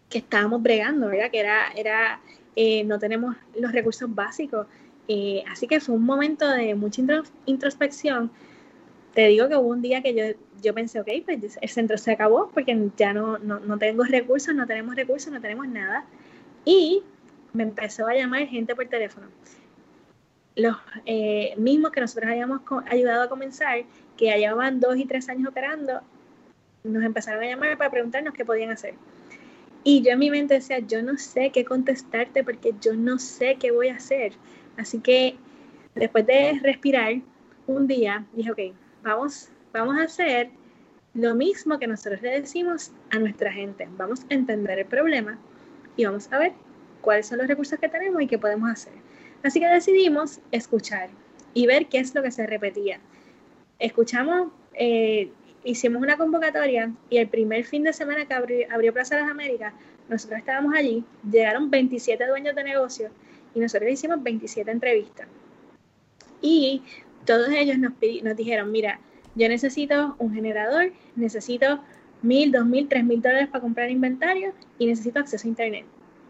Que 0.09 0.18
estábamos 0.18 0.62
bregando, 0.62 1.09
¿verdad? 1.09 1.31
Que 1.31 1.40
era, 1.40 1.73
era 1.77 2.21
eh, 2.57 2.85
no 2.85 2.99
tenemos 2.99 3.37
los 3.57 3.73
recursos 3.73 4.12
básicos. 4.14 4.66
Eh, 5.07 5.42
así 5.49 5.66
que 5.66 5.81
fue 5.81 5.94
un 5.94 6.05
momento 6.05 6.49
de 6.49 6.75
mucha 6.75 7.03
introspección. 7.47 8.31
Te 9.14 9.27
digo 9.29 9.49
que 9.49 9.57
hubo 9.57 9.68
un 9.68 9.81
día 9.81 10.03
que 10.03 10.14
yo, 10.14 10.38
yo 10.62 10.75
pensé, 10.75 11.01
ok, 11.01 11.09
pues 11.25 11.59
el 11.61 11.68
centro 11.68 11.97
se 11.99 12.12
acabó 12.12 12.51
porque 12.53 12.90
ya 12.97 13.12
no, 13.12 13.38
no, 13.38 13.61
no 13.61 13.79
tengo 13.79 14.05
recursos, 14.05 14.55
no 14.55 14.66
tenemos 14.66 14.97
recursos, 14.97 15.33
no 15.33 15.40
tenemos 15.40 15.68
nada. 15.68 16.05
Y 16.64 17.03
me 17.53 17.62
empezó 17.62 18.07
a 18.07 18.14
llamar 18.14 18.47
gente 18.47 18.75
por 18.75 18.87
teléfono. 18.87 19.29
Los 20.57 20.77
eh, 21.07 21.55
mismos 21.57 21.92
que 21.92 22.01
nosotros 22.01 22.31
habíamos 22.31 22.61
ayudado 22.87 23.23
a 23.23 23.29
comenzar, 23.29 23.85
que 24.16 24.27
ya 24.27 24.37
llevaban 24.37 24.81
dos 24.81 24.97
y 24.97 25.07
tres 25.07 25.29
años 25.29 25.49
operando, 25.49 26.01
nos 26.85 27.05
empezaron 27.05 27.42
a 27.42 27.47
llamar 27.47 27.79
para 27.79 27.90
preguntarnos 27.90 28.35
qué 28.35 28.44
podían 28.44 28.71
hacer. 28.71 28.94
Y 29.88 30.03
yo 30.03 30.11
en 30.11 30.18
mi 30.18 30.31
mente 30.31 30.53
decía, 30.53 30.81
yo 30.81 31.03
no 31.03 31.16
sé 31.16 31.48
qué 31.48 31.64
contestarte 31.64 32.44
porque 32.44 32.74
yo 32.79 32.92
no 32.92 33.18
sé 33.18 33.57
qué 33.59 33.70
voy 33.70 33.88
a 33.88 33.94
hacer. 33.94 34.35
Así 34.77 35.01
que 35.01 35.37
después 35.94 36.27
de 36.27 36.61
respirar 36.62 37.14
un 37.66 37.87
día, 37.87 38.27
dije, 38.35 38.53
ok, 38.53 38.61
vamos, 39.03 39.48
vamos 39.72 39.96
a 39.96 40.03
hacer 40.03 40.51
lo 41.14 41.35
mismo 41.35 41.79
que 41.79 41.87
nosotros 41.87 42.20
le 42.20 42.38
decimos 42.38 42.92
a 43.09 43.18
nuestra 43.18 43.51
gente. 43.51 43.88
Vamos 43.96 44.27
a 44.29 44.35
entender 44.35 44.79
el 44.79 44.85
problema 44.85 45.38
y 45.96 46.05
vamos 46.05 46.31
a 46.35 46.38
ver 46.38 46.53
cuáles 47.01 47.27
son 47.27 47.38
los 47.38 47.48
recursos 47.48 47.79
que 47.79 47.88
tenemos 47.88 48.20
y 48.20 48.27
qué 48.27 48.37
podemos 48.37 48.70
hacer. 48.70 48.92
Así 49.42 49.59
que 49.59 49.68
decidimos 49.68 50.40
escuchar 50.53 51.09
y 51.55 51.66
ver 51.66 51.87
qué 51.87 52.01
es 52.01 52.14
lo 52.14 52.22
que 52.22 52.31
se 52.31 52.46
repetía. 52.46 53.01
Escuchamos, 53.79 54.53
eh, 54.74 55.33
hicimos 55.70 56.00
una 56.00 56.16
convocatoria 56.16 56.90
y 57.11 57.18
el 57.18 57.28
primer 57.28 57.64
fin 57.64 57.83
de 57.83 57.92
semana 57.92 58.26
que 58.26 58.35
abrió, 58.35 58.92
Plaza 58.92 59.16
de 59.16 59.22
las 59.22 59.31
Américas, 59.31 59.74
nosotros 60.09 60.38
estábamos 60.38 60.74
allí, 60.74 61.04
llegaron 61.31 61.70
27 61.70 62.26
dueños 62.26 62.54
de 62.54 62.64
negocios 62.64 63.12
y 63.54 63.61
nosotros 63.61 63.90
hicimos 63.90 64.22
27 64.22 64.70
entrevistas. 64.70 65.28
Y 66.40 66.83
todos 67.26 67.50
ellos 67.50 67.76
nos, 67.78 67.92
nos 68.22 68.37
dijeron, 68.37 68.72
mira, 68.72 68.98
yo 69.35 69.48
necesito 69.48 70.16
un 70.18 70.33
generador, 70.33 70.92
necesito 71.16 71.81
mil, 72.22 72.50
dos 72.50 72.64
mil, 72.64 72.88
tres 72.88 73.04
mil 73.04 73.20
dólares 73.20 73.48
para 73.48 73.61
comprar 73.61 73.90
inventario 73.90 74.54
y 74.78 74.87
necesito 74.87 75.20
acceso 75.20 75.46
a 75.46 75.50
internet. 75.50 75.85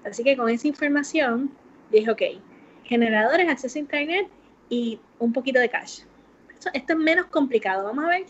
Así 0.05 0.25
que 0.25 0.37
con 0.37 0.49
esa 0.49 0.67
información 0.67 1.53
dije, 1.93 2.11
ok, 2.11 2.23
generadores, 2.85 3.49
acceso 3.49 3.79
a 3.79 3.83
Internet 3.83 4.27
y 4.69 4.99
un 5.19 5.33
poquito 5.33 5.61
de 5.61 5.69
cash. 5.69 6.01
Esto, 6.53 6.71
esto, 6.73 6.93
es 6.95 6.99
menos 6.99 7.27
complicado. 7.27 7.85
Vamos 7.85 8.05
a 8.05 8.09
ver 8.09 8.25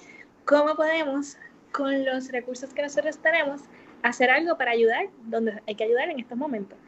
cómo 0.49 0.75
podemos, 0.77 1.37
con 1.73 2.07
los 2.07 2.33
recursos 2.33 2.73
que 2.73 2.81
nosotros 2.81 3.19
tenemos, 3.19 3.61
hacer 4.03 4.31
algo 4.31 4.57
para 4.57 4.71
ayudar 4.71 5.09
donde 5.27 5.61
hay 5.67 5.75
que 5.75 5.85
ayudar 5.85 6.09
en 6.09 6.21
estos 6.21 6.39
momentos. 6.39 6.79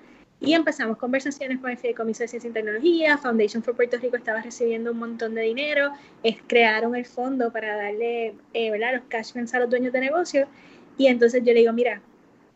Y 0.41 0.55
empezamos 0.55 0.97
conversaciones 0.97 1.59
con 1.59 1.71
el 1.71 1.77
Fideicomiso 1.77 2.23
de 2.23 2.29
Ciencia 2.29 2.49
y 2.49 2.55
Tecnología, 2.55 3.19
Foundation 3.19 3.63
for 3.63 3.77
Puerto 3.77 3.99
Rico 3.99 4.17
estaba 4.17 4.41
recibiendo 4.41 4.93
un 4.93 4.99
montón 4.99 5.35
de 5.35 5.43
dinero, 5.43 5.93
es, 6.23 6.39
crearon 6.47 6.97
el 6.97 7.05
fondo 7.05 7.53
para 7.53 7.77
darle 7.77 8.33
eh, 8.55 8.71
los 8.71 9.03
cash 9.09 9.33
a 9.37 9.59
los 9.59 9.69
dueños 9.69 9.93
de 9.93 10.01
negocio. 10.01 10.49
Y 10.97 11.09
entonces 11.09 11.43
yo 11.45 11.53
le 11.53 11.61
digo, 11.61 11.75
mira, 11.75 12.01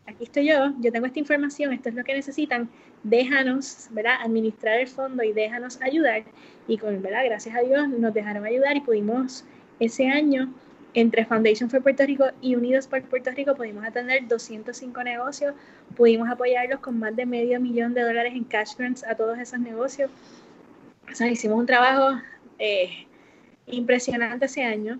aquí 0.07 0.23
estoy 0.23 0.47
yo, 0.47 0.73
yo 0.79 0.91
tengo 0.91 1.05
esta 1.05 1.19
información, 1.19 1.71
esto 1.71 1.89
es 1.89 1.95
lo 1.95 2.03
que 2.03 2.15
necesitan, 2.15 2.67
déjanos, 3.03 3.89
¿verdad? 3.91 4.15
Administrar 4.23 4.79
el 4.79 4.87
fondo 4.87 5.21
y 5.21 5.33
déjanos 5.33 5.79
ayudar. 5.83 6.23
Y 6.67 6.79
con, 6.79 6.99
¿verdad? 7.03 7.25
Gracias 7.25 7.55
a 7.55 7.59
Dios 7.59 7.89
nos 7.89 8.11
dejaron 8.11 8.43
ayudar 8.43 8.75
y 8.75 8.81
pudimos 8.81 9.45
ese 9.79 10.07
año 10.07 10.51
entre 10.95 11.25
Foundation 11.25 11.69
for 11.69 11.83
Puerto 11.83 12.05
Rico 12.05 12.25
y 12.41 12.55
Unidos 12.55 12.87
por 12.87 13.01
Puerto 13.03 13.29
Rico 13.31 13.53
pudimos 13.53 13.85
atender 13.85 14.27
205 14.27 15.03
negocios, 15.03 15.53
pudimos 15.95 16.29
apoyarlos 16.29 16.79
con 16.79 16.97
más 16.97 17.15
de 17.15 17.25
medio 17.25 17.59
millón 17.59 17.93
de 17.93 18.01
dólares 18.01 18.33
en 18.33 18.45
cash 18.45 18.75
grants 18.77 19.03
a 19.03 19.13
todos 19.13 19.37
esos 19.37 19.59
negocios. 19.59 20.09
O 21.11 21.13
sea, 21.13 21.27
hicimos 21.27 21.59
un 21.59 21.65
trabajo 21.65 22.19
eh, 22.57 23.05
impresionante 23.67 24.45
ese 24.45 24.63
año. 24.63 24.99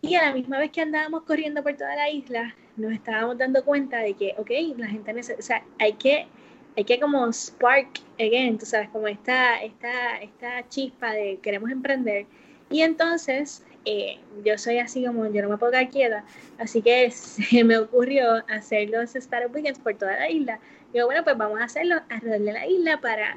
Y 0.00 0.14
a 0.14 0.22
la 0.22 0.34
misma 0.34 0.58
vez 0.58 0.70
que 0.70 0.80
andábamos 0.80 1.22
corriendo 1.24 1.62
por 1.62 1.74
toda 1.74 1.94
la 1.94 2.10
isla, 2.10 2.56
nos 2.76 2.92
estábamos 2.92 3.36
dando 3.36 3.62
cuenta 3.64 3.98
de 3.98 4.14
que, 4.14 4.34
ok, 4.38 4.50
la 4.78 4.88
gente 4.88 5.12
necesita, 5.12 5.38
o 5.38 5.42
sea, 5.42 5.64
hay 5.78 5.92
que, 5.92 6.26
hay 6.74 6.84
que 6.84 6.98
como 6.98 7.30
spark 7.30 8.00
again, 8.14 8.58
tú 8.58 8.64
sabes, 8.64 8.88
como 8.88 9.06
esta, 9.06 9.62
esta, 9.62 10.16
esta 10.16 10.68
chispa 10.70 11.12
de 11.12 11.38
queremos 11.42 11.70
emprender. 11.70 12.26
Y 12.70 12.80
entonces, 12.80 13.62
eh, 13.84 14.18
yo 14.44 14.58
soy 14.58 14.78
así 14.78 15.04
como, 15.04 15.26
yo 15.26 15.42
no 15.42 15.48
me 15.48 15.58
puedo 15.58 15.72
quedar 15.72 15.88
quieta, 15.90 16.24
así 16.58 16.82
que 16.82 17.10
se 17.10 17.64
me 17.64 17.78
ocurrió 17.78 18.44
hacer 18.48 18.90
los 18.90 19.14
Startup 19.14 19.54
Weekends 19.54 19.78
por 19.78 19.94
toda 19.94 20.16
la 20.16 20.30
isla. 20.30 20.60
Digo, 20.92 21.06
bueno, 21.06 21.24
pues 21.24 21.36
vamos 21.36 21.60
a 21.60 21.64
hacerlo 21.64 21.96
alrededor 22.08 22.40
de 22.40 22.52
la 22.52 22.66
isla 22.66 23.00
para, 23.00 23.36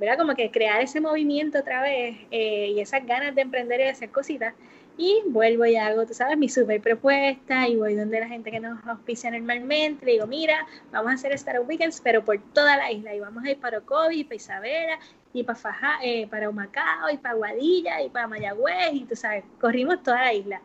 ¿verdad? 0.00 0.18
Como 0.18 0.34
que 0.34 0.50
crear 0.50 0.80
ese 0.80 1.00
movimiento 1.00 1.58
otra 1.58 1.82
vez 1.82 2.16
eh, 2.30 2.72
y 2.74 2.80
esas 2.80 3.06
ganas 3.06 3.34
de 3.34 3.42
emprender 3.42 3.80
y 3.80 3.84
de 3.84 3.90
hacer 3.90 4.10
cositas 4.10 4.54
y 4.96 5.22
vuelvo 5.26 5.66
y 5.66 5.76
hago, 5.76 6.06
tú 6.06 6.14
sabes, 6.14 6.38
mi 6.38 6.48
super 6.48 6.80
propuesta 6.80 7.68
y 7.68 7.76
voy 7.76 7.94
donde 7.96 8.20
la 8.20 8.28
gente 8.28 8.50
que 8.50 8.60
nos 8.60 8.84
auspicia 8.86 9.30
normalmente, 9.30 10.06
le 10.06 10.12
digo, 10.12 10.26
mira, 10.26 10.66
vamos 10.92 11.10
a 11.10 11.14
hacer 11.14 11.32
Startup 11.32 11.68
Weekends, 11.68 12.00
pero 12.00 12.24
por 12.24 12.40
toda 12.52 12.76
la 12.76 12.92
isla 12.92 13.14
y 13.14 13.20
vamos 13.20 13.44
a 13.44 13.50
ir 13.50 13.58
para 13.58 13.78
Ocovi, 13.78 14.24
para 14.24 14.36
Isabela 14.36 14.98
y 15.34 15.42
para 15.42 15.58
Faja, 15.58 15.98
eh, 16.02 16.26
para 16.28 16.48
Humacao 16.48 17.10
y 17.12 17.18
para 17.18 17.34
Guadilla 17.34 18.00
y 18.02 18.08
para 18.08 18.28
Mayagüez 18.28 18.94
y 18.94 19.04
tú 19.04 19.16
sabes, 19.16 19.44
corrimos 19.60 20.02
toda 20.02 20.22
la 20.22 20.32
isla. 20.32 20.62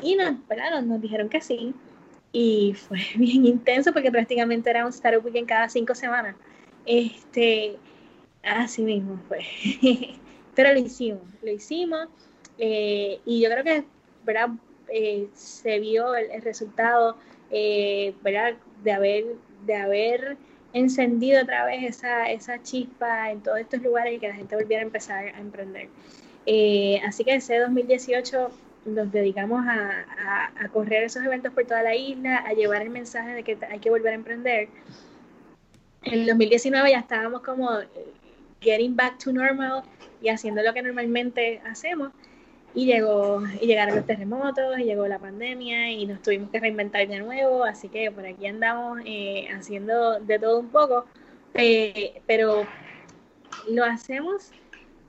Y 0.00 0.14
nos, 0.14 0.32
nos, 0.32 0.84
nos 0.84 1.00
dijeron 1.00 1.28
que 1.28 1.40
sí 1.40 1.74
y 2.30 2.74
fue 2.74 2.98
bien 3.16 3.46
intenso 3.46 3.92
porque 3.92 4.10
prácticamente 4.10 4.70
era 4.70 4.84
un 4.84 4.90
Startup 4.90 5.24
Weekend 5.24 5.48
cada 5.48 5.68
cinco 5.68 5.94
semanas. 5.94 6.36
Este, 6.86 7.76
así 8.42 8.82
mismo 8.82 9.18
fue. 9.28 9.40
pero 10.54 10.72
lo 10.72 10.78
hicimos, 10.78 11.22
lo 11.42 11.50
hicimos 11.50 12.08
eh, 12.58 13.18
y 13.24 13.40
yo 13.40 13.50
creo 13.50 13.64
que 13.64 13.84
¿verdad? 14.24 14.50
Eh, 14.88 15.28
se 15.32 15.78
vio 15.80 16.14
el, 16.14 16.42
resultado 16.42 17.16
eh, 17.50 18.14
¿verdad? 18.22 18.54
De, 18.84 18.92
haber, 18.92 19.24
de 19.64 19.74
haber 19.74 20.36
encendido 20.72 21.42
otra 21.42 21.64
vez 21.64 21.82
esa, 21.84 22.30
esa 22.30 22.62
chispa 22.62 23.30
en 23.30 23.42
todos 23.42 23.58
estos 23.58 23.82
lugares 23.82 24.14
y 24.14 24.18
que 24.18 24.28
la 24.28 24.34
gente 24.34 24.56
volviera 24.56 24.82
a 24.82 24.86
empezar 24.86 25.26
a 25.26 25.40
emprender. 25.40 25.88
así 27.06 27.24
que 27.24 27.34
ese 27.34 27.58
2018 27.58 28.50
nos 28.84 29.12
dedicamos 29.12 29.64
a, 29.66 30.50
a, 30.58 30.68
correr 30.68 31.04
esos 31.04 31.24
eventos 31.24 31.52
por 31.52 31.64
toda 31.64 31.82
la 31.82 31.94
isla, 31.94 32.38
a 32.38 32.52
llevar 32.52 32.82
el 32.82 32.90
mensaje 32.90 33.34
de 33.34 33.44
que 33.44 33.56
hay 33.70 33.78
que 33.78 33.90
volver 33.90 34.12
a 34.12 34.16
emprender. 34.16 34.68
En 36.02 36.20
el 36.20 36.26
2019 36.26 36.90
ya 36.90 36.98
estábamos 36.98 37.42
como 37.42 37.70
getting 38.60 38.96
back 38.96 39.18
to 39.18 39.32
normal 39.32 39.82
y 40.20 40.28
haciendo 40.28 40.62
lo 40.62 40.72
que 40.72 40.82
normalmente 40.82 41.60
hacemos 41.64 42.12
y 42.74 42.86
llegó 42.86 43.42
y 43.60 43.66
llegaron 43.66 43.96
los 43.96 44.06
terremotos 44.06 44.78
y 44.78 44.84
llegó 44.84 45.06
la 45.06 45.18
pandemia 45.18 45.90
y 45.90 46.06
nos 46.06 46.22
tuvimos 46.22 46.50
que 46.50 46.60
reinventar 46.60 47.06
de 47.06 47.18
nuevo 47.18 47.64
así 47.64 47.88
que 47.88 48.10
por 48.10 48.24
aquí 48.26 48.46
andamos 48.46 49.00
eh, 49.04 49.48
haciendo 49.54 50.20
de 50.20 50.38
todo 50.38 50.60
un 50.60 50.68
poco 50.68 51.04
eh, 51.54 52.22
pero 52.26 52.66
lo 53.68 53.84
hacemos 53.84 54.52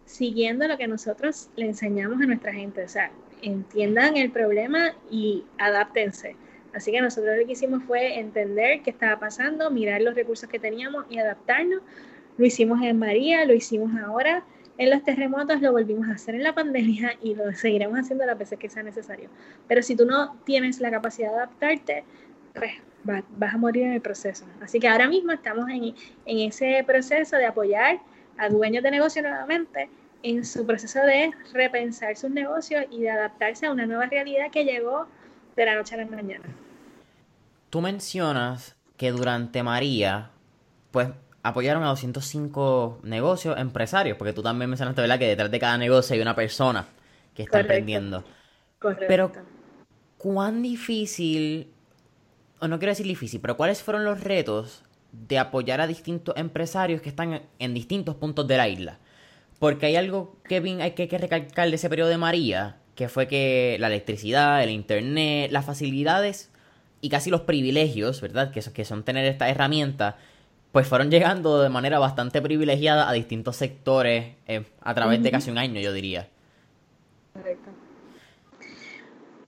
siguiendo 0.06 0.68
lo 0.68 0.78
que 0.78 0.88
nosotros 0.88 1.50
le 1.56 1.68
enseñamos 1.68 2.22
a 2.22 2.26
nuestra 2.26 2.54
gente. 2.54 2.84
O 2.84 2.90
sea 2.90 3.12
entiendan 3.44 4.18
el 4.18 4.32
problema 4.32 4.94
y 5.12 5.44
adáptense. 5.58 6.36
Así 6.74 6.92
que 6.92 7.02
nosotros 7.02 7.38
lo 7.38 7.46
que 7.46 7.52
hicimos 7.52 7.84
fue 7.84 8.18
entender 8.18 8.82
qué 8.82 8.90
estaba 8.90 9.20
pasando 9.20 9.70
mirar 9.70 10.02
los 10.02 10.16
recursos 10.16 10.50
que 10.50 10.60
teníamos 10.60 11.06
y 11.10 11.20
adaptarnos. 11.20 11.82
Lo 12.38 12.46
hicimos 12.46 12.82
en 12.82 12.98
María 12.98 13.46
lo 13.46 13.54
hicimos 13.54 13.92
ahora 14.02 14.44
en 14.78 14.90
los 14.90 15.04
terremotos 15.04 15.62
lo 15.62 15.72
volvimos 15.72 16.08
a 16.08 16.14
hacer 16.14 16.36
en 16.36 16.44
la 16.44 16.56
pandemia 16.56 17.14
y 17.22 17.36
lo 17.36 17.54
seguiremos 17.54 18.00
haciendo 18.00 18.26
las 18.26 18.38
veces 18.38 18.58
que 18.58 18.70
sea 18.70 18.84
necesario. 18.84 19.30
Pero 19.68 19.82
si 19.84 19.96
tú 19.96 20.06
no 20.06 20.38
tienes 20.46 20.80
la 20.80 20.90
capacidad 20.90 21.30
de 21.30 21.36
adaptarte, 21.36 22.04
pues 22.54 22.72
vas 23.04 23.54
a 23.54 23.58
morir 23.58 23.84
en 23.84 23.94
el 23.94 24.02
proceso. 24.02 24.46
Así 24.62 24.80
que 24.80 24.88
ahora 24.88 25.08
mismo 25.08 25.32
estamos 25.32 25.70
en, 25.70 25.94
ese 26.26 26.84
proceso 26.86 27.36
de 27.36 27.46
apoyar 27.46 28.00
a 28.38 28.50
dueños 28.50 28.84
de 28.84 28.92
negocio 28.92 29.22
nuevamente 29.22 29.90
en 30.24 30.46
su 30.46 30.66
proceso 30.66 31.00
de 31.00 31.32
repensar 31.52 32.16
sus 32.16 32.30
negocios 32.30 32.86
y 32.90 33.02
de 33.02 33.12
adaptarse 33.12 33.66
a 33.66 33.72
una 33.72 33.86
nueva 33.86 34.06
realidad 34.06 34.50
que 34.52 34.64
llegó 34.64 35.08
de 35.56 35.66
la 35.66 35.76
noche 35.76 35.96
a 35.96 35.98
la 36.00 36.06
mañana. 36.06 36.46
Tú 37.70 37.82
mencionas 37.82 38.76
que 38.98 39.12
durante 39.12 39.64
María, 39.64 40.32
pues 40.92 41.10
apoyaron 41.44 41.84
a 41.84 41.90
205 41.90 43.02
negocios, 43.04 43.58
empresarios, 43.60 44.18
porque 44.18 44.34
tú 44.34 44.42
también 44.42 44.70
mencionaste, 44.70 45.02
¿verdad? 45.02 45.20
Que 45.20 45.28
detrás 45.28 45.52
de 45.52 45.60
cada 45.60 45.78
negocio 45.78 46.16
hay 46.16 46.22
una 46.22 46.36
persona 46.36 46.88
que 47.36 47.44
está 47.44 47.60
emprendiendo. 47.60 48.24
Correcto. 48.80 49.06
Pero, 49.08 49.32
¿cuán 50.18 50.64
difícil, 50.64 51.68
o 52.60 52.68
no 52.68 52.80
quiero 52.80 52.92
decir 52.92 53.06
difícil, 53.06 53.42
pero 53.42 53.58
cuáles 53.58 53.84
fueron 53.84 54.06
los 54.06 54.22
retos 54.22 54.84
de 55.12 55.38
apoyar 55.38 55.82
a 55.82 55.88
distintos 55.88 56.36
empresarios 56.38 57.02
que 57.02 57.10
están 57.10 57.42
en 57.60 57.74
distintos 57.74 58.16
puntos 58.16 58.48
de 58.48 58.58
la 58.58 58.70
isla? 58.70 59.00
Porque 59.60 59.88
hay 59.88 59.98
algo, 59.98 60.38
Kevin, 60.46 60.82
hay 60.82 60.92
que, 60.92 61.10
que 61.10 61.18
recalcar 61.18 61.70
de 61.70 61.76
ese 61.76 61.90
periodo 61.90 62.10
de 62.10 62.18
María, 62.18 62.78
que 62.96 63.10
fue 63.10 63.28
que 63.28 63.76
la 63.80 63.88
electricidad, 63.88 64.64
el 64.64 64.70
internet, 64.70 65.52
las 65.52 65.66
facilidades 65.66 66.52
y 67.02 67.10
casi 67.10 67.30
los 67.30 67.42
privilegios, 67.42 68.22
¿verdad? 68.22 68.52
Que, 68.52 68.62
que 68.62 68.86
son 68.86 69.04
tener 69.04 69.26
esta 69.26 69.50
herramienta, 69.50 70.18
pues 70.74 70.88
fueron 70.88 71.12
llegando 71.12 71.62
de 71.62 71.70
manera 71.70 72.00
bastante 72.00 72.42
privilegiada 72.42 73.08
a 73.08 73.14
distintos 73.14 73.56
sectores 73.56 74.34
eh, 74.48 74.64
a 74.82 74.94
través 74.96 75.22
de 75.22 75.30
casi 75.30 75.52
un 75.52 75.60
año, 75.60 75.80
yo 75.80 75.94
diría. 75.94 76.28
Correcto. 77.32 77.70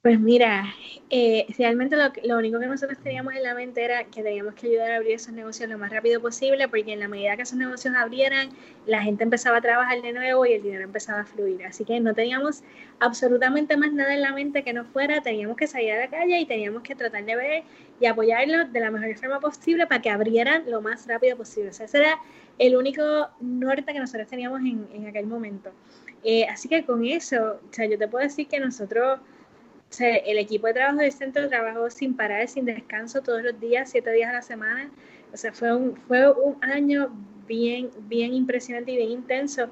Pues 0.05 0.19
mira, 0.19 0.65
eh, 1.09 1.47
realmente 1.57 1.95
lo, 1.95 2.03
lo, 2.25 2.37
único 2.37 2.59
que 2.59 2.67
nosotros 2.67 2.99
teníamos 2.99 3.33
en 3.33 3.41
la 3.41 3.55
mente 3.55 3.83
era 3.83 4.03
que 4.03 4.21
teníamos 4.21 4.53
que 4.53 4.67
ayudar 4.67 4.91
a 4.91 4.95
abrir 4.97 5.13
esos 5.13 5.33
negocios 5.33 5.67
lo 5.67 5.79
más 5.79 5.91
rápido 5.91 6.21
posible, 6.21 6.67
porque 6.67 6.93
en 6.93 6.99
la 6.99 7.07
medida 7.07 7.35
que 7.35 7.41
esos 7.41 7.57
negocios 7.57 7.95
abrieran, 7.95 8.49
la 8.85 9.01
gente 9.01 9.23
empezaba 9.23 9.57
a 9.57 9.61
trabajar 9.61 10.03
de 10.03 10.13
nuevo 10.13 10.45
y 10.45 10.53
el 10.53 10.61
dinero 10.61 10.83
empezaba 10.83 11.21
a 11.21 11.25
fluir. 11.25 11.65
Así 11.65 11.85
que 11.85 11.99
no 11.99 12.13
teníamos 12.13 12.61
absolutamente 12.99 13.77
más 13.77 13.93
nada 13.93 14.13
en 14.13 14.21
la 14.21 14.31
mente 14.31 14.63
que 14.63 14.73
no 14.73 14.85
fuera, 14.85 15.21
teníamos 15.21 15.57
que 15.57 15.65
salir 15.65 15.93
a 15.93 16.01
la 16.01 16.07
calle 16.07 16.39
y 16.39 16.45
teníamos 16.45 16.83
que 16.83 16.93
tratar 16.93 17.25
de 17.25 17.35
ver 17.35 17.63
y 17.99 18.05
apoyarlos 18.05 18.71
de 18.71 18.79
la 18.79 18.91
mejor 18.91 19.17
forma 19.17 19.39
posible 19.39 19.87
para 19.87 20.03
que 20.03 20.11
abrieran 20.11 20.69
lo 20.69 20.81
más 20.81 21.07
rápido 21.07 21.35
posible. 21.35 21.71
O 21.71 21.73
sea, 21.73 21.87
ese 21.87 21.97
era 21.97 22.19
el 22.59 22.77
único 22.77 23.31
norte 23.39 23.91
que 23.91 23.99
nosotros 23.99 24.27
teníamos 24.27 24.59
en, 24.59 24.87
en 24.93 25.07
aquel 25.07 25.25
momento. 25.25 25.71
Eh, 26.23 26.45
así 26.45 26.69
que 26.69 26.85
con 26.85 27.03
eso, 27.07 27.59
o 27.67 27.73
sea, 27.73 27.87
yo 27.87 27.97
te 27.97 28.07
puedo 28.07 28.23
decir 28.23 28.47
que 28.47 28.59
nosotros 28.59 29.19
el 30.01 30.37
equipo 30.37 30.67
de 30.67 30.73
trabajo 30.73 30.99
del 30.99 31.11
centro 31.11 31.47
trabajó 31.47 31.89
sin 31.89 32.15
parar, 32.15 32.47
sin 32.47 32.65
descanso, 32.65 33.21
todos 33.21 33.43
los 33.43 33.59
días, 33.59 33.89
siete 33.89 34.11
días 34.11 34.29
a 34.29 34.33
la 34.33 34.41
semana. 34.41 34.89
O 35.33 35.37
sea, 35.37 35.51
fue 35.53 35.75
un, 35.75 35.95
fue 35.97 36.31
un 36.31 36.63
año 36.63 37.09
bien, 37.47 37.89
bien 38.07 38.33
impresionante 38.33 38.91
y 38.91 38.97
bien 38.97 39.11
intenso, 39.11 39.69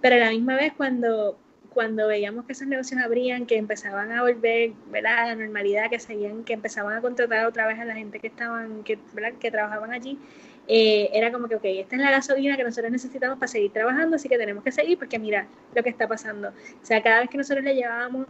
pero 0.00 0.16
a 0.16 0.18
la 0.18 0.30
misma 0.30 0.56
vez 0.56 0.72
cuando, 0.76 1.38
cuando 1.70 2.08
veíamos 2.08 2.44
que 2.44 2.52
esos 2.52 2.66
negocios 2.66 3.00
abrían, 3.00 3.46
que 3.46 3.56
empezaban 3.56 4.12
a 4.12 4.22
volver 4.22 4.72
¿verdad? 4.90 5.18
a 5.18 5.26
la 5.28 5.34
normalidad, 5.36 5.90
que 5.90 5.98
seguían, 5.98 6.44
que 6.44 6.54
empezaban 6.54 6.96
a 6.96 7.00
contratar 7.00 7.46
otra 7.46 7.66
vez 7.66 7.78
a 7.78 7.84
la 7.84 7.94
gente 7.94 8.18
que 8.18 8.26
estaban, 8.26 8.82
que, 8.84 8.98
que 9.40 9.50
trabajaban 9.50 9.92
allí, 9.92 10.18
eh, 10.68 11.10
era 11.12 11.30
como 11.30 11.48
que, 11.48 11.56
ok, 11.56 11.64
esta 11.64 11.96
es 11.96 12.02
la 12.02 12.10
gasolina 12.10 12.56
que 12.56 12.64
nosotros 12.64 12.90
necesitamos 12.90 13.38
para 13.38 13.48
seguir 13.48 13.72
trabajando, 13.72 14.16
así 14.16 14.28
que 14.28 14.36
tenemos 14.36 14.64
que 14.64 14.72
seguir 14.72 14.98
porque 14.98 15.18
mira 15.18 15.46
lo 15.74 15.82
que 15.82 15.90
está 15.90 16.08
pasando. 16.08 16.48
O 16.48 16.84
sea, 16.86 17.02
cada 17.02 17.20
vez 17.20 17.30
que 17.30 17.38
nosotros 17.38 17.64
le 17.64 17.74
llevábamos 17.74 18.26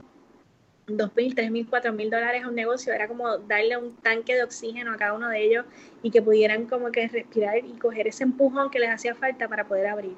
dos 0.86 1.14
mil, 1.16 1.34
tres 1.34 1.50
mil, 1.50 1.66
cuatro 1.68 1.92
mil 1.92 2.10
dólares 2.10 2.44
a 2.44 2.48
un 2.48 2.54
negocio, 2.54 2.92
era 2.92 3.08
como 3.08 3.38
darle 3.38 3.76
un 3.76 3.96
tanque 3.96 4.34
de 4.34 4.44
oxígeno 4.44 4.92
a 4.92 4.96
cada 4.96 5.14
uno 5.14 5.28
de 5.28 5.44
ellos 5.44 5.64
y 6.02 6.10
que 6.10 6.22
pudieran 6.22 6.66
como 6.66 6.92
que 6.92 7.08
respirar 7.08 7.58
y 7.58 7.72
coger 7.72 8.06
ese 8.06 8.24
empujón 8.24 8.70
que 8.70 8.78
les 8.78 8.90
hacía 8.90 9.14
falta 9.14 9.48
para 9.48 9.66
poder 9.66 9.88
abrir. 9.88 10.14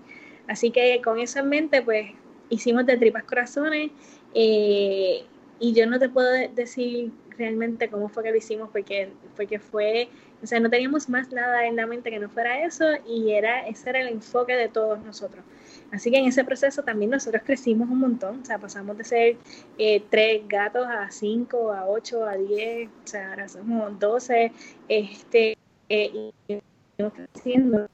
Así 0.46 0.70
que 0.70 1.00
con 1.02 1.18
eso 1.18 1.40
en 1.40 1.48
mente, 1.48 1.82
pues 1.82 2.10
hicimos 2.50 2.86
de 2.86 2.96
tripas 2.96 3.24
corazones 3.24 3.90
eh, 4.34 5.24
y 5.58 5.72
yo 5.74 5.86
no 5.86 5.98
te 5.98 6.08
puedo 6.08 6.30
decir 6.54 7.12
realmente 7.36 7.88
cómo 7.88 8.08
fue 8.08 8.22
que 8.24 8.30
lo 8.30 8.36
hicimos 8.36 8.68
porque, 8.70 9.10
porque 9.36 9.58
fue, 9.58 10.08
o 10.42 10.46
sea, 10.46 10.60
no 10.60 10.68
teníamos 10.68 11.08
más 11.08 11.32
nada 11.32 11.66
en 11.66 11.76
la 11.76 11.86
mente 11.86 12.10
que 12.10 12.18
no 12.18 12.28
fuera 12.28 12.64
eso 12.64 12.84
y 13.06 13.30
era, 13.32 13.66
ese 13.66 13.90
era 13.90 14.00
el 14.00 14.08
enfoque 14.08 14.54
de 14.54 14.68
todos 14.68 15.02
nosotros. 15.04 15.44
Así 15.90 16.10
que 16.10 16.18
en 16.18 16.26
ese 16.26 16.44
proceso 16.44 16.82
también 16.82 17.10
nosotros 17.10 17.42
crecimos 17.44 17.88
un 17.88 18.00
montón, 18.00 18.40
o 18.42 18.44
sea, 18.44 18.58
pasamos 18.58 18.98
de 18.98 19.04
ser 19.04 19.36
eh, 19.78 20.02
tres 20.10 20.42
gatos 20.46 20.86
a 20.86 21.10
cinco, 21.10 21.72
a 21.72 21.88
ocho, 21.88 22.26
a 22.26 22.36
diez, 22.36 22.90
o 23.04 23.06
sea, 23.06 23.30
ahora 23.30 23.48
somos 23.48 23.98
doce, 23.98 24.52
este, 24.88 25.56
eh, 25.88 26.30
y 26.48 26.60
creciendo. 26.96 27.88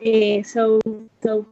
Eh, 0.00 0.42
so, 0.44 0.78
so, 1.22 1.46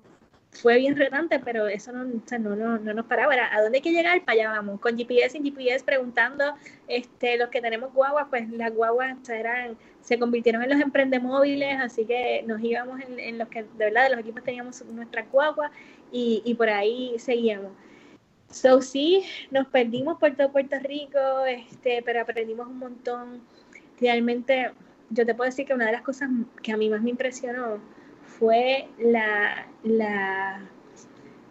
fue 0.53 0.77
bien 0.77 0.97
retante, 0.97 1.41
pero 1.41 1.67
eso 1.67 1.93
no, 1.93 2.05
no, 2.05 2.57
no, 2.57 2.79
no, 2.79 2.95
nos 2.95 3.07
paraba. 3.07 3.33
Era, 3.33 3.55
¿A 3.55 3.63
dónde 3.63 3.79
hay 3.79 3.83
que 3.83 3.91
llegar? 3.91 4.23
Para 4.25 4.33
allá 4.33 4.51
vamos. 4.51 4.81
Con 4.81 4.99
GPS, 4.99 5.31
sin 5.31 5.45
GPS, 5.45 5.83
preguntando, 5.83 6.55
este, 6.89 7.39
los 7.39 7.49
que 7.49 7.63
tenemos 7.63 7.93
guaguas, 7.95 8.27
pues 8.29 8.49
las 8.51 8.73
guaguas 8.75 9.17
eran, 9.31 9.79
se 10.03 10.19
convirtieron 10.19 10.63
en 10.63 10.71
los 10.71 10.81
emprendemóviles, 10.81 11.81
así 11.81 12.05
que 12.05 12.45
nos 12.47 12.63
íbamos 12.63 13.01
en, 13.01 13.39
los 13.39 13.49
que, 13.49 13.63
de 13.63 13.85
verdad, 13.87 14.05
de 14.05 14.11
los 14.11 14.21
equipos 14.21 14.45
teníamos 14.45 14.85
nuestra 14.85 15.23
guagua 15.33 15.71
y, 16.13 16.43
y 16.45 16.55
por 16.55 16.69
ahí 16.69 17.15
seguíamos. 17.19 17.73
So, 18.51 18.83
sí, 18.83 19.25
nos 19.51 19.67
perdimos 19.69 20.19
por 20.19 20.37
todo 20.37 20.53
Puerto 20.53 20.77
Rico, 20.81 21.47
este, 21.47 22.03
pero 22.03 22.21
aprendimos 22.21 22.67
un 22.67 22.79
montón. 22.79 23.41
Realmente, 23.99 24.73
yo 25.09 25.25
te 25.25 25.35
puedo 25.35 25.49
decir 25.49 25.65
que 25.65 25.73
una 25.73 25.87
de 25.87 25.93
las 25.93 26.03
cosas 26.03 26.29
que 26.63 26.73
a 26.73 26.77
mí 26.77 26.91
más 26.91 27.01
me 27.01 27.09
impresionó 27.09 27.81
fue 28.43 28.89
la, 28.99 29.69
la 29.85 30.69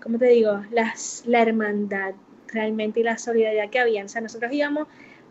¿cómo 0.03 0.17
te 0.17 0.25
digo? 0.25 0.61
Las, 0.71 1.23
la 1.25 1.41
hermandad 1.41 2.15
realmente 2.49 2.99
y 2.99 3.03
la 3.03 3.17
solidaridad 3.17 3.69
que 3.69 3.79
había. 3.79 4.03
O 4.03 4.09
sea, 4.09 4.19
nosotros 4.19 4.51
íbamos 4.51 4.89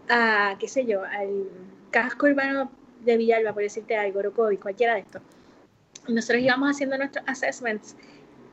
a, 0.08 0.56
qué 0.58 0.68
sé 0.68 0.86
yo, 0.86 1.04
al 1.04 1.50
casco 1.90 2.28
urbano 2.28 2.72
de 3.04 3.18
Villalba, 3.18 3.52
por 3.52 3.62
decirte 3.62 3.94
algo, 3.94 4.20
Orocovi, 4.20 4.56
cualquiera 4.56 4.94
de 4.94 5.00
estos. 5.00 5.20
Nosotros 6.08 6.42
íbamos 6.42 6.70
haciendo 6.70 6.96
nuestros 6.96 7.28
assessments 7.28 7.94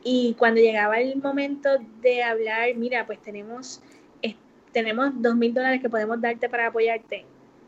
y 0.04 0.36
cuando 0.38 0.60
llegaba 0.60 1.00
el 1.00 1.16
momento 1.16 1.70
de 2.02 2.24
hablar, 2.24 2.76
mira, 2.76 3.06
pues 3.06 3.22
tenemos, 3.22 3.82
tenemos 4.74 5.14
dos 5.22 5.34
mil 5.34 5.54
dólares 5.54 5.82
que 5.82 5.90
podemos 5.90 6.20
darte 6.20 6.50
para 6.50 6.68
apoyarte. 6.68 7.24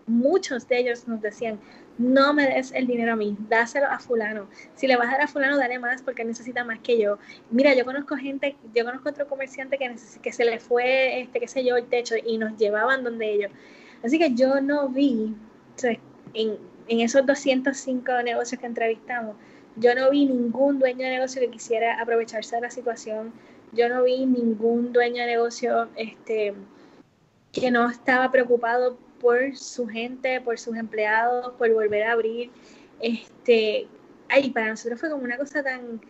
Muchos 0.05 0.67
de 0.67 0.79
ellos 0.79 1.07
nos 1.07 1.21
decían, 1.21 1.61
no 1.99 2.33
me 2.33 2.47
des 2.47 2.71
el 2.71 2.87
dinero 2.87 3.13
a 3.13 3.15
mí, 3.17 3.35
dáselo 3.49 3.85
a 3.85 3.99
fulano. 3.99 4.47
Si 4.73 4.87
le 4.87 4.95
vas 4.95 5.09
a 5.09 5.11
dar 5.11 5.21
a 5.23 5.27
fulano, 5.27 5.57
dale 5.57 5.79
más 5.79 6.01
porque 6.01 6.23
necesita 6.23 6.63
más 6.63 6.79
que 6.79 6.97
yo. 6.97 7.19
Mira, 7.51 7.75
yo 7.75 7.83
conozco 7.83 8.15
gente, 8.15 8.55
yo 8.73 8.85
conozco 8.85 9.09
otro 9.09 9.27
comerciante 9.27 9.77
que, 9.77 9.93
que 10.21 10.31
se 10.31 10.45
le 10.45 10.59
fue, 10.59 11.19
este, 11.19 11.41
qué 11.41 11.47
sé 11.47 11.65
yo, 11.65 11.75
el 11.75 11.85
techo 11.87 12.15
y 12.25 12.37
nos 12.37 12.57
llevaban 12.57 13.03
donde 13.03 13.33
ellos. 13.33 13.51
Así 14.01 14.17
que 14.17 14.33
yo 14.33 14.61
no 14.61 14.87
vi, 14.87 15.35
en, 16.33 16.57
en 16.87 16.99
esos 17.01 17.25
205 17.25 18.23
negocios 18.23 18.61
que 18.61 18.67
entrevistamos, 18.67 19.35
yo 19.75 19.93
no 19.93 20.09
vi 20.09 20.25
ningún 20.25 20.79
dueño 20.79 21.05
de 21.05 21.11
negocio 21.11 21.41
que 21.41 21.49
quisiera 21.49 22.01
aprovecharse 22.01 22.55
de 22.55 22.61
la 22.61 22.71
situación. 22.71 23.33
Yo 23.73 23.89
no 23.89 24.03
vi 24.03 24.25
ningún 24.25 24.93
dueño 24.93 25.21
de 25.21 25.27
negocio 25.27 25.89
este, 25.97 26.53
que 27.51 27.71
no 27.71 27.89
estaba 27.89 28.31
preocupado 28.31 28.97
por 29.19 29.55
su 29.55 29.87
gente, 29.87 30.41
por 30.41 30.57
sus 30.57 30.75
empleados, 30.75 31.53
por 31.57 31.71
volver 31.73 32.03
a 32.03 32.13
abrir. 32.13 32.51
Este, 32.99 33.87
ay, 34.29 34.49
para 34.51 34.69
nosotros 34.69 34.99
fue 34.99 35.09
como 35.09 35.23
una 35.23 35.37
cosa 35.37 35.63
tan, 35.63 36.01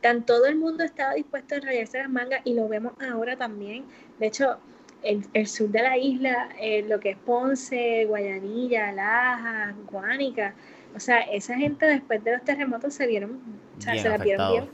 tan 0.00 0.24
todo 0.24 0.46
el 0.46 0.56
mundo 0.56 0.84
estaba 0.84 1.14
dispuesto 1.14 1.54
a 1.54 1.58
enrollarse 1.58 1.98
las 1.98 2.10
mangas 2.10 2.40
y 2.44 2.54
lo 2.54 2.68
vemos 2.68 2.92
ahora 3.00 3.36
también. 3.36 3.84
De 4.18 4.26
hecho, 4.26 4.58
el, 5.02 5.24
el 5.32 5.46
sur 5.46 5.68
de 5.70 5.82
la 5.82 5.96
isla, 5.96 6.50
eh, 6.60 6.82
lo 6.82 7.00
que 7.00 7.10
es 7.10 7.16
Ponce, 7.18 8.04
Guayanilla, 8.06 8.92
Laja, 8.92 9.74
Guánica, 9.90 10.54
o 10.94 11.00
sea, 11.00 11.20
esa 11.20 11.54
gente 11.54 11.86
después 11.86 12.22
de 12.24 12.32
los 12.32 12.44
terremotos 12.44 12.94
se 12.94 13.06
vieron, 13.06 13.40
o 13.78 13.80
sea, 13.80 13.96
se 13.96 14.08
la 14.08 14.18
vieron 14.18 14.52
bien, 14.52 14.68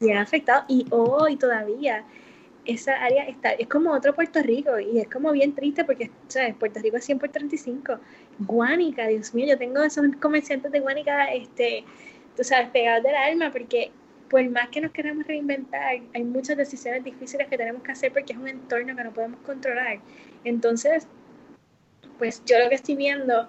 bien 0.00 0.18
afectados 0.18 0.64
y 0.68 0.86
hoy 0.90 1.36
todavía 1.36 2.04
esa 2.64 3.02
área 3.02 3.24
está, 3.24 3.50
es 3.52 3.66
como 3.66 3.92
otro 3.92 4.14
Puerto 4.14 4.40
Rico 4.42 4.78
y 4.78 5.00
es 5.00 5.08
como 5.08 5.32
bien 5.32 5.54
triste 5.54 5.84
porque, 5.84 6.10
¿sabes? 6.28 6.54
Puerto 6.54 6.80
Rico 6.80 6.96
es 6.96 7.04
100 7.04 7.18
por 7.18 7.28
35. 7.28 7.98
Guánica, 8.38 9.06
Dios 9.08 9.34
mío, 9.34 9.46
yo 9.46 9.58
tengo 9.58 9.82
esos 9.82 10.04
comerciantes 10.20 10.70
de 10.70 10.80
Guánica, 10.80 11.32
este, 11.32 11.84
tú 12.36 12.44
sabes, 12.44 12.70
pegados 12.70 13.02
del 13.02 13.16
alma 13.16 13.50
porque 13.50 13.90
por 14.30 14.48
más 14.48 14.68
que 14.70 14.80
nos 14.80 14.92
queramos 14.92 15.26
reinventar, 15.26 16.00
hay 16.14 16.24
muchas 16.24 16.56
decisiones 16.56 17.04
difíciles 17.04 17.48
que 17.48 17.58
tenemos 17.58 17.82
que 17.82 17.92
hacer 17.92 18.12
porque 18.12 18.32
es 18.32 18.38
un 18.38 18.48
entorno 18.48 18.96
que 18.96 19.04
no 19.04 19.12
podemos 19.12 19.40
controlar. 19.40 19.98
Entonces, 20.44 21.06
pues 22.18 22.42
yo 22.46 22.58
lo 22.58 22.68
que 22.68 22.76
estoy 22.76 22.96
viendo 22.96 23.48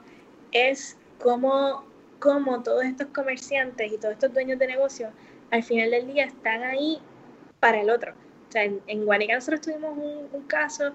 es 0.52 0.98
cómo, 1.20 1.86
cómo 2.20 2.64
todos 2.64 2.84
estos 2.84 3.08
comerciantes 3.08 3.94
y 3.94 3.98
todos 3.98 4.16
estos 4.16 4.34
dueños 4.34 4.60
de 4.60 4.68
negocios 4.68 5.14
al 5.52 5.64
final 5.64 5.92
del 5.92 6.08
día 6.08 6.26
están 6.26 6.64
ahí 6.64 7.00
para 7.60 7.80
el 7.80 7.90
otro 7.90 8.14
sea, 8.54 8.64
en, 8.64 8.82
en 8.88 9.06
tuvimos 9.62 9.98
un, 9.98 10.44
caso 10.48 10.92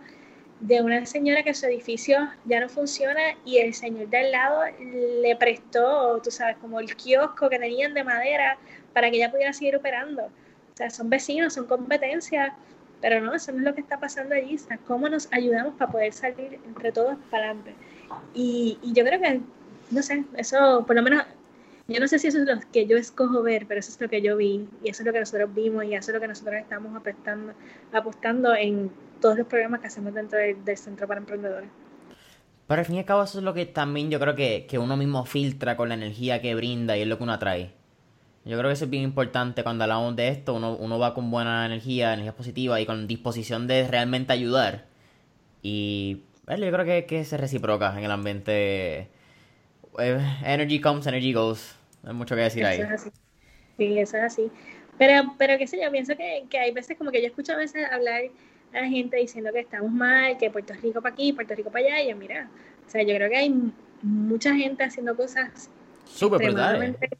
de 0.61 0.81
una 0.81 1.05
señora 1.07 1.43
que 1.43 1.55
su 1.55 1.67
edificio 1.67 2.29
ya 2.45 2.61
no 2.61 2.69
funciona 2.69 3.21
y 3.45 3.59
el 3.59 3.75
señor 3.75 4.09
de 4.09 4.19
al 4.19 4.33
lado 4.33 4.63
le 4.81 5.37
prestó, 5.37 6.21
tú 6.23 6.31
sabes, 6.31 6.57
como 6.59 6.81
el 6.81 6.95
kiosco 6.97 7.49
que 7.49 7.59
tenían 7.59 7.95
de 7.95 8.05
madera 8.05 8.59
para 8.93 9.11
que 9.11 9.17
ella 9.17 9.31
pudiera 9.31 9.53
seguir 9.53 9.77
operando. 9.77 10.25
O 10.25 10.77
sea, 10.77 10.91
son 10.91 11.11
vecinos, 11.11 11.55
son 11.55 11.67
competencias, 11.67 12.53
pero 13.01 13.21
no, 13.21 13.35
eso 13.35 13.53
no 13.53 13.59
es 13.59 13.65
lo 13.65 13.75
que 13.75 13.81
está 13.81 13.99
pasando 13.99 14.35
allí. 14.35 14.57
O 14.57 14.59
sea, 14.59 14.79
cómo 14.79 15.09
nos 15.09 15.29
ayudamos 15.33 15.75
para 15.75 15.91
poder 15.91 16.13
salir 16.13 16.61
entre 16.67 16.93
todos 16.93 17.17
para 17.31 17.51
adelante. 17.51 17.75
Y, 18.35 18.79
y 18.83 18.93
yo 18.93 19.05
creo 19.05 19.21
que, 19.21 19.41
no 19.91 20.03
sé, 20.03 20.25
eso 20.37 20.85
por 20.87 20.97
lo 20.97 21.03
menos 21.03 21.25
yo 21.89 22.01
no 22.01 22.07
sé 22.07 22.19
si 22.19 22.29
eso 22.29 22.39
es 22.39 22.47
lo 22.47 22.61
que 22.71 22.87
yo 22.87 22.99
escojo 22.99 23.43
ver, 23.43 23.67
pero 23.67 23.81
eso 23.81 23.91
es 23.91 23.99
lo 23.99 24.11
que 24.11 24.21
yo 24.21 24.37
vi 24.37 24.69
y 24.85 24.91
eso 24.91 25.03
es 25.03 25.07
lo 25.07 25.13
que 25.13 25.21
nosotros 25.21 25.55
vimos 25.55 25.85
y 25.87 25.95
eso 25.95 26.11
es 26.11 26.15
lo 26.15 26.21
que 26.21 26.29
nosotros 26.29 26.57
estamos 26.57 26.95
apostando, 26.95 27.55
apostando 27.93 28.55
en 28.55 28.93
todos 29.23 29.39
los 29.39 29.47
programas 29.47 29.81
que 29.81 29.87
hacemos 29.87 30.13
dentro 30.13 30.39
del, 30.39 30.77
Centro 30.77 31.09
para 31.09 31.21
Emprendedores. 31.21 31.71
Pero 32.67 32.81
al 32.81 32.85
fin 32.85 32.97
y 32.97 32.99
al 32.99 33.07
cabo 33.07 33.23
eso 33.23 33.39
es 33.39 33.45
lo 33.45 33.55
que 33.55 33.65
también 33.65 34.11
yo 34.11 34.21
creo 34.21 34.35
que, 34.35 34.67
que 34.69 34.79
uno 34.79 34.99
mismo 34.99 35.25
filtra 35.25 35.79
con 35.79 35.89
la 35.89 35.95
energía 35.95 36.43
que 36.43 36.55
brinda 36.55 36.95
y 36.99 37.01
es 37.01 37.09
lo 37.09 37.17
que 37.17 37.23
uno 37.23 37.33
atrae. 37.33 37.73
Yo 38.45 38.59
creo 38.59 38.69
que 38.69 38.75
eso 38.75 38.85
es 38.85 38.91
bien 38.91 39.03
importante 39.03 39.63
cuando 39.63 39.85
hablamos 39.85 40.15
de 40.15 40.29
esto, 40.29 40.55
uno, 40.55 40.77
uno 40.77 40.99
va 40.99 41.15
con 41.15 41.31
buena 41.31 41.65
energía, 41.65 42.13
energía 42.13 42.37
positiva 42.37 42.79
y 42.83 42.85
con 42.85 43.07
disposición 43.07 43.67
de 43.67 43.89
realmente 43.89 44.35
ayudar. 44.35 44.85
Y 45.63 46.25
yo 46.47 46.71
creo 46.71 46.85
que, 46.85 47.07
que 47.07 47.25
se 47.25 47.39
reciproca 47.39 47.97
en 47.97 48.05
el 48.05 48.11
ambiente. 48.11 49.09
Eh, 49.99 50.37
energy 50.45 50.81
comes, 50.81 51.07
energy 51.07 51.33
goes. 51.33 51.78
Hay 52.09 52.15
mucho 52.15 52.35
que 52.35 52.41
decir 52.43 52.65
ahí. 52.65 52.81
Es 52.81 52.91
así. 52.91 53.11
Sí, 53.77 53.99
eso 53.99 54.17
es 54.17 54.23
así. 54.23 54.51
Pero, 54.97 55.35
pero 55.37 55.59
qué 55.59 55.67
sé 55.67 55.79
yo, 55.81 55.91
pienso 55.91 56.17
que, 56.17 56.45
que 56.49 56.59
hay 56.59 56.73
veces 56.73 56.97
como 56.97 57.11
que 57.11 57.21
yo 57.21 57.29
escucho 57.29 57.53
a 57.53 57.57
veces 57.57 57.87
hablar 57.91 58.23
a 58.73 58.81
la 58.81 58.89
gente 58.89 59.19
diciendo 59.19 59.51
que 59.53 59.61
estamos 59.61 59.93
mal, 59.93 60.39
que 60.39 60.51
Puerto 60.51 60.73
Rico 60.83 61.03
para 61.03 61.13
aquí, 61.13 61.33
Puerto 61.33 61.55
Rico 61.55 61.71
para 61.71 61.85
allá, 61.85 62.03
y 62.03 62.11
yo, 62.11 62.17
mira, 62.17 62.49
o 62.87 62.91
sea, 62.91 63.03
yo 63.03 63.15
creo 63.15 63.29
que 63.29 63.37
hay 63.37 63.55
mucha 64.03 64.55
gente 64.55 64.83
haciendo 64.85 65.15
cosas 65.17 65.71
súper 66.07 66.43
extremadamente 66.43 67.11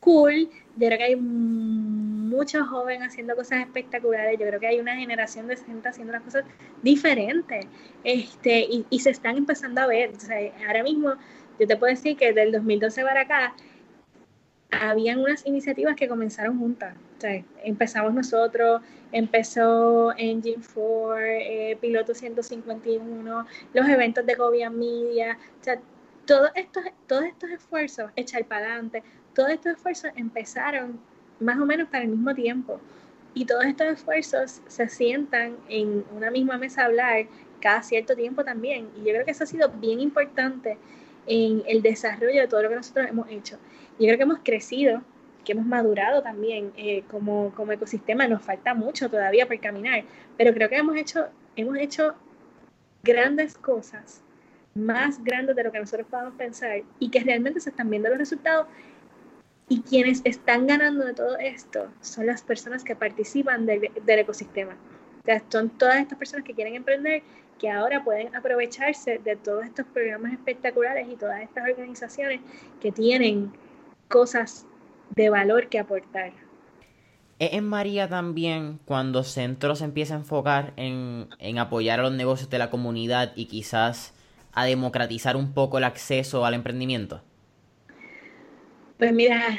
cool, 0.00 0.50
yo 0.76 0.86
creo 0.86 0.98
que 0.98 1.04
hay 1.04 1.16
muchos 1.16 2.66
jóvenes 2.68 3.08
haciendo 3.08 3.34
cosas 3.36 3.60
espectaculares, 3.60 4.38
yo 4.38 4.46
creo 4.46 4.60
que 4.60 4.66
hay 4.66 4.80
una 4.80 4.96
generación 4.96 5.46
de 5.46 5.56
gente 5.56 5.88
haciendo 5.88 6.12
las 6.12 6.22
cosas 6.22 6.44
diferentes, 6.82 7.66
este, 8.02 8.60
y, 8.60 8.86
y 8.90 9.00
se 9.00 9.10
están 9.10 9.36
empezando 9.36 9.80
a 9.80 9.86
ver, 9.86 10.10
o 10.14 10.20
sea, 10.20 10.36
ahora 10.66 10.82
mismo 10.82 11.14
yo 11.58 11.66
te 11.66 11.76
puedo 11.76 11.90
decir 11.90 12.16
que 12.16 12.32
del 12.32 12.52
2012 12.52 13.02
para 13.02 13.22
acá, 13.22 13.54
habían 14.70 15.20
unas 15.20 15.46
iniciativas 15.46 15.96
que 15.96 16.08
comenzaron 16.08 16.58
juntas. 16.58 16.96
O 17.18 17.20
sea, 17.20 17.42
empezamos 17.62 18.12
nosotros, 18.12 18.82
empezó 19.12 20.12
Engine 20.16 20.62
4, 20.74 21.16
eh, 21.18 21.78
Piloto 21.80 22.14
151, 22.14 23.46
los 23.72 23.88
eventos 23.88 24.26
de 24.26 24.34
Gobian 24.34 24.78
Media, 24.78 25.38
o 25.60 25.64
sea, 25.64 25.80
todos 26.26 26.50
estos, 26.54 26.84
todos 27.06 27.24
estos 27.24 27.50
esfuerzos, 27.50 28.10
echar 28.16 28.44
para 28.46 28.66
adelante, 28.66 29.02
todos 29.34 29.50
estos 29.50 29.74
esfuerzos 29.74 30.10
empezaron 30.16 30.98
más 31.40 31.58
o 31.58 31.66
menos 31.66 31.88
para 31.88 32.04
el 32.04 32.10
mismo 32.10 32.34
tiempo. 32.34 32.80
Y 33.34 33.46
todos 33.46 33.64
estos 33.64 33.88
esfuerzos 33.88 34.62
se 34.68 34.88
sientan 34.88 35.56
en 35.68 36.04
una 36.16 36.30
misma 36.30 36.56
mesa 36.56 36.82
a 36.82 36.84
hablar 36.86 37.26
cada 37.60 37.82
cierto 37.82 38.14
tiempo 38.14 38.44
también. 38.44 38.88
Y 38.96 39.00
yo 39.00 39.12
creo 39.12 39.24
que 39.24 39.32
eso 39.32 39.44
ha 39.44 39.46
sido 39.46 39.68
bien 39.70 40.00
importante 40.00 40.78
en 41.26 41.62
el 41.66 41.82
desarrollo 41.82 42.42
de 42.42 42.48
todo 42.48 42.62
lo 42.62 42.68
que 42.68 42.76
nosotros 42.76 43.06
hemos 43.08 43.28
hecho. 43.28 43.58
Yo 43.98 44.06
creo 44.06 44.16
que 44.16 44.22
hemos 44.24 44.38
crecido, 44.42 45.02
que 45.44 45.52
hemos 45.52 45.66
madurado 45.66 46.22
también 46.22 46.72
eh, 46.76 47.04
como, 47.10 47.52
como 47.54 47.72
ecosistema. 47.72 48.26
Nos 48.26 48.42
falta 48.42 48.74
mucho 48.74 49.08
todavía 49.08 49.46
por 49.46 49.60
caminar, 49.60 50.04
pero 50.36 50.52
creo 50.52 50.68
que 50.68 50.76
hemos 50.76 50.96
hecho, 50.96 51.26
hemos 51.54 51.76
hecho 51.78 52.14
grandes 53.02 53.56
cosas, 53.56 54.22
más 54.74 55.22
grandes 55.22 55.54
de 55.54 55.62
lo 55.62 55.70
que 55.70 55.78
nosotros 55.78 56.08
podamos 56.10 56.34
pensar 56.34 56.82
y 56.98 57.10
que 57.10 57.20
realmente 57.20 57.60
se 57.60 57.70
están 57.70 57.90
viendo 57.90 58.08
los 58.08 58.18
resultados. 58.18 58.66
Y 59.68 59.80
quienes 59.80 60.20
están 60.24 60.66
ganando 60.66 61.06
de 61.06 61.14
todo 61.14 61.38
esto 61.38 61.88
son 62.00 62.26
las 62.26 62.42
personas 62.42 62.84
que 62.84 62.96
participan 62.96 63.64
del, 63.64 63.90
del 64.04 64.18
ecosistema. 64.18 64.72
O 65.22 65.24
sea, 65.24 65.42
son 65.48 65.70
todas 65.70 66.00
estas 66.00 66.18
personas 66.18 66.44
que 66.44 66.52
quieren 66.52 66.74
emprender, 66.74 67.22
que 67.58 67.70
ahora 67.70 68.04
pueden 68.04 68.34
aprovecharse 68.34 69.18
de 69.18 69.36
todos 69.36 69.64
estos 69.64 69.86
programas 69.86 70.32
espectaculares 70.32 71.08
y 71.08 71.16
todas 71.16 71.40
estas 71.40 71.66
organizaciones 71.66 72.40
que 72.80 72.92
tienen 72.92 73.52
cosas 74.08 74.66
de 75.14 75.30
valor 75.30 75.68
que 75.68 75.78
aportar. 75.78 76.32
Es 77.38 77.52
en 77.52 77.64
María 77.64 78.08
también 78.08 78.78
cuando 78.84 79.24
Centro 79.24 79.74
se 79.74 79.84
empieza 79.84 80.14
a 80.14 80.18
enfocar 80.18 80.72
en, 80.76 81.28
apoyar 81.58 82.00
a 82.00 82.04
los 82.04 82.12
negocios 82.12 82.48
de 82.48 82.58
la 82.58 82.70
comunidad 82.70 83.32
y 83.34 83.46
quizás 83.46 84.14
a 84.52 84.64
democratizar 84.64 85.36
un 85.36 85.52
poco 85.52 85.78
el 85.78 85.84
acceso 85.84 86.46
al 86.46 86.54
emprendimiento. 86.54 87.22
Pues 88.98 89.12
mira, 89.12 89.58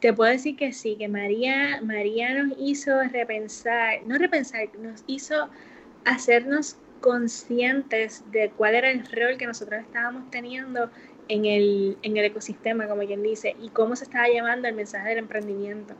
te 0.00 0.12
puedo 0.12 0.32
decir 0.32 0.56
que 0.56 0.72
sí, 0.72 0.96
que 0.96 1.06
María, 1.06 1.80
María 1.82 2.34
nos 2.34 2.58
hizo 2.58 2.90
repensar, 3.12 4.00
no 4.06 4.18
repensar, 4.18 4.68
nos 4.80 5.04
hizo 5.06 5.48
hacernos 6.04 6.76
conscientes 7.00 8.24
de 8.32 8.50
cuál 8.50 8.74
era 8.74 8.90
el 8.90 9.04
rol 9.06 9.36
que 9.38 9.46
nosotros 9.46 9.82
estábamos 9.82 10.30
teniendo 10.30 10.90
en 11.28 11.44
el, 11.44 11.96
en 12.02 12.16
el 12.16 12.24
ecosistema, 12.26 12.86
como 12.86 13.02
quien 13.06 13.22
dice, 13.22 13.56
y 13.60 13.68
cómo 13.70 13.96
se 13.96 14.04
estaba 14.04 14.26
llevando 14.28 14.68
el 14.68 14.74
mensaje 14.74 15.10
del 15.10 15.18
emprendimiento. 15.18 15.94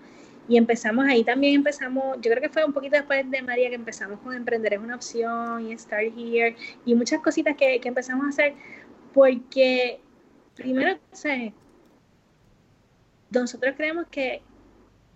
Y 0.49 0.59
empezamos 0.59 1.07
ahí 1.07 1.25
también, 1.25 1.55
empezamos, 1.55 2.19
yo 2.21 2.31
creo 2.31 2.43
que 2.43 2.51
fue 2.51 2.65
un 2.65 2.73
poquito 2.73 2.97
después 2.97 3.31
de 3.31 3.41
María 3.41 3.71
que 3.71 3.77
empezamos 3.77 4.21
con 4.21 4.35
Emprender 4.35 4.75
es 4.75 4.81
una 4.81 4.97
opción 4.97 5.67
y 5.67 5.79
Start 5.79 6.13
Here 6.17 6.55
y 6.85 6.95
muchas 6.95 7.21
cositas 7.23 7.57
que, 7.57 7.81
que 7.81 7.89
empezamos 7.89 8.27
a 8.27 8.29
hacer, 8.29 8.55
porque 9.15 10.01
primero, 10.55 10.99
nosotros 13.31 13.75
creemos 13.77 14.07
que 14.11 14.43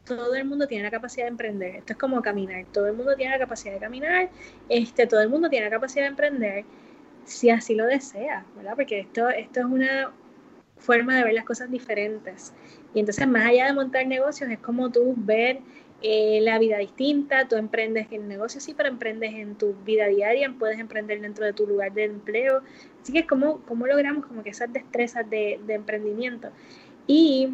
todo 0.04 0.34
el 0.34 0.44
mundo 0.46 0.66
tiene 0.66 0.84
la 0.84 0.90
capacidad 0.90 1.26
de 1.26 1.30
emprender. 1.30 1.76
Esto 1.76 1.92
es 1.92 1.98
como 1.98 2.22
caminar. 2.22 2.64
Todo 2.72 2.86
el 2.86 2.94
mundo 2.94 3.14
tiene 3.14 3.32
la 3.32 3.38
capacidad 3.38 3.74
de 3.74 3.80
caminar. 3.80 4.30
Este, 4.68 5.06
todo 5.06 5.20
el 5.20 5.28
mundo 5.28 5.50
tiene 5.50 5.66
la 5.66 5.70
capacidad 5.70 6.04
de 6.04 6.08
emprender 6.08 6.64
si 7.28 7.50
así 7.50 7.74
lo 7.74 7.86
desea, 7.86 8.44
¿verdad? 8.56 8.74
Porque 8.74 9.00
esto, 9.00 9.28
esto 9.28 9.60
es 9.60 9.66
una 9.66 10.12
forma 10.78 11.16
de 11.16 11.24
ver 11.24 11.34
las 11.34 11.44
cosas 11.44 11.70
diferentes. 11.70 12.54
Y 12.94 13.00
entonces, 13.00 13.26
más 13.28 13.46
allá 13.46 13.66
de 13.66 13.72
montar 13.74 14.06
negocios, 14.06 14.50
es 14.50 14.58
como 14.58 14.90
tú 14.90 15.14
ver 15.16 15.60
eh, 16.00 16.40
la 16.42 16.58
vida 16.58 16.78
distinta, 16.78 17.46
tú 17.48 17.56
emprendes 17.56 18.06
en 18.12 18.28
negocio, 18.28 18.60
sí, 18.60 18.72
pero 18.74 18.88
emprendes 18.88 19.34
en 19.34 19.56
tu 19.56 19.74
vida 19.84 20.06
diaria, 20.06 20.54
puedes 20.58 20.78
emprender 20.78 21.20
dentro 21.20 21.44
de 21.44 21.52
tu 21.52 21.66
lugar 21.66 21.92
de 21.92 22.04
empleo. 22.04 22.62
Así 23.02 23.12
que 23.12 23.20
es 23.20 23.26
como, 23.26 23.60
logramos 23.68 24.24
como 24.26 24.42
que 24.42 24.50
esas 24.50 24.72
destrezas 24.72 25.28
de, 25.28 25.60
emprendimiento. 25.68 26.48
Y 27.06 27.50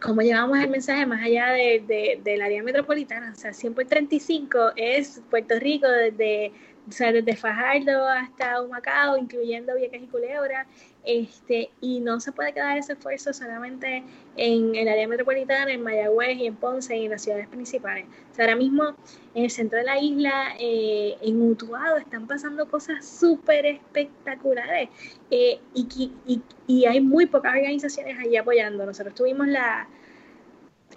como 0.00 0.22
llevamos 0.22 0.58
el 0.58 0.70
mensaje 0.70 1.06
más 1.06 1.22
allá 1.22 1.50
de, 1.50 2.20
de, 2.22 2.42
área 2.42 2.62
metropolitana, 2.62 3.32
o 3.32 3.36
sea, 3.36 3.52
100 3.52 3.74
por 3.74 3.84
35 3.84 4.72
es 4.76 5.20
Puerto 5.28 5.58
Rico 5.58 5.88
desde 5.88 6.52
sea, 6.92 7.12
desde 7.12 7.36
Fajardo 7.36 8.06
hasta 8.06 8.60
Humacao, 8.60 9.16
incluyendo 9.16 9.74
Vieques 9.74 10.02
y 10.02 10.06
Culebra, 10.06 10.66
este, 11.04 11.70
y 11.80 12.00
no 12.00 12.20
se 12.20 12.32
puede 12.32 12.52
quedar 12.52 12.78
ese 12.78 12.94
esfuerzo 12.94 13.32
solamente 13.32 14.02
en 14.36 14.74
el 14.74 14.88
área 14.88 15.06
metropolitana, 15.06 15.72
en 15.72 15.82
Mayagüez 15.82 16.36
y 16.38 16.46
en 16.46 16.56
Ponce 16.56 16.96
y 16.96 17.04
en 17.04 17.10
las 17.10 17.22
ciudades 17.22 17.48
principales. 17.48 18.06
O 18.32 18.34
sea, 18.34 18.46
ahora 18.46 18.56
mismo 18.56 18.94
en 19.34 19.44
el 19.44 19.50
centro 19.50 19.78
de 19.78 19.84
la 19.84 19.98
isla, 19.98 20.54
eh, 20.58 21.16
en 21.22 21.42
Utuado, 21.42 21.96
están 21.96 22.26
pasando 22.26 22.68
cosas 22.68 23.06
súper 23.06 23.66
espectaculares 23.66 24.88
eh, 25.30 25.60
y, 25.74 26.12
y, 26.26 26.42
y 26.66 26.84
hay 26.86 27.00
muy 27.00 27.26
pocas 27.26 27.52
organizaciones 27.54 28.18
allí 28.18 28.36
apoyando. 28.36 28.86
Nosotros 28.86 29.14
tuvimos 29.14 29.46
la, 29.48 29.88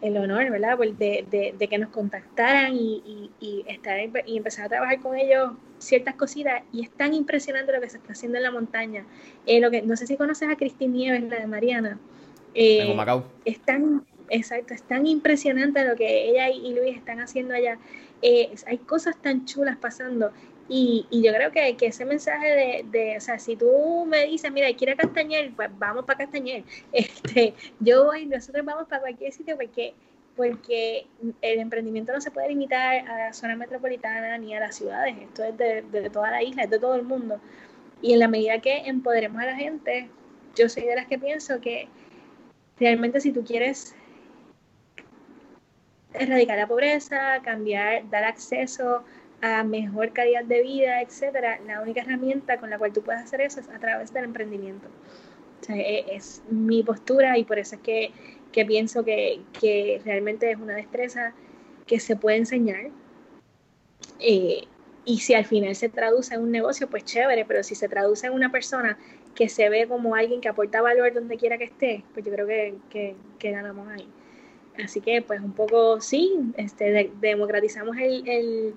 el 0.01 0.17
honor, 0.17 0.49
¿verdad? 0.49 0.77
Pues 0.77 0.97
de, 0.97 1.53
de, 1.57 1.67
que 1.67 1.77
nos 1.77 1.89
contactaran 1.89 2.75
y, 2.75 3.31
y, 3.39 3.65
estar 3.67 3.97
y 4.25 4.37
empezar 4.37 4.65
a 4.65 4.69
trabajar 4.69 4.99
con 4.99 5.17
ellos 5.17 5.51
ciertas 5.79 6.15
cositas 6.15 6.63
y 6.71 6.83
es 6.83 6.89
tan 6.91 7.13
impresionante 7.13 7.71
lo 7.71 7.81
que 7.81 7.89
se 7.89 7.97
está 7.97 8.13
haciendo 8.13 8.37
en 8.37 8.43
la 8.43 8.51
montaña. 8.51 9.05
Eh, 9.45 9.59
lo 9.59 9.71
que, 9.71 9.81
no 9.81 9.95
sé 9.95 10.07
si 10.07 10.17
conoces 10.17 10.49
a 10.49 10.55
Cristín 10.55 10.93
Nieves, 10.93 11.23
la 11.23 11.39
de 11.39 11.47
Mariana. 11.47 11.99
Eh, 12.53 12.93
Macao. 12.95 13.25
Es 13.45 13.59
tan, 13.59 14.05
exacto, 14.29 14.73
es 14.73 14.83
tan 14.83 15.05
impresionante 15.07 15.83
lo 15.85 15.95
que 15.95 16.29
ella 16.29 16.49
y, 16.49 16.73
Luis 16.73 16.95
están 16.95 17.19
haciendo 17.19 17.53
allá. 17.53 17.77
Eh, 18.21 18.49
hay 18.65 18.77
cosas 18.79 19.15
tan 19.21 19.45
chulas 19.45 19.77
pasando 19.77 20.31
y, 20.70 21.05
y, 21.09 21.24
yo 21.24 21.34
creo 21.34 21.51
que, 21.51 21.78
que 21.78 21.88
ese 21.88 22.05
mensaje 22.05 22.84
de, 22.84 23.18
o 23.18 23.22
sea, 23.22 23.39
si 23.39 23.55
tú 23.55 24.05
me 24.05 24.26
dices, 24.26 24.51
mira, 24.51 24.68
quiero 24.78 24.97
Castañer, 24.97 25.51
pues 25.55 25.70
vamos 25.78 26.05
para 26.05 26.20
Castañer. 26.20 26.63
Este, 26.91 27.53
yo 27.80 28.05
voy, 28.05 28.26
nosotros 28.26 28.65
vamos 28.65 28.88
para 28.88 29.01
cualquier 29.01 29.32
sitio 29.32 29.55
porque, 29.55 29.93
porque 30.36 31.07
el 31.41 31.59
emprendimiento 31.59 32.11
no 32.11 32.22
se 32.22 32.32
puede 32.32 32.49
limitar 32.49 33.07
a 33.07 33.18
la 33.28 33.34
zona 33.34 33.55
metropolitana 33.55 34.38
ni 34.38 34.55
a 34.55 34.59
las 34.59 34.76
ciudades. 34.76 35.15
Esto 35.22 35.43
es 35.43 35.57
de, 35.57 35.84
de 35.84 36.09
toda 36.09 36.32
la 36.32 36.43
isla, 36.43 36.63
es 36.63 36.70
de 36.70 36.80
todo 36.80 36.95
el 36.95 37.03
mundo. 37.03 37.39
Y 38.01 38.13
en 38.13 38.20
la 38.20 38.28
medida 38.28 38.59
que 38.59 38.78
empoderemos 38.88 39.41
a 39.41 39.45
la 39.45 39.55
gente, 39.55 40.09
yo 40.55 40.70
soy 40.70 40.84
de 40.84 40.95
las 40.95 41.07
que 41.07 41.18
pienso 41.18 41.61
que 41.61 41.88
realmente 42.80 43.22
si 43.22 43.32
tú 43.32 43.43
quieres 43.43 43.95
erradicar 46.13 46.57
la 46.57 46.68
pobreza, 46.68 47.41
cambiar, 47.43 48.09
dar 48.09 48.24
acceso 48.24 49.03
a 49.41 49.63
mejor 49.63 50.13
calidad 50.13 50.43
de 50.43 50.61
vida, 50.61 51.01
etcétera, 51.01 51.59
la 51.65 51.81
única 51.81 52.01
herramienta 52.01 52.57
con 52.57 52.69
la 52.69 52.77
cual 52.77 52.93
tú 52.93 53.01
puedes 53.01 53.21
hacer 53.21 53.41
eso 53.41 53.59
es 53.59 53.69
a 53.69 53.79
través 53.79 54.13
del 54.13 54.25
emprendimiento. 54.25 54.88
E, 55.69 56.05
es, 56.11 56.43
mi 56.49 56.83
postura 56.83 57.38
y 57.38 57.43
por 57.43 57.59
eso 57.59 57.75
es 57.75 57.81
que, 57.81 58.65
pienso 58.65 59.03
que, 59.03 60.01
realmente 60.05 60.49
es 60.51 60.57
una 60.57 60.75
destreza 60.75 61.33
que 61.85 61.99
se 61.99 62.15
puede 62.15 62.38
enseñar 62.38 62.89
eh, 64.19 64.63
Y 65.05 65.19
si 65.19 65.33
al 65.35 65.45
final 65.45 65.75
se 65.75 65.89
traduce 65.89 66.33
en 66.35 66.41
un 66.41 66.51
negocio, 66.51 66.89
pues 66.89 67.05
chévere, 67.05 67.45
pero 67.45 67.63
si 67.63 67.75
se 67.75 67.88
traduce 67.88 68.27
en 68.27 68.33
una 68.33 68.51
persona 68.51 68.97
que 69.35 69.49
se 69.49 69.69
ve 69.69 69.88
como 69.88 70.15
alguien 70.15 70.41
que 70.41 70.49
aporta 70.49 70.81
valor 70.81 71.13
donde 71.13 71.38
quiera 71.38 71.57
que 71.59 71.65
esté, 71.65 72.03
pues 72.13 72.25
yo 72.25 72.31
creo 72.31 72.47
que, 72.47 72.75
que, 73.39 73.51
ganamos 73.51 73.88
ahí. 73.88 74.07
Así 74.83 74.99
que 75.01 75.21
pues 75.21 75.41
un 75.41 75.53
poco 75.53 76.01
sí, 76.01 76.33
este, 76.57 77.11
democratizamos 77.21 77.97
el, 77.97 78.27
el, 78.27 78.73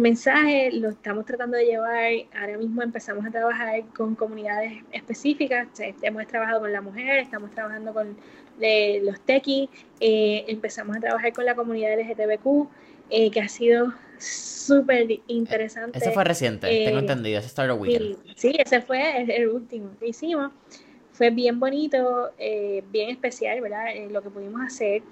mensaje, 0.00 0.72
lo 0.72 0.90
estamos 0.90 1.24
tratando 1.24 1.56
de 1.56 1.66
llevar, 1.66 2.12
ahora 2.34 2.58
mismo 2.58 2.82
empezamos 2.82 3.24
a 3.24 3.30
trabajar 3.30 3.84
con 3.96 4.14
comunidades 4.14 4.82
específicas, 4.92 5.68
hemos 6.02 6.26
trabajado 6.26 6.60
con 6.60 6.72
la 6.72 6.80
mujer, 6.80 7.18
estamos 7.18 7.50
trabajando 7.52 7.92
con 7.92 8.16
los 8.58 9.20
techies, 9.20 9.68
eh, 10.00 10.44
empezamos 10.48 10.96
a 10.96 11.00
trabajar 11.00 11.32
con 11.32 11.44
la 11.44 11.54
comunidad 11.54 11.98
LGTBQ, 11.98 12.68
eh, 13.08 13.30
que 13.30 13.40
ha 13.40 13.48
sido 13.48 13.92
súper 14.18 15.06
interesante. 15.28 15.98
Ese 15.98 16.10
fue 16.10 16.24
reciente, 16.24 16.66
tengo 16.66 16.98
eh, 16.98 17.00
entendido, 17.00 17.38
ese 17.38 17.46
Startup 17.46 17.80
Weekend. 17.80 18.16
Sí, 18.34 18.52
ese 18.58 18.80
fue 18.80 19.22
el, 19.22 19.48
último 19.48 19.90
que 20.00 20.08
hicimos. 20.08 20.50
Fue 21.12 21.30
bien 21.30 21.60
bonito, 21.60 22.30
eh, 22.36 22.82
bien 22.90 23.10
especial, 23.10 23.60
¿verdad? 23.60 23.86
lo 24.10 24.22
que 24.22 24.30
pudimos 24.30 24.60
hacer. 24.60 25.02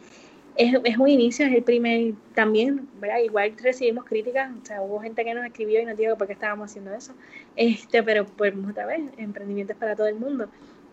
Es, 0.56 0.74
es, 0.84 0.98
un 0.98 1.08
inicio, 1.08 1.46
es 1.46 1.52
el 1.52 1.64
primer 1.64 2.14
también, 2.34 2.88
¿verdad? 3.00 3.18
Igual 3.18 3.54
recibimos 3.60 4.04
críticas, 4.04 4.52
o 4.62 4.64
sea, 4.64 4.82
hubo 4.82 5.00
gente 5.00 5.24
que 5.24 5.34
nos 5.34 5.44
escribió 5.44 5.82
y 5.82 5.84
nos 5.84 5.96
dijo 5.96 6.16
por 6.16 6.28
qué 6.28 6.34
estábamos 6.34 6.70
haciendo 6.70 6.94
eso. 6.94 7.12
Este, 7.56 8.02
pero 8.02 8.24
pues 8.24 8.54
otra 8.68 8.86
vez, 8.86 9.02
emprendimientos 9.16 9.76
para 9.76 9.96
todo 9.96 10.06
el 10.06 10.16
mundo. 10.16 10.48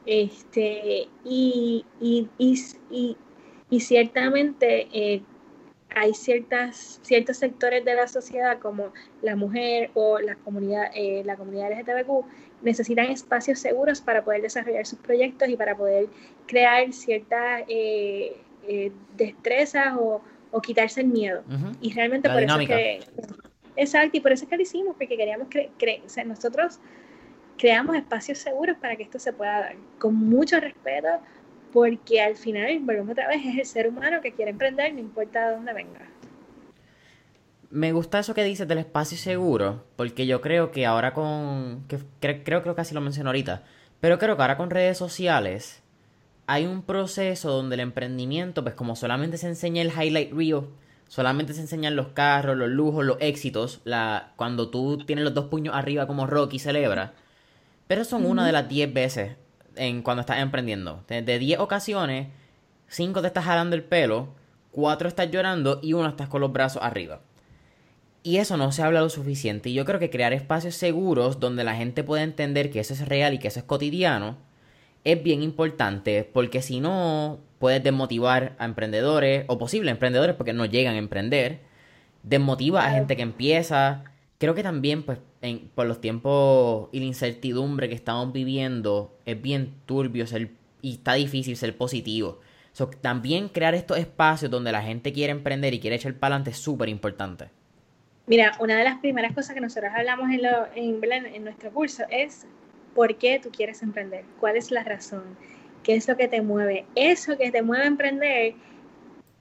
Este, 0.06 1.08
y, 1.24 1.86
y, 2.00 2.28
y, 2.40 3.18
y 3.70 3.80
ciertamente 3.80 4.88
eh, 4.92 5.22
hay 5.94 6.14
ciertas, 6.14 7.00
ciertos 7.04 7.38
sectores 7.38 7.84
de 7.84 7.96
la 7.96 8.08
sociedad 8.08 8.60
como 8.60 8.94
la 9.22 9.36
mujer 9.36 9.92
o 9.94 10.20
la 10.20 10.36
comunidad, 10.36 10.92
eh, 10.96 11.24
la 11.26 11.36
comunidad 11.36 11.72
LGTBQ 11.72 12.26
necesitan 12.62 13.08
espacios 13.08 13.60
seguros 13.60 14.02
para 14.02 14.24
poder 14.24 14.42
desarrollar 14.42 14.86
sus 14.86 15.00
proyectos 15.00 15.50
y 15.50 15.56
para 15.56 15.76
poder 15.76 16.08
crear 16.48 16.92
ciertas 16.94 17.64
eh, 17.68 18.38
eh, 18.68 18.92
destrezas 19.16 19.96
o, 20.00 20.22
quitarse 20.62 21.02
el 21.02 21.08
miedo. 21.08 21.44
Y 21.80 21.94
realmente 21.94 22.30
por 22.30 22.44
eso 22.44 22.60
es 22.60 22.68
que... 22.68 23.00
Exacto, 23.76 24.18
y 24.18 24.20
por 24.20 24.32
eso 24.32 24.44
es 24.44 24.50
que 24.50 24.58
lo 24.58 24.62
hicimos, 24.62 24.96
porque 24.98 25.16
queríamos 25.16 25.48
creer, 25.50 26.02
o 26.06 26.10
sea, 26.10 26.24
nosotros 26.26 26.80
creamos 27.58 27.96
espacios 27.96 28.38
seguros 28.40 28.78
para 28.78 28.96
que 28.96 29.04
esto 29.04 29.20
se 29.20 29.34
pueda 29.34 29.60
dar, 29.60 29.76
con 29.98 30.16
mucho 30.16 30.60
respeto, 30.60 31.08
porque 31.72 32.22
al 32.22 32.36
final, 32.36 32.80
volvemos 32.80 33.12
otra 33.12 33.28
vez, 33.28 33.46
es 33.46 33.58
el 33.58 33.66
ser 33.66 33.88
humano 33.88 34.20
que 34.22 34.34
quiere 34.34 34.52
emprender, 34.52 34.94
no 34.94 35.00
importa 35.00 35.48
de 35.48 35.56
dónde 35.56 35.74
venga. 35.74 36.02
Me 37.70 37.94
gusta 37.94 38.20
eso 38.20 38.34
que 38.34 38.44
dices 38.44 38.68
del 38.68 38.80
espacio 38.80 39.18
seguro, 39.18 39.86
porque 39.96 40.28
yo 40.28 40.42
creo 40.42 40.72
que 40.72 40.86
ahora 40.86 41.14
con, 41.14 41.86
que, 41.88 42.00
creo, 42.20 42.44
creo 42.44 42.64
que 42.64 42.76
casi 42.76 42.94
lo 42.94 43.00
mencioné 43.00 43.30
ahorita, 43.30 43.64
pero 44.02 44.20
creo 44.20 44.36
que 44.36 44.42
ahora 44.42 44.58
con 44.58 44.70
redes 44.70 44.98
sociales 44.98 45.82
hay 46.52 46.66
un 46.66 46.82
proceso 46.82 47.50
donde 47.50 47.76
el 47.76 47.80
emprendimiento, 47.80 48.62
pues 48.62 48.76
como 48.76 48.98
solamente 48.98 49.38
se 49.38 49.48
enseña 49.48 49.82
el 49.82 49.88
highlight 49.88 50.34
reel, 50.34 50.64
solamente 51.08 51.54
se 51.54 51.62
enseñan 51.62 51.96
los 51.96 52.10
carros, 52.10 52.58
los 52.58 52.68
lujos, 52.68 53.06
los 53.06 53.16
éxitos, 53.22 53.80
la, 53.86 54.34
cuando 54.36 54.70
tú 54.70 54.98
tienes 54.98 55.24
los 55.24 55.34
dos 55.34 55.46
puños 55.46 55.74
arriba 55.74 56.08
como 56.08 56.28
Rocky 56.28 56.60
celebra, 56.60 57.14
pero 57.88 58.04
son 58.04 58.26
una 58.26 58.46
de 58.46 58.52
las 58.52 58.68
diez 58.68 58.94
veces 58.94 59.38
en 59.78 60.02
cuando 60.02 60.20
estás 60.20 60.40
emprendiendo. 60.40 61.06
De 61.08 61.40
10 61.40 61.62
ocasiones, 61.62 62.28
5 62.90 63.22
te 63.22 63.28
estás 63.28 63.46
jalando 63.46 63.78
el 63.78 63.86
pelo, 63.86 64.36
4 64.72 65.08
estás 65.08 65.32
llorando 65.32 65.80
y 65.82 65.94
1 65.94 66.10
estás 66.10 66.28
con 66.28 66.42
los 66.42 66.52
brazos 66.52 66.84
arriba. 66.84 67.22
Y 68.24 68.38
eso 68.38 68.58
no 68.58 68.74
se 68.74 68.84
habla 68.84 69.00
lo 69.00 69.10
suficiente. 69.10 69.70
Y 69.70 69.74
yo 69.74 69.86
creo 69.86 70.02
que 70.02 70.10
crear 70.10 70.34
espacios 70.34 70.76
seguros 70.76 71.40
donde 71.40 71.64
la 71.64 71.76
gente 71.76 72.04
pueda 72.04 72.24
entender 72.24 72.72
que 72.72 72.82
eso 72.82 72.94
es 72.94 73.08
real 73.08 73.34
y 73.34 73.40
que 73.40 73.48
eso 73.48 73.60
es 73.60 73.66
cotidiano 73.66 74.51
es 75.04 75.22
bien 75.24 75.42
importante 75.44 76.30
porque 76.32 76.62
si 76.62 76.80
no 76.80 77.40
puedes 77.60 77.84
desmotivar 77.84 78.56
a 78.58 78.66
emprendedores 78.66 79.46
o 79.48 79.58
posibles 79.58 79.92
emprendedores 79.92 80.36
porque 80.36 80.54
no 80.54 80.66
llegan 80.66 80.96
a 80.96 80.98
emprender. 80.98 81.60
Desmotiva 82.24 82.86
a 82.86 82.92
gente 82.92 83.16
que 83.16 83.22
empieza. 83.22 84.04
Creo 84.38 84.56
que 84.56 84.64
también 84.64 85.04
pues 85.04 85.20
por 85.76 85.88
los 85.88 86.02
tiempos 86.02 86.90
y 86.92 87.00
la 87.00 87.06
incertidumbre 87.06 87.90
que 87.90 87.96
estamos 87.96 88.32
viviendo, 88.32 89.18
es 89.26 89.42
bien 89.42 89.74
turbio 89.86 90.28
ser, 90.28 90.52
y 90.82 90.94
está 90.94 91.14
difícil 91.14 91.56
ser 91.58 91.78
positivo. 91.78 92.40
también 93.02 93.50
crear 93.50 93.76
estos 93.76 93.98
espacios 93.98 94.50
donde 94.50 94.72
la 94.72 94.82
gente 94.82 95.14
quiere 95.14 95.32
emprender 95.32 95.74
y 95.74 95.80
quiere 95.80 95.96
echar 95.96 96.14
para 96.16 96.36
adelante 96.36 96.52
es 96.52 96.58
súper 96.58 96.90
importante. 96.90 97.50
Mira, 98.28 98.54
una 98.60 98.78
de 98.78 98.84
las 98.84 99.00
primeras 99.00 99.34
cosas 99.34 99.56
que 99.56 99.62
nosotros 99.62 99.92
hablamos 99.96 100.30
en, 100.30 100.44
lo, 100.44 100.68
en, 100.76 101.26
en 101.36 101.44
nuestro 101.44 101.72
curso 101.72 102.04
es 102.10 102.46
por 102.96 103.16
qué 103.16 103.40
tú 103.40 103.50
quieres 103.52 103.82
emprender, 103.82 104.24
cuál 104.40 104.58
es 104.58 104.72
la 104.72 104.84
razón, 104.84 105.38
qué 105.84 105.96
es 105.96 106.08
lo 106.08 106.18
que 106.18 106.28
te 106.28 106.42
mueve. 106.42 106.86
Eso 106.96 107.38
que 107.38 107.52
te 107.52 107.62
mueve 107.62 107.84
a 107.84 107.88
emprender, 107.88 108.54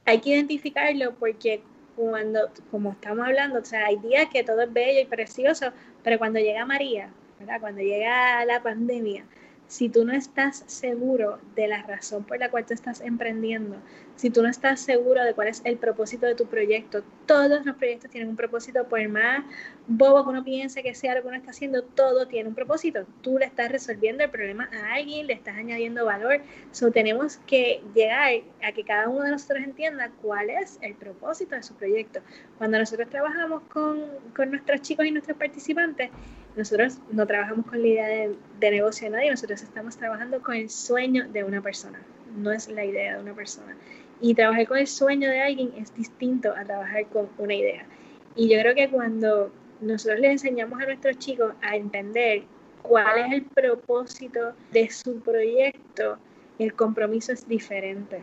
hay 0.05 0.21
que 0.21 0.31
identificarlo 0.31 1.15
porque 1.15 1.63
cuando, 1.97 2.51
como 2.71 2.93
estamos 2.93 3.27
hablando, 3.27 3.61
o 3.61 3.65
sea, 3.65 3.87
hay 3.87 3.97
días 3.97 4.29
que 4.33 4.43
todo 4.43 4.63
es 4.63 4.73
bello 4.73 5.01
y 5.01 5.07
precioso, 5.07 5.73
pero 6.03 6.19
cuando 6.19 6.39
llega 6.39 6.65
María, 6.65 7.11
¿verdad? 7.39 7.61
Cuando 7.61 7.83
llega 7.83 8.45
la 8.45 8.63
pandemia, 8.63 9.25
si 9.71 9.89
tú 9.89 10.05
no 10.05 10.13
estás 10.13 10.65
seguro 10.67 11.39
de 11.55 11.69
la 11.69 11.83
razón 11.83 12.25
por 12.25 12.41
la 12.41 12.51
cual 12.51 12.67
tú 12.67 12.75
estás 12.75 13.01
emprendiendo, 13.01 13.77
si 14.17 14.29
tú 14.29 14.43
no 14.43 14.49
estás 14.49 14.81
seguro 14.81 15.23
de 15.23 15.33
cuál 15.33 15.47
es 15.47 15.63
el 15.65 15.77
propósito 15.77 16.27
de 16.27 16.35
tu 16.35 16.47
proyecto, 16.47 17.05
todos 17.25 17.65
los 17.65 17.77
proyectos 17.77 18.11
tienen 18.11 18.31
un 18.31 18.35
propósito, 18.35 18.89
por 18.89 19.09
más 19.09 19.45
bobo 19.87 20.25
que 20.25 20.31
uno 20.31 20.43
piense 20.43 20.83
que 20.83 20.93
sea 20.93 21.15
lo 21.15 21.23
que 21.23 21.29
uno 21.29 21.37
está 21.37 21.53
haciendo, 21.53 21.85
todo 21.85 22.27
tiene 22.27 22.49
un 22.49 22.57
propósito. 22.57 23.07
Tú 23.23 23.39
le 23.39 23.45
estás 23.45 23.71
resolviendo 23.71 24.25
el 24.25 24.31
problema 24.31 24.69
a 24.73 24.95
alguien, 24.95 25.29
le 25.29 25.35
estás 25.35 25.57
añadiendo 25.57 26.05
valor. 26.05 26.41
So, 26.73 26.91
tenemos 26.91 27.37
que 27.47 27.81
llegar 27.95 28.43
a 28.65 28.73
que 28.73 28.83
cada 28.83 29.09
uno 29.09 29.23
de 29.23 29.31
nosotros 29.31 29.63
entienda 29.63 30.11
cuál 30.21 30.51
es 30.51 30.81
el 30.83 30.97
propósito 30.97 31.55
de 31.55 31.63
su 31.63 31.75
proyecto. 31.75 32.19
Cuando 32.59 32.77
nosotros 32.77 33.09
trabajamos 33.09 33.63
con, 33.73 34.03
con 34.35 34.51
nuestros 34.51 34.83
chicos 34.83 35.07
y 35.07 35.13
nuestros 35.13 35.39
participantes, 35.39 36.11
nosotros 36.61 36.99
no 37.11 37.27
trabajamos 37.27 37.65
con 37.65 37.81
la 37.81 37.89
idea 37.89 38.07
de, 38.07 38.71
negocio 38.71 39.07
de 39.07 39.17
nadie, 39.17 39.31
nosotros 39.31 39.63
estamos 39.63 39.97
trabajando 39.97 40.43
con 40.43 40.55
el 40.55 40.69
sueño 40.69 41.27
de 41.29 41.43
una 41.43 41.63
persona, 41.63 41.99
no 42.37 42.53
es 42.53 42.69
la 42.69 42.85
idea 42.85 43.17
de 43.17 43.23
una 43.23 43.35
persona. 43.35 43.75
Y 44.21 44.35
trabajar 44.35 44.69
con 44.69 44.77
el 44.77 44.87
sueño 44.87 45.31
de 45.31 45.41
alguien 45.41 45.73
es 45.79 45.95
distinto 45.95 46.53
a 46.55 46.65
trabajar 46.65 47.07
con 47.07 47.31
una 47.39 47.55
idea. 47.55 47.87
Y 48.37 48.51
yo 48.51 48.61
creo 48.61 48.75
que 48.75 48.91
cuando 48.91 49.51
nosotros 49.81 50.21
les 50.21 50.33
enseñamos 50.33 50.79
a 50.83 50.85
nuestros 50.85 51.19
chicos 51.19 51.55
a 51.63 51.77
entender 51.77 52.43
cuál 52.83 53.19
es 53.21 53.33
el 53.33 53.45
propósito 53.45 54.53
de 54.71 54.91
su 54.91 55.21
proyecto, 55.21 56.19
el 56.59 56.75
compromiso 56.75 57.33
es 57.33 57.49
diferente. 57.49 58.21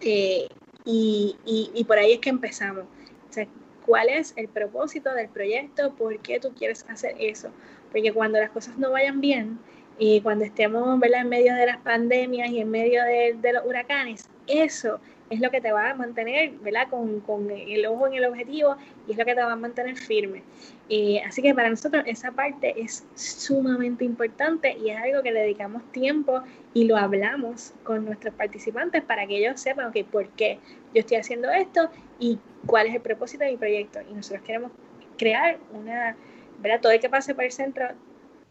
Eh, 0.00 0.46
y, 0.84 1.36
y, 1.74 1.84
por 1.84 1.98
ahí 1.98 2.12
es 2.12 2.20
que 2.20 2.30
empezamos. 2.30 2.84
O 2.84 3.32
sea, 3.32 3.48
cuál 3.88 4.10
es 4.10 4.34
el 4.36 4.48
propósito 4.48 5.14
del 5.14 5.30
proyecto, 5.30 5.94
por 5.94 6.18
qué 6.18 6.38
tú 6.38 6.52
quieres 6.54 6.84
hacer 6.90 7.16
eso. 7.18 7.48
Porque 7.90 8.12
cuando 8.12 8.38
las 8.38 8.50
cosas 8.50 8.76
no 8.76 8.90
vayan 8.92 9.22
bien 9.22 9.58
y 9.98 10.20
cuando 10.20 10.44
estemos 10.44 11.02
en 11.02 11.28
medio 11.28 11.54
de 11.54 11.66
las 11.66 11.78
pandemias 11.78 12.50
y 12.50 12.60
en 12.60 12.70
medio 12.70 13.02
de, 13.02 13.52
los 13.52 13.64
huracanes, 13.64 14.28
eso 14.46 15.00
es 15.30 15.40
lo 15.40 15.50
que 15.50 15.60
te 15.60 15.72
va 15.72 15.90
a 15.90 15.94
mantener 15.94 16.52
¿verdad? 16.60 16.88
Con, 16.88 17.20
con, 17.20 17.50
el 17.50 17.86
ojo 17.86 18.06
en 18.06 18.14
el 18.14 18.24
objetivo 18.24 18.76
y 19.06 19.12
es 19.12 19.18
lo 19.18 19.24
que 19.24 19.34
te 19.34 19.42
va 19.42 19.52
a 19.52 19.56
mantener 19.56 19.96
firme. 19.96 20.42
Eh, 20.88 21.20
así 21.26 21.42
que 21.42 21.54
para 21.54 21.68
nosotros 21.68 22.02
esa 22.06 22.32
parte 22.32 22.80
es 22.80 23.06
sumamente 23.14 24.04
importante 24.04 24.76
y 24.78 24.90
es 24.90 24.98
algo 24.98 25.22
que 25.22 25.32
le 25.32 25.40
dedicamos 25.40 25.82
tiempo 25.92 26.42
y 26.74 26.84
lo 26.84 26.96
hablamos 26.96 27.72
con 27.82 28.04
nuestros 28.04 28.34
participantes 28.34 29.02
para 29.02 29.26
que 29.26 29.38
ellos 29.38 29.60
sepan, 29.60 29.88
ok, 29.88 30.04
por 30.10 30.28
qué 30.30 30.58
yo 30.94 31.00
estoy 31.00 31.18
haciendo 31.18 31.50
esto 31.50 31.90
y 32.18 32.38
cuál 32.66 32.86
es 32.86 32.94
el 32.94 33.00
propósito 33.00 33.44
de 33.44 33.50
mi 33.50 33.56
proyecto. 33.56 34.00
Y 34.10 34.14
nosotros 34.14 34.42
queremos 34.44 34.72
crear 35.18 35.58
una, 35.72 36.16
¿verdad? 36.60 36.80
Todo 36.80 36.92
el 36.92 37.00
que 37.00 37.08
pase 37.08 37.34
por 37.34 37.44
el 37.44 37.52
centro 37.52 37.88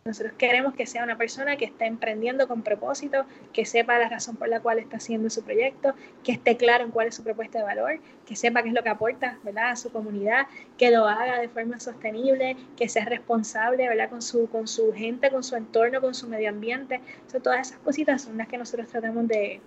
nosotros 0.07 0.33
queremos 0.37 0.73
que 0.73 0.85
sea 0.85 1.03
una 1.03 1.17
persona 1.17 1.57
que 1.57 1.65
esté 1.65 1.85
emprendiendo 1.85 2.47
con 2.47 2.63
propósito, 2.63 3.25
que 3.53 3.65
sepa 3.65 3.99
la 3.99 4.09
razón 4.09 4.35
por 4.35 4.49
la 4.49 4.59
cual 4.59 4.79
está 4.79 4.97
haciendo 4.97 5.29
su 5.29 5.43
proyecto, 5.43 5.93
que 6.23 6.31
esté 6.31 6.57
claro 6.57 6.83
en 6.83 6.91
cuál 6.91 7.07
es 7.07 7.15
su 7.15 7.23
propuesta 7.23 7.59
de 7.59 7.65
valor, 7.65 7.99
que 8.25 8.35
sepa 8.35 8.63
qué 8.63 8.69
es 8.69 8.75
lo 8.75 8.83
que 8.83 8.89
aporta 8.89 9.37
¿verdad? 9.43 9.71
a 9.71 9.75
su 9.75 9.91
comunidad, 9.91 10.47
que 10.77 10.91
lo 10.91 11.07
haga 11.07 11.39
de 11.39 11.49
forma 11.49 11.79
sostenible, 11.79 12.57
que 12.75 12.89
sea 12.89 13.05
responsable 13.05 13.87
¿verdad? 13.87 14.09
Con, 14.09 14.21
su, 14.21 14.49
con 14.49 14.67
su 14.67 14.93
gente, 14.93 15.29
con 15.29 15.43
su 15.43 15.55
entorno, 15.55 16.01
con 16.01 16.13
su 16.13 16.27
medio 16.27 16.49
ambiente. 16.49 17.01
todas 17.43 17.67
esas 17.67 17.79
cositas 17.79 18.23
son 18.23 18.37
las 18.37 18.47
que 18.47 18.57
nosotros 18.57 18.87
tratamos 18.87 19.27
de, 19.27 19.61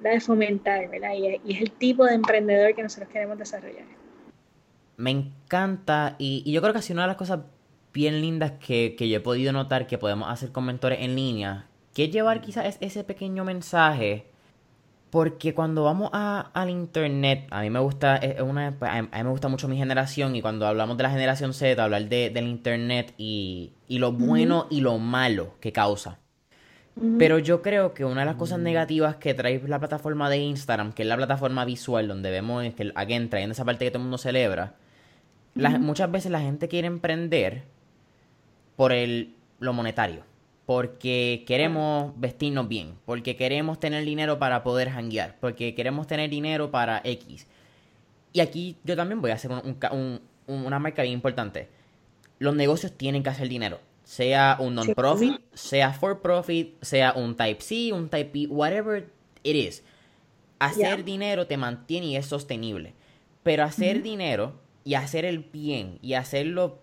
de 0.00 0.20
fomentar 0.20 0.88
¿verdad? 0.88 1.14
Y, 1.14 1.52
es 1.52 1.60
el 1.60 1.70
tipo 1.72 2.04
de 2.04 2.14
emprendedor 2.14 2.74
que 2.74 2.82
nosotros 2.82 3.10
queremos 3.10 3.38
desarrollar. 3.38 3.84
Me 4.96 5.10
encanta 5.10 6.16
y, 6.18 6.50
yo 6.50 6.60
creo 6.60 6.72
que 6.72 6.78
así 6.78 6.92
una 6.92 7.02
de 7.02 7.08
las 7.08 7.16
cosas 7.16 7.40
bien 7.96 8.20
lindas 8.20 8.52
que, 8.60 8.94
yo 8.98 9.16
he 9.16 9.20
podido 9.20 9.52
notar 9.52 9.86
que 9.86 9.96
podemos 9.96 10.28
hacer 10.28 10.52
con 10.52 10.66
mentores 10.66 10.98
en 11.00 11.16
línea, 11.16 11.66
que 11.94 12.10
llevar 12.10 12.42
quizás 12.42 12.76
ese 12.80 13.04
pequeño 13.04 13.42
mensaje 13.42 14.26
Porque 15.08 15.54
cuando 15.54 15.84
vamos 15.84 16.10
a, 16.12 16.50
al 16.52 16.68
internet, 16.68 17.46
a 17.50 17.62
mí 17.62 17.70
me 17.70 17.80
gusta, 17.80 18.16
es 18.16 18.42
una, 18.42 18.76
a 18.80 19.02
mí 19.02 19.08
me 19.10 19.30
gusta 19.30 19.48
mucho 19.48 19.66
mi 19.66 19.78
generación 19.78 20.36
y 20.36 20.42
cuando 20.42 20.66
hablamos 20.66 20.98
de 20.98 21.04
la 21.04 21.10
generación 21.10 21.54
Z, 21.54 21.82
hablar 21.82 22.06
de, 22.10 22.28
del 22.28 22.46
internet 22.48 23.14
y, 23.16 23.72
y 23.88 23.98
lo 23.98 24.12
bueno 24.12 24.66
y 24.68 24.82
lo 24.82 24.98
malo 24.98 25.54
que 25.60 25.72
causa. 25.72 26.18
Pero 27.18 27.38
yo 27.38 27.62
creo 27.62 27.94
que 27.94 28.04
una 28.04 28.20
de 28.22 28.26
las 28.26 28.36
cosas 28.36 28.58
negativas 28.58 29.16
que 29.16 29.32
trae 29.32 29.62
la 29.66 29.78
plataforma 29.78 30.28
de 30.28 30.38
Instagram, 30.38 30.92
que 30.92 31.02
es 31.02 31.08
la 31.08 31.16
plataforma 31.16 31.64
visual 31.64 32.08
donde 32.08 32.30
vemos 32.30 32.64
que 32.74 32.92
again 32.94 33.30
trayendo 33.30 33.52
esa 33.52 33.64
parte 33.64 33.84
que 33.86 33.90
todo 33.90 33.98
el 34.00 34.04
mundo 34.04 34.18
celebra, 34.18 34.74
muchas 35.80 36.10
veces 36.10 36.30
la 36.30 36.40
gente 36.40 36.68
quiere 36.68 36.88
emprender 36.88 37.75
por 38.76 38.92
el, 38.92 39.34
lo 39.58 39.72
monetario. 39.72 40.22
Porque 40.64 41.44
queremos 41.46 42.12
vestirnos 42.16 42.68
bien, 42.68 42.94
porque 43.04 43.36
queremos 43.36 43.78
tener 43.78 44.04
dinero 44.04 44.38
para 44.38 44.62
poder 44.62 44.88
hanguear, 44.88 45.36
porque 45.40 45.74
queremos 45.74 46.06
tener 46.06 46.28
dinero 46.28 46.70
para 46.70 47.00
X. 47.04 47.46
Y 48.32 48.40
aquí 48.40 48.76
yo 48.84 48.96
también 48.96 49.20
voy 49.20 49.30
a 49.30 49.34
hacer 49.34 49.50
una 50.46 50.78
marca 50.78 51.02
bien 51.02 51.14
importante. 51.14 51.68
Los 52.38 52.54
negocios 52.54 52.92
tienen 52.92 53.22
que 53.22 53.30
hacer 53.30 53.48
dinero 53.48 53.78
sea 54.06 54.56
un 54.60 54.76
non-profit, 54.76 55.40
sea 55.52 55.92
for-profit, 55.92 56.80
sea 56.80 57.12
un 57.14 57.34
Type 57.34 57.60
C, 57.60 57.92
un 57.92 58.08
Type 58.08 58.30
B, 58.32 58.46
whatever 58.46 59.10
it 59.42 59.56
is. 59.56 59.82
Hacer 60.60 61.04
dinero 61.04 61.48
te 61.48 61.56
mantiene 61.56 62.06
y 62.06 62.16
es 62.16 62.26
sostenible. 62.26 62.94
Pero 63.42 63.64
hacer 63.64 64.02
dinero 64.02 64.54
y 64.84 64.94
hacer 64.94 65.24
el 65.24 65.40
bien 65.40 65.98
y 66.02 66.14
hacerlo 66.14 66.78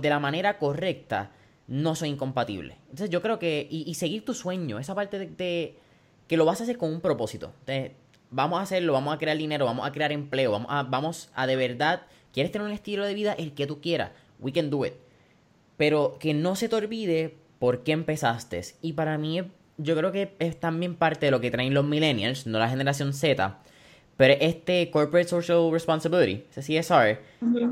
de 0.00 0.08
la 0.08 0.18
manera 0.18 0.58
correcta 0.58 1.32
no 1.66 1.94
son 1.94 2.08
incompatibles. 2.08 2.76
Entonces 2.90 3.10
yo 3.10 3.22
creo 3.22 3.38
que, 3.38 3.66
y, 3.70 3.94
seguir 3.94 4.24
tu 4.24 4.34
sueño, 4.34 4.78
esa 4.78 4.94
parte 4.94 5.18
de, 5.18 5.78
que 6.26 6.36
lo 6.36 6.44
vas 6.44 6.60
a 6.60 6.64
hacer 6.64 6.78
con 6.78 6.92
un 6.92 7.00
propósito. 7.00 7.52
vamos 8.30 8.58
a 8.58 8.62
hacerlo, 8.62 8.92
vamos 8.92 9.14
a 9.14 9.18
crear 9.18 9.36
dinero, 9.36 9.64
vamos 9.64 9.86
a 9.86 9.92
crear 9.92 10.12
empleo, 10.12 10.52
vamos 10.52 10.68
a, 10.70 10.82
vamos 10.82 11.30
a 11.34 11.46
de 11.46 11.56
verdad, 11.56 12.02
quieres 12.32 12.52
tener 12.52 12.66
un 12.66 12.72
estilo 12.72 13.04
de 13.04 13.14
vida 13.14 13.32
el 13.32 13.52
que 13.52 13.66
tú 13.66 13.80
quieras, 13.80 14.10
we 14.40 14.52
can 14.52 14.70
do 14.70 14.84
it 14.84 14.94
pero 15.82 16.16
que 16.20 16.32
no 16.32 16.54
se 16.54 16.68
te 16.68 16.76
olvide 16.76 17.34
por 17.58 17.82
qué 17.82 17.90
empezaste. 17.90 18.62
Y 18.82 18.92
para 18.92 19.18
mí, 19.18 19.42
yo 19.78 19.96
creo 19.96 20.12
que 20.12 20.32
es 20.38 20.60
también 20.60 20.94
parte 20.94 21.26
de 21.26 21.32
lo 21.32 21.40
que 21.40 21.50
traen 21.50 21.74
los 21.74 21.84
millennials, 21.84 22.46
no 22.46 22.60
la 22.60 22.68
generación 22.68 23.12
Z. 23.12 23.58
Pero 24.22 24.36
este 24.38 24.88
Corporate 24.92 25.26
Social 25.26 25.72
Responsibility, 25.72 26.44
ese 26.56 26.80
CSR, 26.80 27.18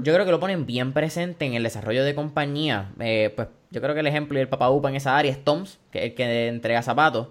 yo 0.03 0.13
creo 0.13 0.25
que 0.25 0.33
lo 0.33 0.41
ponen 0.41 0.67
bien 0.67 0.93
presente 0.93 1.45
en 1.45 1.55
el 1.55 1.63
desarrollo 1.63 2.03
de 2.03 2.17
compañía. 2.17 2.91
Eh, 2.99 3.33
pues 3.37 3.47
yo 3.71 3.81
creo 3.81 3.95
que 3.95 4.01
el 4.01 4.09
ejemplo 4.09 4.37
y 4.37 4.43
el 4.43 4.49
papá 4.49 4.69
upa 4.69 4.89
en 4.89 4.97
esa 4.97 5.17
área 5.17 5.31
es 5.31 5.45
Toms, 5.45 5.79
que 5.93 6.01
es 6.01 6.05
el 6.07 6.15
que 6.15 6.49
entrega 6.49 6.83
zapatos. 6.83 7.29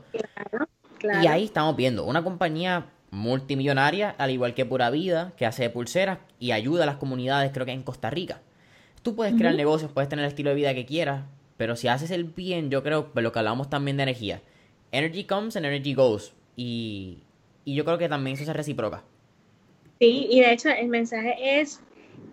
Y 1.22 1.28
ahí 1.28 1.44
estamos 1.44 1.76
viendo 1.76 2.06
una 2.06 2.24
compañía 2.24 2.86
multimillonaria, 3.12 4.16
al 4.18 4.32
igual 4.32 4.54
que 4.54 4.66
Pura 4.66 4.90
Vida, 4.90 5.34
que 5.36 5.46
hace 5.46 5.70
pulseras 5.70 6.20
y 6.40 6.52
ayuda 6.52 6.84
a 6.84 6.86
las 6.86 6.96
comunidades, 6.96 7.52
creo 7.52 7.66
que 7.66 7.74
en 7.74 7.84
Costa 7.84 8.10
Rica. 8.10 8.40
Tú 9.02 9.18
puedes 9.18 9.36
crear 9.36 9.54
negocios, 9.54 9.92
puedes 9.92 10.08
tener 10.08 10.24
el 10.24 10.30
estilo 10.30 10.52
de 10.52 10.56
vida 10.56 10.74
que 10.74 10.86
quieras, 10.86 11.26
pero 11.58 11.76
si 11.76 11.90
haces 11.90 12.12
el 12.12 12.24
bien, 12.24 12.70
yo 12.70 12.84
creo, 12.84 13.12
lo 13.14 13.32
que 13.34 13.40
hablamos 13.40 13.70
también 13.70 13.98
de 13.98 14.04
energía. 14.04 14.42
Energy 14.94 15.26
comes 15.26 15.58
and 15.58 15.66
energy 15.66 15.94
goes. 15.94 16.32
Y, 16.56 17.18
y 17.70 17.76
yo 17.76 17.86
creo 17.86 18.00
que 18.00 18.10
también 18.10 18.36
eso 18.36 18.46
se 18.46 18.54
reciproca. 18.54 19.04
Sí, 20.00 20.28
y 20.32 20.40
de 20.40 20.54
hecho 20.54 20.70
el 20.70 20.88
mensaje 20.88 21.62
es, 21.62 21.82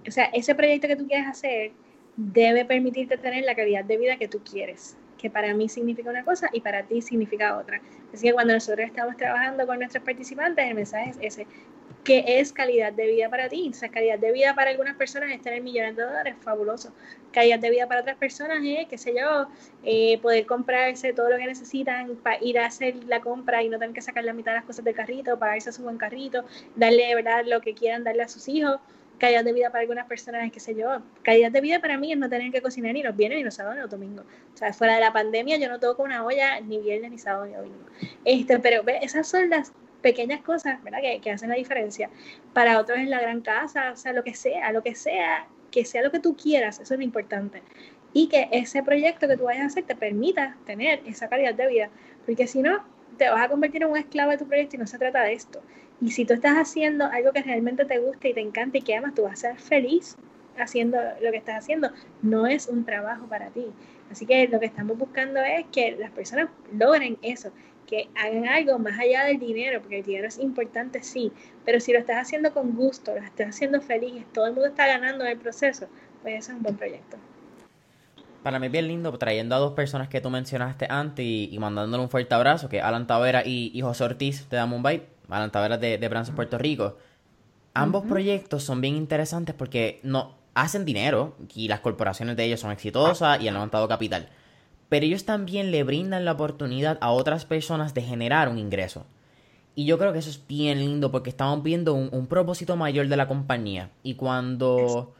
o 0.08 0.10
sea, 0.10 0.24
ese 0.26 0.54
proyecto 0.54 0.88
que 0.88 0.96
tú 0.96 1.06
quieres 1.06 1.26
hacer 1.26 1.72
debe 2.16 2.64
permitirte 2.64 3.18
tener 3.18 3.44
la 3.44 3.54
calidad 3.54 3.84
de 3.84 3.98
vida 3.98 4.16
que 4.16 4.28
tú 4.28 4.40
quieres, 4.50 4.96
que 5.26 5.30
para 5.30 5.52
mí 5.54 5.68
significa 5.68 6.10
una 6.10 6.24
cosa 6.24 6.48
y 6.52 6.60
para 6.60 6.82
ti 6.84 7.02
significa 7.02 7.56
otra. 7.58 7.80
Así 8.12 8.26
que 8.26 8.32
cuando 8.32 8.54
nosotros 8.54 8.86
estamos 8.86 9.16
trabajando 9.16 9.66
con 9.66 9.78
nuestros 9.78 10.04
participantes, 10.04 10.64
el 10.66 10.74
mensaje 10.74 11.10
es 11.10 11.18
ese, 11.20 11.46
¿Qué 12.06 12.24
es 12.38 12.52
calidad 12.52 12.92
de 12.92 13.08
vida 13.08 13.28
para 13.28 13.48
ti? 13.48 13.68
O 13.68 13.74
sea, 13.74 13.88
calidad 13.88 14.16
de 14.20 14.30
vida 14.30 14.54
para 14.54 14.70
algunas 14.70 14.94
personas 14.94 15.32
es 15.32 15.42
tener 15.42 15.60
millones 15.60 15.96
de 15.96 16.04
dólares, 16.04 16.36
fabuloso. 16.40 16.92
Calidad 17.32 17.58
de 17.58 17.68
vida 17.68 17.88
para 17.88 18.02
otras 18.02 18.16
personas 18.16 18.58
es, 18.62 18.86
qué 18.86 18.96
sé 18.96 19.12
yo, 19.12 19.48
eh, 19.82 20.16
poder 20.22 20.46
comprarse 20.46 21.12
todo 21.12 21.28
lo 21.30 21.36
que 21.36 21.46
necesitan 21.46 22.14
para 22.22 22.40
ir 22.44 22.60
a 22.60 22.66
hacer 22.66 22.94
la 23.08 23.20
compra 23.20 23.60
y 23.64 23.68
no 23.68 23.80
tener 23.80 23.92
que 23.92 24.02
sacar 24.02 24.22
la 24.22 24.32
mitad 24.32 24.52
de 24.52 24.58
las 24.58 24.64
cosas 24.64 24.84
del 24.84 24.94
carrito, 24.94 25.36
pagarse 25.36 25.72
su 25.72 25.82
buen 25.82 25.98
carrito, 25.98 26.44
darle 26.76 27.12
verdad 27.12 27.44
lo 27.44 27.60
que 27.60 27.74
quieran 27.74 28.04
darle 28.04 28.22
a 28.22 28.28
sus 28.28 28.46
hijos. 28.46 28.78
Calidad 29.18 29.44
de 29.44 29.52
vida 29.52 29.70
para 29.70 29.80
algunas 29.80 30.06
personas 30.06 30.44
es, 30.44 30.52
qué 30.52 30.60
sé 30.60 30.74
yo. 30.74 31.00
Calidad 31.22 31.50
de 31.50 31.60
vida 31.60 31.80
para 31.80 31.96
mí 31.96 32.12
es 32.12 32.18
no 32.18 32.28
tener 32.28 32.52
que 32.52 32.60
cocinar 32.60 32.92
ni 32.92 33.02
los 33.02 33.16
viernes, 33.16 33.38
ni 33.38 33.44
los 33.44 33.54
sábados, 33.54 33.76
ni 33.76 33.82
los 33.82 33.90
domingos. 33.90 34.26
O 34.54 34.56
sea, 34.56 34.72
fuera 34.72 34.94
de 34.94 35.00
la 35.00 35.12
pandemia 35.12 35.56
yo 35.56 35.68
no 35.68 35.80
toco 35.80 36.02
una 36.02 36.24
olla 36.24 36.60
ni 36.60 36.78
viernes, 36.78 37.10
ni 37.10 37.18
sábado, 37.18 37.46
ni 37.46 37.54
domingo. 37.54 37.86
Este, 38.24 38.58
pero 38.58 38.82
esas 39.00 39.26
son 39.26 39.48
las 39.48 39.72
pequeñas 40.02 40.42
cosas, 40.42 40.82
¿verdad? 40.84 41.00
Que, 41.00 41.20
que, 41.20 41.30
hacen 41.30 41.48
la 41.48 41.56
diferencia. 41.56 42.10
Para 42.52 42.78
otros 42.78 42.98
en 42.98 43.10
la 43.10 43.20
gran 43.20 43.40
casa, 43.40 43.92
o 43.92 43.96
sea, 43.96 44.12
lo 44.12 44.22
que 44.22 44.34
sea, 44.34 44.70
lo 44.72 44.82
que 44.82 44.94
sea, 44.94 45.48
que 45.70 45.84
sea 45.84 46.02
lo 46.02 46.10
que 46.10 46.20
tú 46.20 46.36
quieras, 46.36 46.78
eso 46.80 46.94
es 46.94 46.98
lo 46.98 47.04
importante. 47.04 47.62
Y 48.12 48.28
que 48.28 48.48
ese 48.52 48.82
proyecto 48.82 49.28
que 49.28 49.36
tú 49.36 49.44
vayas 49.44 49.62
a 49.62 49.66
hacer 49.66 49.84
te 49.84 49.96
permita 49.96 50.56
tener 50.66 51.02
esa 51.06 51.28
calidad 51.28 51.54
de 51.54 51.66
vida, 51.66 51.90
porque 52.24 52.46
si 52.46 52.60
no, 52.60 52.84
te 53.16 53.28
vas 53.28 53.42
a 53.42 53.48
convertir 53.48 53.82
en 53.82 53.90
un 53.90 53.96
esclavo 53.96 54.30
de 54.30 54.38
tu 54.38 54.46
proyecto 54.46 54.76
y 54.76 54.78
no 54.78 54.86
se 54.86 54.98
trata 54.98 55.22
de 55.22 55.32
esto. 55.32 55.62
Y 56.00 56.10
si 56.10 56.24
tú 56.24 56.34
estás 56.34 56.56
haciendo 56.56 57.06
algo 57.06 57.32
que 57.32 57.42
realmente 57.42 57.84
te 57.84 57.98
gusta 57.98 58.28
y 58.28 58.34
te 58.34 58.40
encanta 58.40 58.78
y 58.78 58.82
que 58.82 58.94
amas, 58.94 59.14
tú 59.14 59.22
vas 59.22 59.44
a 59.44 59.52
ser 59.52 59.58
feliz 59.58 60.16
haciendo 60.58 60.98
lo 61.20 61.30
que 61.30 61.36
estás 61.36 61.56
haciendo. 61.56 61.90
No 62.22 62.46
es 62.46 62.66
un 62.66 62.84
trabajo 62.84 63.26
para 63.26 63.48
ti. 63.50 63.66
Así 64.10 64.26
que 64.26 64.48
lo 64.48 64.60
que 64.60 64.66
estamos 64.66 64.96
buscando 64.98 65.40
es 65.40 65.66
que 65.72 65.96
las 65.98 66.10
personas 66.10 66.48
logren 66.72 67.18
eso, 67.22 67.50
que 67.86 68.08
hagan 68.14 68.46
algo 68.46 68.78
más 68.78 68.98
allá 68.98 69.24
del 69.24 69.38
dinero, 69.38 69.80
porque 69.80 69.98
el 69.98 70.04
dinero 70.04 70.28
es 70.28 70.38
importante, 70.38 71.02
sí, 71.02 71.32
pero 71.64 71.80
si 71.80 71.92
lo 71.92 71.98
estás 71.98 72.18
haciendo 72.18 72.52
con 72.52 72.74
gusto, 72.76 73.14
lo 73.14 73.22
estás 73.22 73.48
haciendo 73.48 73.80
feliz, 73.80 74.24
todo 74.32 74.46
el 74.46 74.52
mundo 74.52 74.68
está 74.68 74.86
ganando 74.86 75.24
en 75.24 75.32
el 75.32 75.38
proceso, 75.38 75.88
pues 76.22 76.38
eso 76.38 76.52
es 76.52 76.56
un 76.56 76.62
buen 76.62 76.76
proyecto. 76.76 77.16
Para 78.46 78.60
mí 78.60 78.66
es 78.66 78.72
bien 78.72 78.86
lindo 78.86 79.10
trayendo 79.18 79.56
a 79.56 79.58
dos 79.58 79.72
personas 79.72 80.06
que 80.06 80.20
tú 80.20 80.30
mencionaste 80.30 80.86
antes 80.88 81.26
y, 81.26 81.58
mandándole 81.58 82.04
un 82.04 82.08
fuerte 82.08 82.32
abrazo, 82.32 82.68
que 82.68 82.80
Alan 82.80 83.08
Tavera 83.08 83.42
y, 83.44 83.76
José 83.80 84.04
Ortiz 84.04 84.48
de 84.48 84.64
Mumbai, 84.64 85.02
Alan 85.28 85.50
Tavera 85.50 85.78
de, 85.78 85.98
de 85.98 86.08
Branson, 86.08 86.36
Puerto 86.36 86.56
Rico. 86.56 86.96
Ambos 87.74 88.04
proyectos 88.04 88.62
son 88.62 88.80
bien 88.80 88.94
interesantes 88.94 89.52
porque 89.52 89.98
no 90.04 90.36
hacen 90.54 90.84
dinero 90.84 91.34
y 91.56 91.66
las 91.66 91.80
corporaciones 91.80 92.36
de 92.36 92.44
ellos 92.44 92.60
son 92.60 92.70
exitosas 92.70 93.40
y 93.40 93.48
han 93.48 93.54
levantado 93.54 93.88
capital 93.88 94.28
pero 94.88 95.04
ellos 95.04 95.24
también 95.24 95.72
le 95.72 95.82
brindan 95.82 96.24
la 96.24 96.32
oportunidad 96.32 96.98
a 97.00 97.10
otras 97.10 97.44
personas 97.44 97.94
de 97.94 98.02
generar 98.02 98.48
un 98.48 98.58
ingreso. 98.58 99.04
Y 99.74 99.84
yo 99.84 99.98
creo 99.98 100.12
que 100.12 100.20
eso 100.20 100.30
es 100.30 100.46
bien 100.46 100.78
lindo 100.78 101.10
porque 101.10 101.30
estamos 101.30 101.62
viendo 101.62 101.94
un, 101.94 102.26
propósito 102.28 102.76
mayor 102.76 103.08
de 103.08 103.16
la 103.16 103.28
compañía. 103.28 103.90
Y 104.02 104.14
cuando 104.14 105.12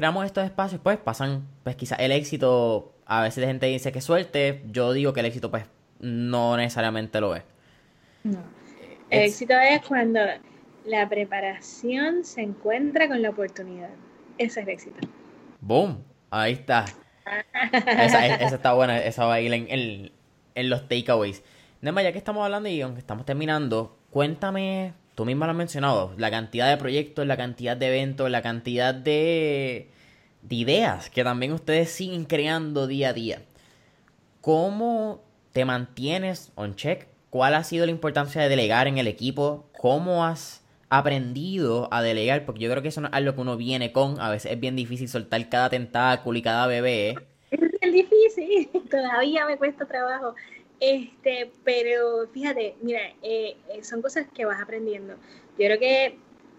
creamos 0.00 0.24
estos 0.24 0.44
espacios, 0.44 0.80
pues 0.82 0.96
pasan, 0.96 1.46
pues 1.62 1.76
quizás 1.76 1.98
el 2.00 2.10
éxito, 2.10 2.94
a 3.04 3.20
veces 3.20 3.42
la 3.42 3.48
gente 3.48 3.66
dice 3.66 3.92
que 3.92 4.00
suerte, 4.00 4.62
yo 4.70 4.94
digo 4.94 5.12
que 5.12 5.20
el 5.20 5.26
éxito 5.26 5.50
pues 5.50 5.66
no 5.98 6.56
necesariamente 6.56 7.20
lo 7.20 7.36
es. 7.36 7.42
No. 8.24 8.38
El 9.10 9.24
éxito 9.24 9.52
es 9.52 9.82
cuando 9.82 10.20
la 10.86 11.06
preparación 11.06 12.24
se 12.24 12.40
encuentra 12.40 13.08
con 13.08 13.20
la 13.20 13.28
oportunidad. 13.28 13.90
Ese 14.38 14.60
es 14.60 14.66
el 14.66 14.72
éxito. 14.72 15.08
Boom, 15.60 16.02
ahí 16.30 16.54
está. 16.54 16.86
esa, 17.84 18.36
está 18.36 18.72
buena, 18.72 19.04
esa 19.04 19.26
va 19.26 19.34
a 19.34 19.40
ir 19.42 19.52
en, 19.52 20.10
en, 20.54 20.70
los 20.70 20.88
takeaways. 20.88 21.42
Nema, 21.82 22.02
ya 22.02 22.12
que 22.12 22.16
estamos 22.18 22.42
hablando 22.42 22.70
y 22.70 22.80
aunque 22.80 23.00
estamos 23.00 23.26
terminando, 23.26 23.98
cuéntame, 24.08 24.94
tú 25.20 25.26
misma 25.26 25.44
lo 25.44 25.52
has 25.52 25.58
mencionado, 25.58 26.14
la 26.16 26.30
cantidad 26.30 26.70
de 26.70 26.78
proyectos, 26.78 27.26
la 27.26 27.36
cantidad 27.36 27.76
de 27.76 27.88
eventos, 27.88 28.30
la 28.30 28.40
cantidad 28.40 28.94
de, 28.94 29.90
de 30.40 30.54
ideas 30.54 31.10
que 31.10 31.22
también 31.22 31.52
ustedes 31.52 31.90
siguen 31.90 32.24
creando 32.24 32.86
día 32.86 33.10
a 33.10 33.12
día. 33.12 33.42
¿Cómo 34.40 35.22
te 35.52 35.66
mantienes 35.66 36.52
on 36.54 36.74
check? 36.74 37.06
¿Cuál 37.28 37.52
ha 37.52 37.64
sido 37.64 37.84
la 37.84 37.92
importancia 37.92 38.40
de 38.40 38.48
delegar 38.48 38.88
en 38.88 38.96
el 38.96 39.06
equipo? 39.08 39.68
¿Cómo 39.78 40.24
has 40.24 40.62
aprendido 40.88 41.88
a 41.92 42.00
delegar, 42.00 42.46
porque 42.46 42.60
yo 42.60 42.70
creo 42.70 42.82
que 42.82 42.88
eso 42.88 43.02
no 43.02 43.08
es 43.08 43.12
algo 43.12 43.34
que 43.34 43.42
uno 43.42 43.58
viene 43.58 43.92
con, 43.92 44.18
a 44.22 44.30
veces 44.30 44.52
es 44.52 44.58
bien 44.58 44.74
difícil 44.74 45.10
soltar 45.10 45.50
cada 45.50 45.68
tentáculo 45.68 46.38
y 46.38 46.42
cada 46.42 46.66
bebé. 46.66 47.18
Es 47.50 47.60
bien 47.60 47.92
difícil, 47.92 48.70
todavía 48.90 49.44
me 49.44 49.58
cuesta 49.58 49.84
trabajo. 49.84 50.34
Este, 50.80 51.50
pero 51.62 52.26
fíjate, 52.32 52.74
mira, 52.80 53.00
eh, 53.22 53.56
eh, 53.68 53.84
son 53.84 54.02
cosas 54.02 54.26
que 54.34 54.44
vas 54.44 54.60
aprendiendo. 54.60 55.14
Yo 55.58 55.66
creo 55.66 55.78
que 55.78 56.16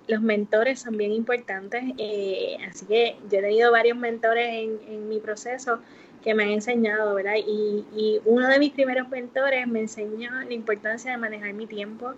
los 0.08 0.22
mentores 0.22 0.80
son 0.80 0.98
bien 0.98 1.12
importantes, 1.12 1.84
eh, 1.98 2.58
así 2.70 2.86
que 2.86 3.16
yo 3.30 3.40
he 3.40 3.42
tenido 3.42 3.72
varios 3.72 3.98
mentores 3.98 4.48
en, 4.48 4.80
en, 4.88 5.10
mi 5.10 5.20
proceso 5.20 5.80
que 6.24 6.34
me 6.36 6.44
han 6.44 6.50
enseñado, 6.52 7.16
¿verdad? 7.16 7.36
Y, 7.38 7.86
y 7.96 8.22
uno 8.26 8.48
de 8.48 8.60
mis 8.60 8.74
primeros 8.74 9.10
mentores 9.10 9.68
me 9.68 9.80
enseñó 9.80 10.32
la 10.32 10.54
importancia 10.54 11.12
de 11.12 11.18
manejar 11.18 11.54
mi 11.54 11.66
tiempo, 11.66 12.14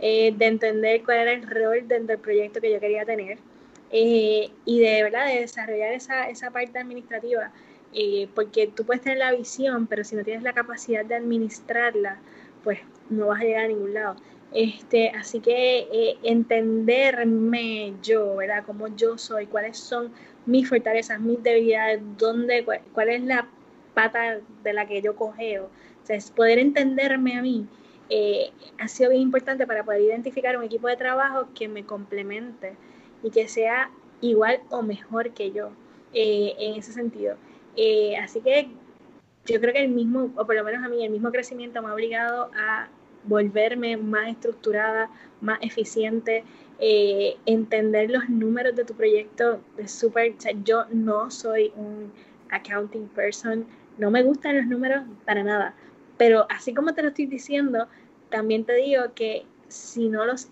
eh, 0.00 0.32
de 0.36 0.46
entender 0.46 1.02
cuál 1.04 1.18
era 1.18 1.32
el 1.32 1.42
rol 1.42 1.88
dentro 1.88 2.14
del 2.14 2.18
proyecto 2.18 2.60
que 2.60 2.70
yo 2.72 2.78
quería 2.78 3.04
tener 3.04 3.38
eh, 3.90 4.48
y 4.64 4.78
de 4.78 5.02
verdad 5.02 5.26
de 5.26 5.40
desarrollar 5.40 5.92
esa, 5.92 6.28
esa 6.28 6.52
parte 6.52 6.78
administrativa, 6.78 7.50
eh, 7.94 8.28
porque 8.34 8.66
tú 8.68 8.84
puedes 8.84 9.02
tener 9.02 9.18
la 9.18 9.32
visión, 9.32 9.86
pero 9.86 10.04
si 10.04 10.16
no 10.16 10.24
tienes 10.24 10.42
la 10.42 10.52
capacidad 10.52 11.04
de 11.04 11.14
administrarla, 11.14 12.18
pues 12.64 12.80
no 13.10 13.28
vas 13.28 13.40
a 13.40 13.44
llegar 13.44 13.64
a 13.64 13.68
ningún 13.68 13.94
lado. 13.94 14.16
Este, 14.52 15.10
así 15.10 15.40
que 15.40 15.88
eh, 15.92 16.18
entenderme 16.22 17.94
yo, 18.02 18.36
¿verdad? 18.36 18.64
Como 18.64 18.88
yo 18.88 19.18
soy, 19.18 19.46
cuáles 19.46 19.78
son 19.78 20.10
mis 20.46 20.68
fortalezas, 20.68 21.20
mis 21.20 21.42
debilidades, 21.42 22.00
dónde, 22.16 22.64
cuál, 22.64 23.08
es 23.10 23.22
la 23.22 23.48
pata 23.94 24.38
de 24.62 24.72
la 24.72 24.86
que 24.86 25.02
yo 25.02 25.16
cogeo. 25.16 25.64
O 26.08 26.12
es 26.12 26.30
poder 26.30 26.58
entenderme 26.58 27.36
a 27.36 27.42
mí 27.42 27.66
eh, 28.10 28.50
ha 28.78 28.88
sido 28.88 29.10
bien 29.10 29.22
importante 29.22 29.66
para 29.66 29.84
poder 29.84 30.00
identificar 30.00 30.56
un 30.56 30.64
equipo 30.64 30.88
de 30.88 30.96
trabajo 30.96 31.48
que 31.54 31.68
me 31.68 31.84
complemente 31.84 32.74
y 33.22 33.30
que 33.30 33.48
sea 33.48 33.90
igual 34.22 34.60
o 34.70 34.82
mejor 34.82 35.30
que 35.30 35.52
yo 35.52 35.70
eh, 36.14 36.54
en 36.58 36.74
ese 36.76 36.92
sentido. 36.92 37.36
Así 38.20 38.40
que 38.40 38.68
yo 39.46 39.60
creo 39.60 39.72
que 39.72 39.82
el 39.82 39.90
mismo, 39.90 40.30
o 40.36 40.46
por 40.46 40.54
lo 40.54 40.64
menos 40.64 40.84
a 40.84 40.88
mí, 40.88 41.04
el 41.04 41.10
mismo 41.10 41.30
crecimiento 41.30 41.80
me 41.82 41.88
ha 41.88 41.94
obligado 41.94 42.50
a 42.54 42.88
volverme 43.24 43.96
más 43.96 44.28
estructurada, 44.28 45.10
más 45.40 45.58
eficiente, 45.62 46.44
eh, 46.78 47.36
entender 47.46 48.10
los 48.10 48.28
números 48.28 48.76
de 48.76 48.84
tu 48.84 48.94
proyecto 48.94 49.60
es 49.76 49.90
súper, 49.90 50.34
yo 50.64 50.84
no 50.90 51.30
soy 51.30 51.72
un 51.76 52.12
accounting 52.50 53.08
person, 53.08 53.66
no 53.98 54.10
me 54.10 54.22
gustan 54.22 54.56
los 54.56 54.66
números 54.66 55.04
para 55.24 55.42
nada, 55.42 55.74
pero 56.16 56.46
así 56.50 56.74
como 56.74 56.94
te 56.94 57.02
lo 57.02 57.08
estoy 57.08 57.26
diciendo, 57.26 57.88
también 58.30 58.64
te 58.64 58.74
digo 58.74 59.02
que 59.14 59.44
si 59.68 60.08
no 60.08 60.24
los, 60.24 60.48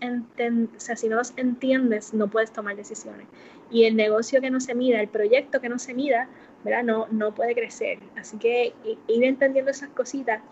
si 0.79 1.09
no 1.09 1.17
los 1.17 1.33
entiendes, 1.37 2.12
no 2.12 2.29
puedes 2.29 2.53
tomar 2.53 2.77
decisiones. 2.77 3.27
Y 3.71 3.85
el 3.85 3.97
negocio 3.97 4.41
que 4.41 4.51
no 4.51 4.61
se 4.61 4.75
mida, 4.75 5.01
el 5.01 5.09
proyecto 5.09 5.61
que 5.61 5.69
no 5.69 5.79
se 5.79 5.95
mida, 5.95 6.29
¿verdad? 6.67 6.85
No, 6.85 7.07
no 7.11 7.35
puede 7.35 7.55
crecer. 7.55 8.01
Así 8.17 8.37
que 8.37 8.75
ir 9.07 9.25
entendiendo 9.25 9.71
esas 9.71 9.89
cositas 9.89 10.43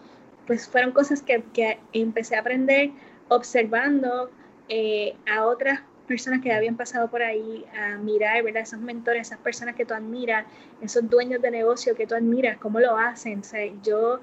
pues 0.47 0.69
fueron 0.69 0.93
cosas 0.93 1.23
que, 1.23 1.43
que 1.53 1.79
empecé 1.93 2.37
a 2.37 2.41
aprender 2.41 2.91
observando 3.29 4.31
eh, 4.69 5.17
a 5.27 5.45
otras 5.47 5.81
personas 6.07 6.43
que 6.43 6.53
habían 6.53 6.77
pasado 6.77 7.09
por 7.09 7.23
ahí, 7.23 7.65
a 7.79 7.97
mirar, 7.97 8.43
¿verdad? 8.43 8.63
Esos 8.63 8.81
mentores, 8.81 9.29
esas 9.29 9.39
personas 9.39 9.75
que 9.75 9.87
tú 9.87 9.95
admiras, 9.95 10.45
esos 10.83 11.09
dueños 11.09 11.41
de 11.41 11.51
negocio 11.51 11.95
que 11.95 12.07
tú 12.07 12.15
admiras, 12.15 12.59
cómo 12.59 12.79
lo 12.79 12.99
hacen. 12.99 13.41
O 13.41 13.83
yo 13.83 14.21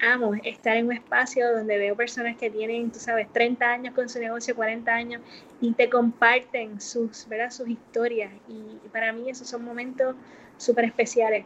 amo 0.00 0.34
estar 0.42 0.76
en 0.76 0.86
un 0.86 0.92
espacio 0.92 1.52
donde 1.54 1.78
veo 1.78 1.94
personas 1.94 2.36
que 2.36 2.50
tienen, 2.50 2.90
tú 2.90 2.98
sabes, 2.98 3.32
30 3.32 3.70
años 3.70 3.94
con 3.94 4.08
su 4.08 4.18
negocio, 4.18 4.56
40 4.56 4.92
años, 4.92 5.22
y 5.60 5.72
te 5.74 5.88
comparten 5.88 6.80
sus, 6.80 7.28
¿verdad? 7.28 7.50
sus 7.50 7.68
historias. 7.68 8.32
Y 8.48 8.88
para 8.88 9.12
mí 9.12 9.30
esos 9.30 9.48
son 9.48 9.64
momentos 9.64 10.16
súper 10.60 10.84
especiales. 10.84 11.44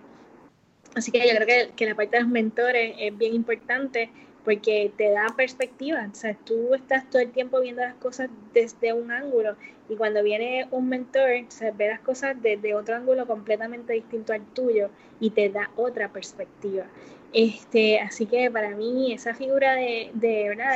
Así 0.95 1.11
que 1.11 1.19
yo 1.27 1.35
creo 1.37 1.75
que, 1.75 1.87
la 1.87 1.95
parte 1.95 2.17
de 2.17 2.23
los 2.23 2.31
mentores 2.31 2.95
es 2.99 3.17
bien 3.17 3.35
importante 3.35 4.11
porque 4.45 4.93
te 4.97 5.11
da 5.11 5.27
perspectiva. 5.37 6.09
O 6.11 6.15
sea, 6.15 6.35
tú 6.35 6.75
estás 6.75 7.09
todo 7.11 7.23
el 7.23 7.33
tiempo 7.33 7.61
viendo 7.61 7.83
las 7.83 7.95
cosas 7.95 8.29
desde 8.53 8.93
un 8.93 9.11
ángulo 9.11 9.57
y 9.89 9.97
cuando 9.97 10.23
viene 10.23 10.67
un 10.71 10.89
mentor, 10.89 11.31
o 11.31 11.77
ve 11.77 11.89
las 11.89 12.01
cosas 12.01 12.41
desde 12.41 12.75
otro 12.75 12.97
ángulo 12.97 13.27
completamente 13.27 13.93
distinto 13.93 14.33
al 14.33 14.45
tuyo 14.53 14.91
y 15.21 15.31
te 15.31 15.49
da 15.49 15.71
otra 15.77 16.13
perspectiva. 16.13 16.85
Este, 17.33 17.99
así 17.99 18.27
que 18.27 18.51
para 18.51 18.71
mí 18.71 19.13
esa 19.13 19.35
figura 19.35 19.75
de, 19.75 20.11
de, 20.15 20.49
¿verdad? 20.51 20.75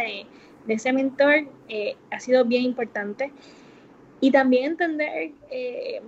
de, 0.66 0.74
ese 0.74 0.92
mentor 0.92 1.46
eh, 1.68 1.96
ha 2.10 2.20
sido 2.20 2.44
bien 2.44 2.62
importante. 2.64 3.32
Y 4.20 4.32
también 4.32 4.72
entender 4.72 5.30
eh, 5.50 6.02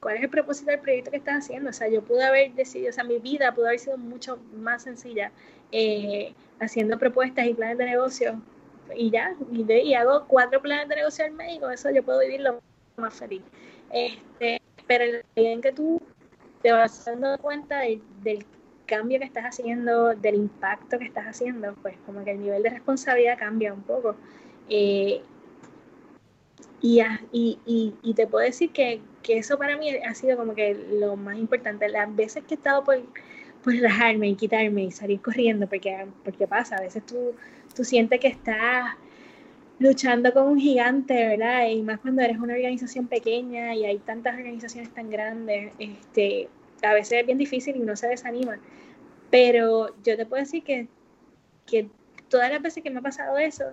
cuál 0.00 0.16
es 0.16 0.22
el 0.22 0.30
propósito 0.30 0.70
del 0.70 0.80
proyecto 0.80 1.10
que 1.10 1.16
estás 1.18 1.44
haciendo. 1.44 1.70
O 1.70 1.72
sea, 1.72 1.88
yo 1.88 2.02
pude 2.02 2.24
haber 2.24 2.52
decidido, 2.54 2.90
o 2.90 2.92
sea, 2.92 3.04
mi 3.04 3.18
vida 3.18 3.54
pudo 3.54 3.66
haber 3.66 3.78
sido 3.78 3.98
mucho 3.98 4.38
más 4.54 4.82
sencilla 4.82 5.32
eh, 5.72 6.34
haciendo 6.60 6.98
propuestas 6.98 7.46
y 7.46 7.54
planes 7.54 7.78
de 7.78 7.86
negocio 7.86 8.40
y 8.94 9.10
ya, 9.10 9.34
y, 9.52 9.94
hago 9.94 10.24
cuatro 10.26 10.60
planes 10.60 10.88
de 10.88 10.96
negocio 10.96 11.24
al 11.24 11.32
mes 11.32 11.60
eso 11.72 11.90
yo 11.90 12.02
puedo 12.02 12.20
vivirlo 12.20 12.60
más 12.96 13.14
feliz. 13.14 13.42
Este, 13.90 14.60
pero 14.86 15.20
en 15.36 15.60
que 15.60 15.72
tú 15.72 16.00
te 16.62 16.72
vas 16.72 17.04
dando 17.04 17.38
cuenta 17.38 17.80
del 18.22 18.44
cambio 18.86 19.18
que 19.18 19.26
estás 19.26 19.44
haciendo, 19.44 20.14
del 20.14 20.36
impacto 20.36 20.98
que 20.98 21.04
estás 21.04 21.26
haciendo, 21.26 21.74
pues 21.82 21.96
como 22.06 22.24
que 22.24 22.32
el 22.32 22.40
nivel 22.40 22.62
de 22.62 22.70
responsabilidad 22.70 23.38
cambia 23.38 23.72
un 23.72 23.82
poco. 23.82 24.16
Eh, 24.68 25.22
y, 26.80 27.00
y, 27.32 27.94
y, 28.02 28.14
te 28.14 28.26
puedo 28.26 28.44
decir 28.44 28.70
que, 28.70 29.00
que, 29.22 29.38
eso 29.38 29.58
para 29.58 29.76
mí 29.76 29.90
ha 29.90 30.14
sido 30.14 30.36
como 30.36 30.54
que 30.54 30.74
lo 30.74 31.16
más 31.16 31.36
importante. 31.36 31.88
Las 31.88 32.14
veces 32.14 32.44
que 32.44 32.54
he 32.54 32.56
estado 32.56 32.84
por, 32.84 33.02
por 33.64 33.74
rajarme 33.74 34.28
y 34.28 34.34
quitarme 34.36 34.84
y 34.84 34.90
salir 34.90 35.20
corriendo, 35.20 35.66
porque, 35.66 36.06
porque 36.24 36.46
pasa, 36.46 36.76
a 36.76 36.80
veces 36.80 37.04
tú, 37.04 37.34
tú 37.74 37.84
sientes 37.84 38.20
que 38.20 38.28
estás 38.28 38.96
luchando 39.78 40.32
con 40.32 40.48
un 40.48 40.58
gigante, 40.58 41.14
¿verdad? 41.14 41.68
Y 41.68 41.82
más 41.82 42.00
cuando 42.00 42.22
eres 42.22 42.38
una 42.38 42.54
organización 42.54 43.06
pequeña 43.06 43.74
y 43.74 43.84
hay 43.84 43.98
tantas 43.98 44.36
organizaciones 44.36 44.92
tan 44.92 45.10
grandes, 45.10 45.72
este, 45.78 46.48
a 46.82 46.94
veces 46.94 47.20
es 47.20 47.26
bien 47.26 47.38
difícil 47.38 47.76
y 47.76 47.80
no 47.80 47.96
se 47.96 48.08
desanima. 48.08 48.58
Pero 49.30 49.94
yo 50.04 50.16
te 50.16 50.26
puedo 50.26 50.42
decir 50.42 50.62
que, 50.62 50.88
que 51.66 51.88
todas 52.28 52.50
las 52.50 52.62
veces 52.62 52.82
que 52.82 52.90
me 52.90 52.98
ha 52.98 53.02
pasado 53.02 53.36
eso, 53.38 53.64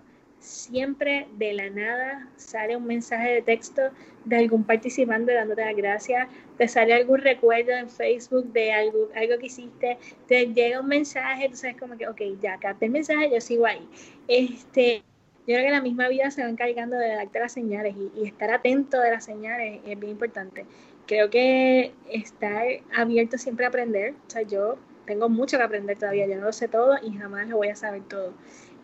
siempre 0.45 1.27
de 1.37 1.53
la 1.53 1.69
nada 1.69 2.29
sale 2.35 2.75
un 2.75 2.85
mensaje 2.85 3.29
de 3.29 3.41
texto 3.41 3.81
de 4.25 4.37
algún 4.37 4.63
participante 4.63 5.33
dándote 5.33 5.65
las 5.65 5.75
gracias, 5.75 6.27
te 6.57 6.67
sale 6.67 6.93
algún 6.93 7.19
recuerdo 7.19 7.71
en 7.71 7.89
Facebook 7.89 8.51
de 8.53 8.71
algo, 8.71 9.09
algo 9.15 9.37
que 9.39 9.47
hiciste, 9.47 9.97
te 10.27 10.53
llega 10.53 10.79
un 10.79 10.87
mensaje, 10.87 11.49
tú 11.49 11.55
sabes 11.55 11.77
como 11.77 11.97
que, 11.97 12.07
ok, 12.07 12.21
ya 12.41 12.57
capté 12.59 12.85
el 12.85 12.91
mensaje, 12.91 13.29
yo 13.31 13.41
sigo 13.41 13.65
ahí. 13.65 13.87
Este, 14.27 15.03
yo 15.47 15.55
creo 15.55 15.65
que 15.65 15.71
la 15.71 15.81
misma 15.81 16.07
vida 16.07 16.31
se 16.31 16.43
va 16.43 16.49
encargando 16.49 16.97
de 16.97 17.09
darte 17.09 17.39
las 17.39 17.51
señales 17.51 17.95
y, 17.95 18.19
y 18.19 18.27
estar 18.27 18.51
atento 18.51 18.99
de 18.99 19.11
las 19.11 19.25
señales 19.25 19.81
es 19.85 19.99
bien 19.99 20.13
importante. 20.13 20.65
Creo 21.07 21.29
que 21.29 21.93
estar 22.11 22.65
abierto 22.95 23.37
siempre 23.37 23.65
a 23.65 23.69
aprender, 23.69 24.13
o 24.27 24.29
sea, 24.29 24.41
yo 24.41 24.77
tengo 25.05 25.29
mucho 25.29 25.57
que 25.57 25.63
aprender 25.63 25.97
todavía, 25.97 26.27
yo 26.27 26.35
no 26.37 26.45
lo 26.45 26.53
sé 26.53 26.67
todo 26.67 26.95
y 27.01 27.15
jamás 27.15 27.47
lo 27.47 27.57
voy 27.57 27.69
a 27.69 27.75
saber 27.75 28.03
todo. 28.03 28.33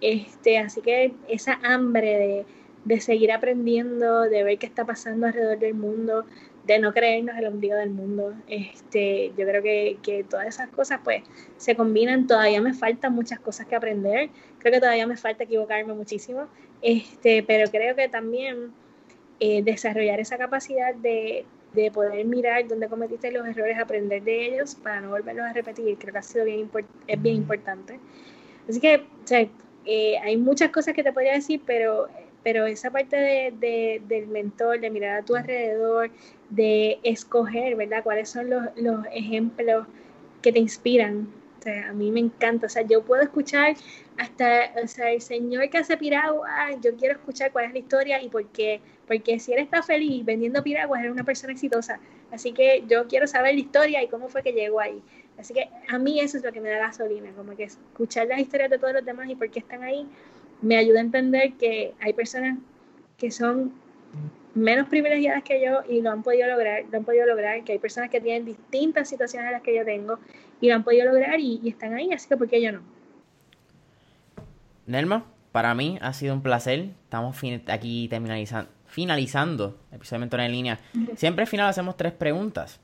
Este, 0.02 0.58
así 0.58 0.82
que 0.82 1.14
esa 1.28 1.60
hambre 1.64 2.46
de, 2.86 3.00
seguir 3.00 3.32
aprendiendo, 3.32 4.22
de 4.22 4.44
ver 4.44 4.58
qué 4.58 4.66
está 4.66 4.86
pasando 4.86 5.28
alrededor 5.28 5.60
del 5.60 5.76
mundo, 5.76 6.26
de 6.66 6.80
no 6.80 6.94
creernos 6.94 7.38
el 7.38 7.46
ombligo 7.46 7.76
del 7.76 7.92
mundo. 7.92 8.34
Este, 8.48 9.32
yo 9.38 9.46
creo 9.46 9.62
que, 9.62 9.98
que, 10.02 10.24
todas 10.24 10.48
esas 10.48 10.70
cosas 10.70 11.00
pues 11.04 11.24
se 11.58 11.76
combinan. 11.76 12.28
Todavía 12.28 12.62
me 12.62 12.74
faltan 12.74 13.14
muchas 13.14 13.40
cosas 13.40 13.68
que 13.68 13.76
aprender. 13.76 14.30
Creo 14.60 14.74
que 14.74 14.80
todavía 14.80 15.08
me 15.08 15.18
falta 15.18 15.44
equivocarme 15.44 15.94
muchísimo. 15.94 16.48
Este, 16.82 17.44
pero 17.44 17.70
creo 17.70 17.96
que 17.96 18.10
también 18.10 18.74
eh, 19.40 19.64
desarrollar 19.64 20.20
esa 20.20 20.38
capacidad 20.38 20.94
de, 20.96 21.46
de, 21.74 21.92
poder 21.92 22.26
mirar 22.26 22.68
dónde 22.68 22.88
cometiste 22.88 23.32
los 23.32 23.48
errores, 23.48 23.78
aprender 23.80 24.24
de 24.24 24.48
ellos 24.48 24.76
para 24.76 25.02
no 25.02 25.10
volverlos 25.10 25.46
a 25.46 25.54
repetir, 25.54 25.98
creo 25.98 26.14
que 26.14 26.20
ha 26.20 26.24
sido 26.24 26.46
bien, 26.46 26.70
es 27.08 27.22
bien 27.22 27.38
importante. 27.38 28.00
Así 28.70 28.80
que, 28.80 28.98
o 28.98 29.28
sea, 29.28 29.48
eh, 29.86 30.18
hay 30.20 30.38
muchas 30.38 30.70
cosas 30.70 30.94
que 30.94 31.04
te 31.04 31.14
podría 31.14 31.34
decir, 31.34 31.62
pero, 31.66 32.08
pero 32.44 32.66
esa 32.66 32.92
parte 32.92 33.16
de, 33.16 34.02
del 34.08 34.28
mentor, 34.28 34.80
de 34.80 34.90
mirar 34.90 35.20
a 35.20 35.26
tu 35.26 35.36
alrededor, 35.36 36.12
de 36.50 37.00
escoger, 37.04 37.76
¿verdad? 37.76 38.04
¿Cuáles 38.04 38.30
son 38.30 38.50
los, 38.50 38.64
los 38.76 39.06
ejemplos 39.14 39.88
que 40.42 40.52
te 40.52 40.60
inspiran? 40.60 41.28
A 41.88 41.94
mí 41.94 42.10
me 42.10 42.20
encanta, 42.20 42.66
o 42.66 42.70
sea, 42.70 42.82
yo 42.82 43.04
puedo 43.04 43.22
escuchar 43.22 43.76
hasta, 44.18 44.72
o 44.84 44.88
sea, 44.88 45.12
el 45.12 45.22
señor 45.22 45.70
que 45.70 45.78
hace 45.78 45.96
piragua, 45.96 46.50
yo 46.82 46.96
quiero 46.96 47.14
escuchar 47.14 47.52
cuál 47.52 47.66
es 47.66 47.74
la 47.74 47.80
historia 47.80 48.22
y 48.22 48.30
por 48.30 48.48
qué, 48.48 48.82
porque 49.08 49.40
si 49.40 49.54
él 49.54 49.60
está 49.60 49.84
feliz 49.84 50.26
vendiendo 50.26 50.64
piraguas, 50.64 51.04
es 51.04 51.12
una 51.12 51.24
persona 51.24 51.54
exitosa, 51.54 52.00
así 52.32 52.52
que 52.52 52.84
yo 52.88 53.08
quiero 53.08 53.28
saber 53.28 53.54
la 53.54 53.60
historia 53.60 54.02
y 54.02 54.08
cómo 54.08 54.28
fue 54.28 54.42
que 54.42 54.54
llegó 54.54 54.80
ahí. 54.80 55.04
Así 55.38 55.54
que 55.54 55.70
a 55.88 55.98
mí 55.98 56.20
eso 56.20 56.38
es 56.38 56.44
lo 56.44 56.52
que 56.52 56.62
me 56.62 56.70
da 56.70 56.78
gasolina, 56.78 57.32
como 57.32 57.56
que 57.56 57.64
escuchar 57.64 58.28
las 58.28 58.40
historias 58.40 58.70
de 58.70 58.78
todos 58.78 58.94
los 58.94 59.06
demás 59.06 59.30
y 59.30 59.36
por 59.36 59.50
qué 59.50 59.60
están 59.60 59.84
ahí, 59.84 60.08
me 60.62 60.78
ayuda 60.78 61.00
a 61.00 61.02
entender 61.02 61.54
que 61.54 61.94
hay 62.00 62.14
personas 62.14 62.60
que 63.18 63.32
son 63.32 63.74
menos 64.54 64.90
privilegiadas 64.90 65.44
que 65.44 65.64
yo 65.64 65.82
y 65.90 66.02
lo 66.02 66.12
han 66.12 66.24
podido 66.24 66.48
lograr, 66.48 66.84
lo 66.92 66.98
han 66.98 67.06
podido 67.06 67.26
lograr, 67.26 67.64
que 67.64 67.74
hay 67.74 67.80
personas 67.80 68.10
que 68.10 68.20
tienen 68.20 68.46
distintas 68.46 69.10
situaciones 69.10 69.50
a 69.50 69.52
las 69.52 69.62
que 69.62 69.76
yo 69.76 69.86
tengo 69.86 70.20
y 70.60 70.70
lo 70.70 70.76
han 70.76 70.84
podido 70.84 71.06
lograr 71.06 71.40
y, 71.40 71.62
están 71.68 71.94
ahí, 71.94 72.12
así 72.12 72.28
que 72.28 72.38
¿por 72.38 72.50
qué 72.50 72.62
yo 72.62 72.72
no? 72.72 72.82
Nelma, 74.86 75.26
para 75.52 75.74
mí 75.74 75.98
ha 76.02 76.14
sido 76.14 76.34
un 76.34 76.42
placer. 76.42 76.90
Estamos 77.04 77.38
aquí 77.68 78.10
finalizando 78.88 79.78
el 79.90 79.96
episodio 79.96 80.18
de 80.18 80.20
Mentor 80.20 80.40
en 80.42 80.52
línea. 80.52 80.80
Siempre 81.16 81.44
al 81.44 81.48
final 81.48 81.68
hacemos 81.70 81.96
tres 81.96 82.12
preguntas. 82.12 82.80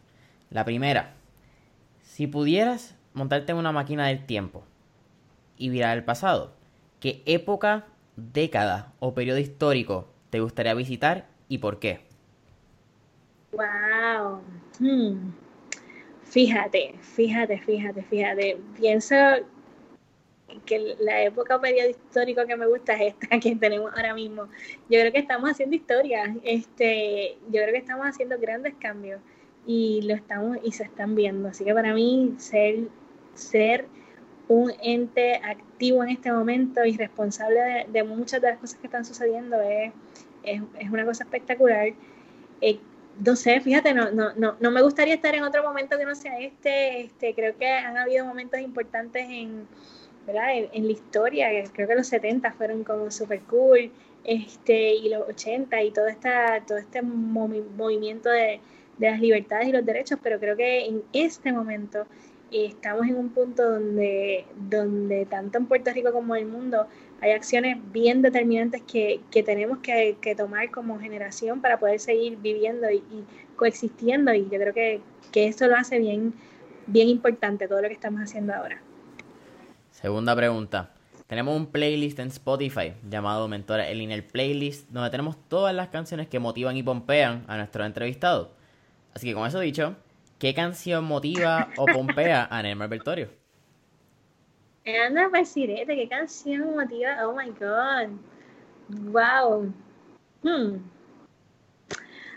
La 0.50 0.64
primera, 0.64 1.16
si 2.18 2.26
pudieras 2.26 2.96
montarte 3.14 3.52
en 3.52 3.60
una 3.60 3.72
máquina 3.72 4.08
del 4.08 4.26
tiempo 4.26 4.64
y 5.56 5.70
virar 5.70 5.96
el 5.96 6.04
pasado, 6.04 6.52
¿qué 7.00 7.22
época, 7.28 7.86
década 8.16 8.92
o 8.98 9.14
periodo 9.14 9.38
histórico 9.38 10.08
te 10.32 10.40
gustaría 10.40 10.74
visitar 10.74 11.28
y 11.48 11.60
por 11.60 11.78
qué? 11.78 12.00
Wow. 13.52 14.42
Hmm. 14.80 15.30
Fíjate, 16.24 16.96
fíjate, 17.02 17.60
fíjate, 17.60 18.02
fíjate. 18.02 18.58
Pienso 18.76 19.16
que 20.66 20.96
la 21.00 21.22
época 21.22 21.62
periodo 21.62 21.92
histórico 21.92 22.48
que 22.48 22.56
me 22.56 22.66
gusta 22.66 22.94
es 22.94 23.14
esta 23.14 23.40
que 23.40 23.56
tenemos 23.56 23.92
ahora 23.96 24.16
mismo. 24.16 24.46
Yo 24.90 25.00
creo 25.02 25.12
que 25.12 25.20
estamos 25.20 25.52
haciendo 25.52 25.76
historia, 25.76 26.36
este, 26.44 27.38
yo 27.52 27.62
creo 27.62 27.74
que 27.74 27.78
estamos 27.78 28.08
haciendo 28.08 28.40
grandes 28.40 28.74
cambios 28.80 29.22
y 29.68 30.02
lo 30.04 30.16
estamos 30.16 30.58
y 30.64 30.72
se 30.72 30.84
están 30.84 31.14
viendo. 31.14 31.50
Así 31.50 31.66
que 31.66 31.74
para 31.74 31.94
mí 31.94 32.34
ser, 32.38 32.88
ser 33.36 33.86
un 34.48 34.72
ente 34.82 35.36
activo 35.36 36.04
en 36.04 36.10
este 36.10 36.32
momento 36.32 36.86
y 36.86 36.96
responsable 36.96 37.86
de, 37.90 38.04
muchas 38.04 38.42
de 38.42 38.50
las 38.52 38.60
cosas 38.60 38.80
que 38.80 38.88
están 38.88 39.06
sucediendo 39.06 39.62
es, 39.62 39.92
es, 40.44 40.62
es 40.80 40.90
una 40.90 41.06
cosa 41.06 41.26
espectacular. 41.26 41.90
Eh, 42.62 42.80
no 43.24 43.36
sé, 43.36 43.60
fíjate, 43.60 43.94
no, 43.94 44.10
no, 44.12 44.34
no, 44.36 44.56
no 44.60 44.72
me 44.72 44.82
gustaría 44.82 45.16
estar 45.16 45.36
en 45.36 45.44
otro 45.44 45.64
momento 45.64 45.98
que 45.98 46.06
no 46.06 46.16
sea 46.16 46.40
este. 46.40 47.02
este 47.02 47.36
creo 47.36 47.58
que 47.58 47.68
han 47.68 47.98
habido 47.98 48.26
momentos 48.26 48.62
importantes 48.62 49.28
en, 49.30 49.68
¿verdad? 50.26 50.50
en, 50.72 50.86
la 50.86 50.92
historia, 50.92 51.50
creo 51.74 51.88
que 51.88 51.96
los 51.96 52.08
70 52.08 52.54
fueron 52.54 52.84
como 52.84 53.12
super 53.12 53.42
cool, 53.42 53.92
este, 54.24 54.94
y 54.94 55.10
los 55.10 55.28
80 55.28 55.84
y 55.84 55.92
todo, 55.92 56.08
esta, 56.08 56.64
todo 56.66 56.78
este 56.78 57.02
movimiento 57.02 58.30
de, 58.30 58.62
de 58.98 59.12
las 59.12 59.20
libertades 59.20 59.68
y 59.68 59.72
los 59.72 59.86
derechos, 59.86 60.20
pero 60.22 60.40
creo 60.40 60.56
que 60.56 60.86
en 60.86 61.04
este 61.14 61.52
momento 61.52 62.06
estamos 62.52 63.06
en 63.08 63.16
un 63.16 63.30
punto 63.30 63.70
donde, 63.70 64.46
donde 64.56 65.26
tanto 65.26 65.58
en 65.58 65.66
Puerto 65.66 65.92
Rico 65.92 66.12
como 66.12 66.36
en 66.36 66.46
el 66.46 66.52
mundo 66.52 66.88
hay 67.20 67.32
acciones 67.32 67.78
bien 67.92 68.22
determinantes 68.22 68.82
que, 68.84 69.22
tenemos 69.44 69.80
que, 69.80 70.36
tomar 70.36 70.70
como 70.72 71.00
generación 71.00 71.62
para 71.62 71.80
poder 71.80 72.00
seguir 72.00 72.38
viviendo 72.38 72.90
y, 72.92 73.04
coexistiendo 73.56 74.34
y 74.34 74.44
yo 74.44 74.60
creo 74.60 74.74
que, 74.74 75.02
que 75.32 75.48
eso 75.48 75.68
lo 75.68 75.76
hace 75.76 75.98
bien, 75.98 76.34
bien 76.86 77.10
importante 77.10 77.68
todo 77.68 77.82
lo 77.82 77.88
que 77.88 77.96
estamos 77.96 78.22
haciendo 78.22 78.54
ahora. 78.54 78.80
Segunda 79.90 80.36
pregunta. 80.36 80.92
Tenemos 81.26 81.58
un 81.58 81.66
playlist 81.66 82.20
en 82.20 82.28
Spotify 82.28 82.94
llamado 83.10 83.48
Mentora 83.48 83.90
en 83.90 84.12
el 84.12 84.24
Playlist, 84.24 84.90
donde 84.90 85.10
tenemos 85.10 85.36
todas 85.50 85.76
las 85.76 85.90
canciones 85.90 86.28
que 86.28 86.40
motivan 86.40 86.78
y 86.78 86.84
pompean 86.84 87.44
a 87.48 87.58
nuestros 87.58 87.86
entrevistados. 87.86 88.50
Así 89.18 89.30
que 89.30 89.34
con 89.34 89.48
eso 89.48 89.60
dicho, 89.60 89.96
¿Qué 90.38 90.54
canción 90.54 91.04
motiva 91.06 91.70
o 91.78 91.86
pompea 91.88 92.48
a 92.52 92.62
Neymar 92.62 92.88
Bertorio? 92.88 93.30
Anda, 94.86 95.44
Sirete, 95.44 95.96
¿qué 95.96 96.08
canción 96.08 96.76
motiva? 96.76 97.28
Oh 97.28 97.36
my 97.36 97.50
god. 97.50 98.10
Wow. 99.12 99.74
Hmm. 100.44 100.78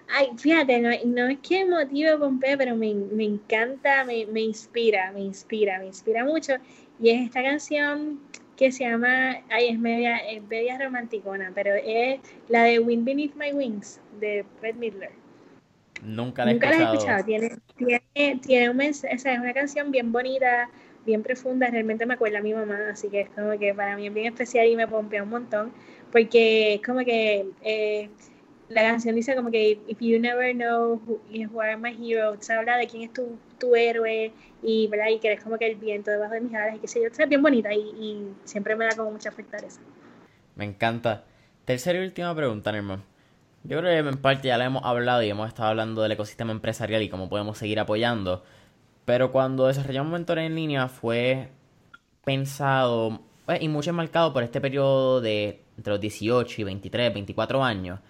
Ay, 0.08 0.30
fíjate, 0.38 0.80
no, 0.80 1.28
es 1.28 1.38
que 1.40 1.66
motive 1.66 2.14
o 2.14 2.18
pompea, 2.18 2.56
pero 2.56 2.74
me, 2.74 2.90
encanta, 2.90 4.02
me, 4.04 4.40
inspira, 4.40 5.12
me 5.12 5.20
inspira, 5.20 5.78
me 5.78 5.88
inspira 5.88 6.24
mucho. 6.24 6.54
Y 6.98 7.10
es 7.10 7.26
esta 7.26 7.42
canción 7.42 8.18
que 8.56 8.72
se 8.72 8.84
llama, 8.84 9.42
ay, 9.50 9.68
es 9.68 9.78
media, 9.78 10.16
es 10.16 10.42
media 10.44 10.78
romanticona, 10.78 11.52
pero 11.54 11.74
es 11.74 12.18
la 12.48 12.64
de 12.64 12.78
Wind 12.78 13.04
Beneath 13.04 13.34
My 13.34 13.52
Wings, 13.52 14.00
de 14.20 14.46
Fred 14.58 14.76
Midler. 14.76 15.12
Nunca 16.02 16.44
la 16.44 16.52
he 16.52 16.82
escuchado. 16.82 17.24
Tiene, 17.24 17.58
tiene, 18.40 18.70
un 18.70 18.76
mensaje, 18.76 19.14
es 19.14 19.24
una 19.24 19.52
canción 19.52 19.90
bien 19.90 20.12
bonita, 20.12 20.70
bien 21.04 21.22
profunda, 21.22 21.68
realmente 21.68 22.06
me 22.06 22.14
acuerda 22.14 22.38
a 22.38 22.42
mi 22.42 22.54
mamá, 22.54 22.90
así 22.92 23.08
que 23.08 23.22
es 23.22 23.30
como 23.30 23.58
que 23.58 23.74
para 23.74 23.96
mí 23.96 24.06
es 24.06 24.14
bien 24.14 24.26
especial 24.26 24.66
y 24.66 24.76
me 24.76 24.86
pompea 24.88 25.22
un 25.22 25.30
montón, 25.30 25.72
porque 26.10 26.74
es 26.74 26.82
como 26.82 27.00
que 27.00 27.46
eh, 27.62 28.10
la 28.68 28.82
canción 28.82 29.14
dice 29.14 29.34
como 29.34 29.50
que 29.50 29.80
if 29.88 29.98
you 30.00 30.18
never 30.18 30.54
know 30.54 31.00
who, 31.06 31.20
who 31.52 31.60
are 31.60 31.76
my 31.76 31.90
hero, 31.90 32.36
se 32.40 32.52
habla 32.52 32.76
de 32.76 32.86
quién 32.86 33.02
es 33.02 33.12
tu, 33.12 33.38
tu 33.58 33.74
héroe 33.74 34.32
y, 34.62 34.86
¿verdad? 34.88 35.08
y 35.08 35.18
que 35.18 35.28
eres 35.28 35.42
como 35.42 35.58
que 35.58 35.66
el 35.66 35.76
viento 35.76 36.10
debajo 36.10 36.34
de 36.34 36.40
mis 36.40 36.54
alas 36.54 36.76
y 36.76 36.78
qué 36.78 36.88
sé 36.88 37.00
yo, 37.00 37.08
es 37.08 37.28
bien 37.28 37.42
bonita 37.42 37.72
y, 37.74 37.80
y, 37.80 38.32
siempre 38.44 38.76
me 38.76 38.84
da 38.84 38.96
como 38.96 39.10
mucha 39.10 39.32
fortaleza. 39.32 39.80
Me 40.54 40.64
encanta. 40.64 41.24
Tercera 41.64 41.98
y 41.98 42.04
última 42.04 42.34
pregunta, 42.34 42.70
hermano. 42.70 43.09
Yo 43.62 43.78
creo 43.78 44.02
que 44.02 44.08
en 44.08 44.16
parte 44.16 44.48
ya 44.48 44.58
le 44.58 44.64
hemos 44.64 44.84
hablado 44.84 45.22
y 45.22 45.28
hemos 45.28 45.48
estado 45.48 45.68
hablando 45.68 46.02
del 46.02 46.12
ecosistema 46.12 46.52
empresarial 46.52 47.02
y 47.02 47.10
cómo 47.10 47.28
podemos 47.28 47.58
seguir 47.58 47.78
apoyando. 47.78 48.42
Pero 49.04 49.32
cuando 49.32 49.66
desarrollamos 49.66 50.12
Mentores 50.12 50.46
en 50.46 50.54
línea 50.54 50.88
fue 50.88 51.50
pensado 52.24 53.20
pues, 53.44 53.60
y 53.62 53.68
mucho 53.68 53.90
enmarcado 53.90 54.32
por 54.32 54.42
este 54.42 54.60
periodo 54.60 55.20
de 55.20 55.64
entre 55.76 55.92
los 55.92 56.00
18 56.00 56.60
y 56.60 56.64
23, 56.64 57.14
24 57.14 57.64
años, 57.64 58.00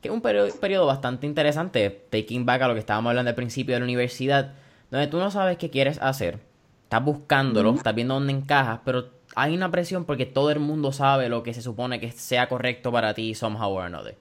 que 0.00 0.08
es 0.08 0.14
un 0.14 0.20
periodo, 0.20 0.86
bastante 0.86 1.26
interesante, 1.26 2.06
taking 2.10 2.44
back 2.44 2.62
a 2.62 2.68
lo 2.68 2.74
que 2.74 2.80
estábamos 2.80 3.10
hablando 3.10 3.30
al 3.30 3.36
principio 3.36 3.74
de 3.74 3.80
la 3.80 3.84
universidad, 3.84 4.54
donde 4.90 5.06
tú 5.06 5.18
no 5.18 5.30
sabes 5.30 5.56
qué 5.56 5.70
quieres 5.70 6.00
hacer, 6.02 6.40
estás 6.82 7.04
buscándolo, 7.04 7.72
estás 7.74 7.94
viendo 7.94 8.14
dónde 8.14 8.32
encajas, 8.32 8.80
pero 8.84 9.08
hay 9.36 9.54
una 9.54 9.70
presión 9.70 10.04
porque 10.04 10.26
todo 10.26 10.50
el 10.50 10.58
mundo 10.58 10.92
sabe 10.92 11.28
lo 11.28 11.42
que 11.42 11.54
se 11.54 11.62
supone 11.62 12.00
que 12.00 12.10
sea 12.10 12.48
correcto 12.48 12.90
para 12.90 13.14
ti 13.14 13.34
somehow 13.34 13.72
or 13.72 13.84
another. 13.84 14.16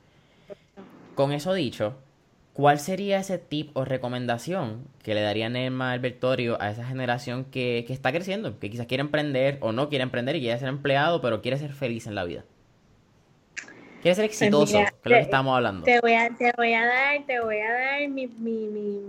Con 1.19 1.33
eso 1.33 1.53
dicho, 1.53 1.97
¿cuál 2.53 2.79
sería 2.79 3.19
ese 3.19 3.37
tip 3.37 3.75
o 3.75 3.83
recomendación 3.83 4.85
que 5.03 5.13
le 5.13 5.21
daría 5.21 5.49
Nelma 5.49 5.91
Albertorio 5.91 6.55
a 6.61 6.71
esa 6.71 6.85
generación 6.85 7.43
que, 7.43 7.85
está 7.89 8.13
creciendo, 8.13 8.57
que 8.57 8.69
quizás 8.69 8.85
quiere 8.85 9.01
emprender 9.01 9.57
o 9.59 9.73
no 9.73 9.89
quiere 9.89 10.03
emprender 10.03 10.37
y 10.37 10.39
quiere 10.39 10.57
ser 10.57 10.69
empleado, 10.69 11.19
pero 11.19 11.41
quiere 11.41 11.57
ser 11.57 11.73
feliz 11.73 12.07
en 12.07 12.15
la 12.15 12.23
vida? 12.23 12.45
Quiere 14.01 14.15
ser 14.15 14.27
pues 14.27 14.41
exitoso, 14.41 14.77
que 14.77 14.83
es 14.83 14.93
lo 15.03 15.11
que 15.11 15.19
estamos 15.19 15.57
hablando. 15.57 15.83
Te 15.83 15.99
voy 15.99 16.13
a, 16.13 16.29
te 16.29 16.53
voy 16.55 16.71
a 16.71 16.85
dar, 16.85 17.25
te 17.25 17.41
voy 17.41 17.57
a 17.57 17.73
dar 17.73 18.07
mi, 18.07 18.27
mi, 18.27 18.67
mi, 18.69 19.01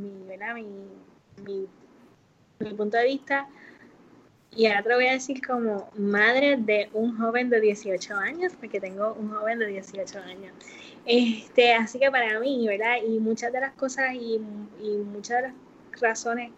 mi, 1.44 1.68
mi 2.58 2.74
punto 2.74 2.96
de 2.96 3.04
vista 3.04 3.46
y 4.56 4.66
ahora 4.66 4.82
te 4.82 4.94
voy 4.94 5.06
a 5.06 5.12
decir 5.12 5.46
como 5.46 5.90
madre 5.96 6.56
de 6.56 6.90
un 6.92 7.16
joven 7.16 7.50
de 7.50 7.60
18 7.60 8.14
años, 8.16 8.52
porque 8.58 8.80
tengo 8.80 9.14
un 9.14 9.30
joven 9.30 9.60
de 9.60 9.66
18 9.66 10.18
años. 10.18 10.52
Este, 11.06 11.72
así 11.72 11.98
que 11.98 12.10
para 12.10 12.38
mí, 12.40 12.66
¿verdad? 12.66 12.96
Y 13.06 13.18
muchas 13.18 13.52
de 13.52 13.60
las 13.60 13.72
cosas 13.72 14.14
y, 14.14 14.38
muchas 15.04 15.42
de 15.42 15.48
las 15.48 15.54
razones 16.00 16.50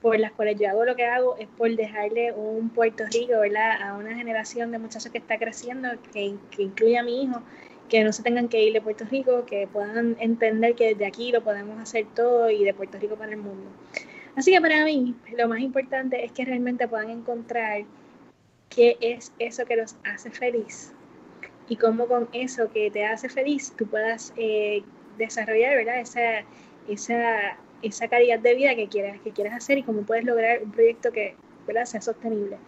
por 0.00 0.18
las 0.18 0.32
cuales 0.32 0.58
yo 0.58 0.68
hago 0.68 0.84
lo 0.84 0.96
que 0.96 1.04
hago 1.04 1.36
es 1.36 1.46
por 1.46 1.74
dejarle 1.76 2.32
un 2.32 2.70
Puerto 2.70 3.04
Rico, 3.12 3.38
¿verdad? 3.40 3.82
A 3.82 3.96
una 3.96 4.14
generación 4.14 4.72
de 4.72 4.78
muchachos 4.78 5.12
que 5.12 5.18
está 5.18 5.38
creciendo, 5.38 5.88
que, 6.12 6.34
que 6.50 6.62
incluye 6.62 6.98
a 6.98 7.02
mi 7.02 7.22
hijo, 7.22 7.42
que 7.88 8.02
no 8.02 8.12
se 8.12 8.22
tengan 8.22 8.48
que 8.48 8.62
ir 8.62 8.72
de 8.72 8.80
Puerto 8.80 9.04
Rico, 9.10 9.44
que 9.44 9.66
puedan 9.66 10.16
entender 10.20 10.74
que 10.74 10.88
desde 10.88 11.06
aquí 11.06 11.32
lo 11.32 11.42
podemos 11.42 11.78
hacer 11.78 12.06
todo 12.14 12.50
y 12.50 12.64
de 12.64 12.72
Puerto 12.72 12.98
Rico 12.98 13.16
para 13.16 13.32
el 13.32 13.38
mundo. 13.38 13.70
Así 14.36 14.52
que 14.52 14.60
para 14.60 14.84
mí 14.84 15.14
lo 15.36 15.48
más 15.48 15.60
importante 15.60 16.24
es 16.24 16.32
que 16.32 16.44
realmente 16.44 16.88
puedan 16.88 17.10
encontrar 17.10 17.82
qué 18.70 18.96
es 19.00 19.32
eso 19.38 19.66
que 19.66 19.76
los 19.76 19.96
hace 20.04 20.30
feliz 20.30 20.94
y 21.70 21.76
cómo 21.76 22.06
con 22.06 22.28
eso 22.32 22.70
que 22.70 22.90
te 22.90 23.06
hace 23.06 23.28
feliz 23.28 23.72
tú 23.78 23.86
puedas 23.86 24.34
eh, 24.36 24.82
desarrollar 25.16 25.76
¿verdad? 25.76 26.00
Esa, 26.00 26.44
esa, 26.88 27.56
esa 27.80 28.08
calidad 28.08 28.40
de 28.40 28.54
vida 28.56 28.74
que 28.74 28.88
quieras, 28.88 29.20
que 29.22 29.30
quieras 29.30 29.54
hacer 29.54 29.78
y 29.78 29.84
cómo 29.84 30.02
puedes 30.02 30.24
lograr 30.24 30.62
un 30.62 30.72
proyecto 30.72 31.12
que 31.12 31.36
¿verdad? 31.66 31.84
sea 31.84 32.00
sostenible. 32.00 32.58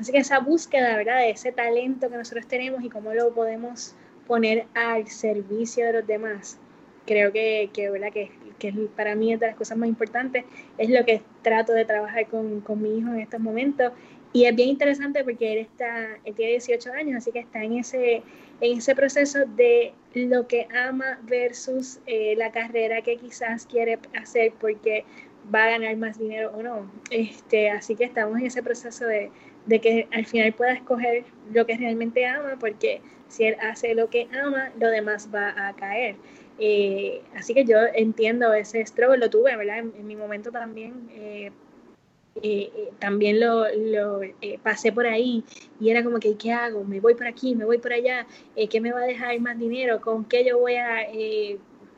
Así 0.00 0.10
que 0.10 0.18
esa 0.18 0.40
búsqueda 0.40 0.96
¿verdad? 0.96 1.18
de 1.18 1.30
ese 1.30 1.52
talento 1.52 2.10
que 2.10 2.16
nosotros 2.16 2.48
tenemos 2.48 2.82
y 2.82 2.90
cómo 2.90 3.14
lo 3.14 3.32
podemos 3.32 3.94
poner 4.26 4.66
al 4.74 5.06
servicio 5.06 5.86
de 5.86 5.92
los 5.92 6.06
demás, 6.06 6.58
creo 7.06 7.32
que, 7.32 7.70
que, 7.72 7.88
¿verdad? 7.88 8.12
que, 8.12 8.32
que 8.58 8.72
para 8.96 9.14
mí 9.14 9.32
es 9.32 9.38
de 9.38 9.46
las 9.46 9.56
cosas 9.56 9.78
más 9.78 9.88
importantes, 9.88 10.44
es 10.76 10.90
lo 10.90 11.04
que 11.04 11.22
trato 11.42 11.72
de 11.72 11.84
trabajar 11.84 12.26
con, 12.26 12.62
con 12.62 12.82
mi 12.82 12.98
hijo 12.98 13.10
en 13.10 13.20
estos 13.20 13.40
momentos 13.40 13.92
y 14.32 14.44
es 14.44 14.54
bien 14.54 14.68
interesante 14.68 15.24
porque 15.24 15.52
él, 15.52 15.58
está, 15.58 16.16
él 16.24 16.34
tiene 16.34 16.52
18 16.52 16.92
años, 16.92 17.16
así 17.16 17.32
que 17.32 17.40
está 17.40 17.62
en 17.64 17.78
ese, 17.78 18.22
en 18.60 18.78
ese 18.78 18.94
proceso 18.94 19.40
de 19.56 19.92
lo 20.14 20.46
que 20.46 20.68
ama 20.72 21.18
versus 21.24 21.98
eh, 22.06 22.34
la 22.36 22.52
carrera 22.52 23.02
que 23.02 23.16
quizás 23.16 23.66
quiere 23.66 23.98
hacer 24.20 24.52
porque 24.60 25.04
va 25.52 25.64
a 25.64 25.70
ganar 25.70 25.96
más 25.96 26.18
dinero 26.18 26.52
o 26.54 26.62
no. 26.62 26.90
Este, 27.10 27.70
así 27.70 27.96
que 27.96 28.04
estamos 28.04 28.38
en 28.38 28.46
ese 28.46 28.62
proceso 28.62 29.06
de, 29.06 29.30
de 29.66 29.80
que 29.80 30.08
al 30.12 30.26
final 30.26 30.52
pueda 30.52 30.72
escoger 30.72 31.24
lo 31.52 31.66
que 31.66 31.76
realmente 31.76 32.24
ama, 32.26 32.56
porque 32.60 33.00
si 33.28 33.44
él 33.44 33.56
hace 33.60 33.94
lo 33.94 34.10
que 34.10 34.28
ama, 34.32 34.70
lo 34.78 34.88
demás 34.88 35.28
va 35.34 35.68
a 35.68 35.74
caer. 35.74 36.16
Eh, 36.58 37.22
así 37.34 37.54
que 37.54 37.64
yo 37.64 37.78
entiendo 37.94 38.52
ese 38.52 38.84
struggle, 38.84 39.18
lo 39.18 39.30
tuve, 39.30 39.56
¿verdad? 39.56 39.78
En, 39.78 40.06
mi 40.06 40.14
momento 40.14 40.50
también. 40.52 41.08
Eh, 41.12 41.50
eh, 42.36 42.70
eh, 42.74 42.90
también 43.00 43.40
lo, 43.40 43.66
lo 43.74 44.22
eh, 44.22 44.58
pasé 44.62 44.92
por 44.92 45.06
ahí 45.06 45.44
y 45.80 45.90
era 45.90 46.04
como 46.04 46.20
que, 46.20 46.36
¿qué 46.36 46.52
hago? 46.52 46.84
¿Me 46.84 47.00
voy 47.00 47.14
por 47.14 47.26
aquí? 47.26 47.56
¿Me 47.56 47.64
voy 47.64 47.78
por 47.78 47.92
allá? 47.92 48.26
¿Qué 48.70 48.80
me 48.80 48.92
va 48.92 49.00
a 49.00 49.06
dejar 49.06 49.38
más 49.40 49.58
dinero? 49.58 50.00
¿Con 50.00 50.24
qué 50.24 50.44
yo 50.44 50.58
voy 50.58 50.76
a, 50.76 51.06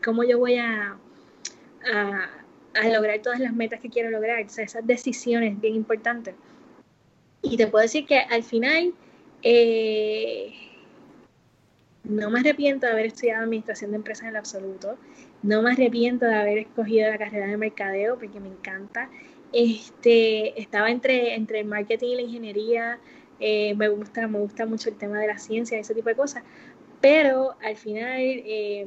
cómo 0.03 0.25
yo 0.25 0.39
voy 0.39 0.57
a, 0.57 0.97
a, 1.85 2.89
lograr 2.89 3.21
todas 3.21 3.41
las 3.41 3.53
metas 3.53 3.81
que 3.81 3.91
quiero 3.91 4.11
lograr? 4.11 4.45
O 4.45 4.49
sea, 4.49 4.65
esas 4.65 4.87
decisiones 4.87 5.61
bien 5.61 5.75
importantes. 5.75 6.35
Y 7.43 7.57
te 7.57 7.67
puedo 7.67 7.83
decir 7.83 8.07
que 8.07 8.19
al 8.19 8.43
final 8.43 8.95
no 12.05 12.31
me 12.31 12.41
arrepiento 12.41 12.87
de 12.87 12.93
haber 12.93 13.07
estudiado 13.07 13.45
administración 13.45 13.91
de 13.91 13.99
empresas 13.99 14.25
en 14.25 14.31
el 14.31 14.37
absoluto. 14.37 14.97
No 15.43 15.61
me 15.63 15.73
arrepiento 15.73 16.25
de 16.25 16.35
haber 16.35 16.59
escogido 16.59 17.11
la 17.11 17.19
carrera 17.19 17.49
de 17.49 17.57
mercadeo 17.57 18.19
porque 18.19 18.41
me 18.41 18.49
encanta 18.49 19.11
este, 19.53 20.61
estaba 20.61 20.91
entre, 20.91 21.35
entre 21.35 21.61
el 21.61 21.67
marketing 21.67 22.09
y 22.09 22.15
la 22.17 22.23
ingeniería, 22.23 22.99
eh, 23.41 23.75
me 23.75 23.89
gusta, 23.89 24.27
me 24.29 24.39
gusta 24.39 24.67
mucho 24.67 24.89
el 24.89 24.97
tema 24.97 25.19
de 25.19 25.27
la 25.27 25.39
ciencia, 25.39 25.79
ese 25.79 25.95
tipo 25.95 26.09
de 26.09 26.17
cosas, 26.17 26.43
pero 27.01 27.57
al 27.63 27.77
final 27.77 28.21
eh, 28.21 28.87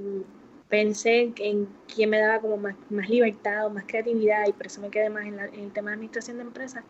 pensé 0.70 1.34
en 1.38 1.68
quién 1.94 2.10
me 2.10 2.20
daba 2.20 2.40
como 2.40 2.58
más, 2.58 2.76
más, 2.90 3.10
libertad 3.10 3.68
o 3.68 3.70
más 3.70 3.84
creatividad 3.86 4.48
y 4.48 4.54
por 4.54 4.68
eso 4.68 4.82
me 4.82 4.90
quedé 4.90 5.10
más 5.10 5.26
en, 5.26 5.40
el 5.40 5.72
tema 5.74 5.92
de 5.92 5.96
administración 5.96 6.38
de 6.38 6.44
empresas 6.44 6.84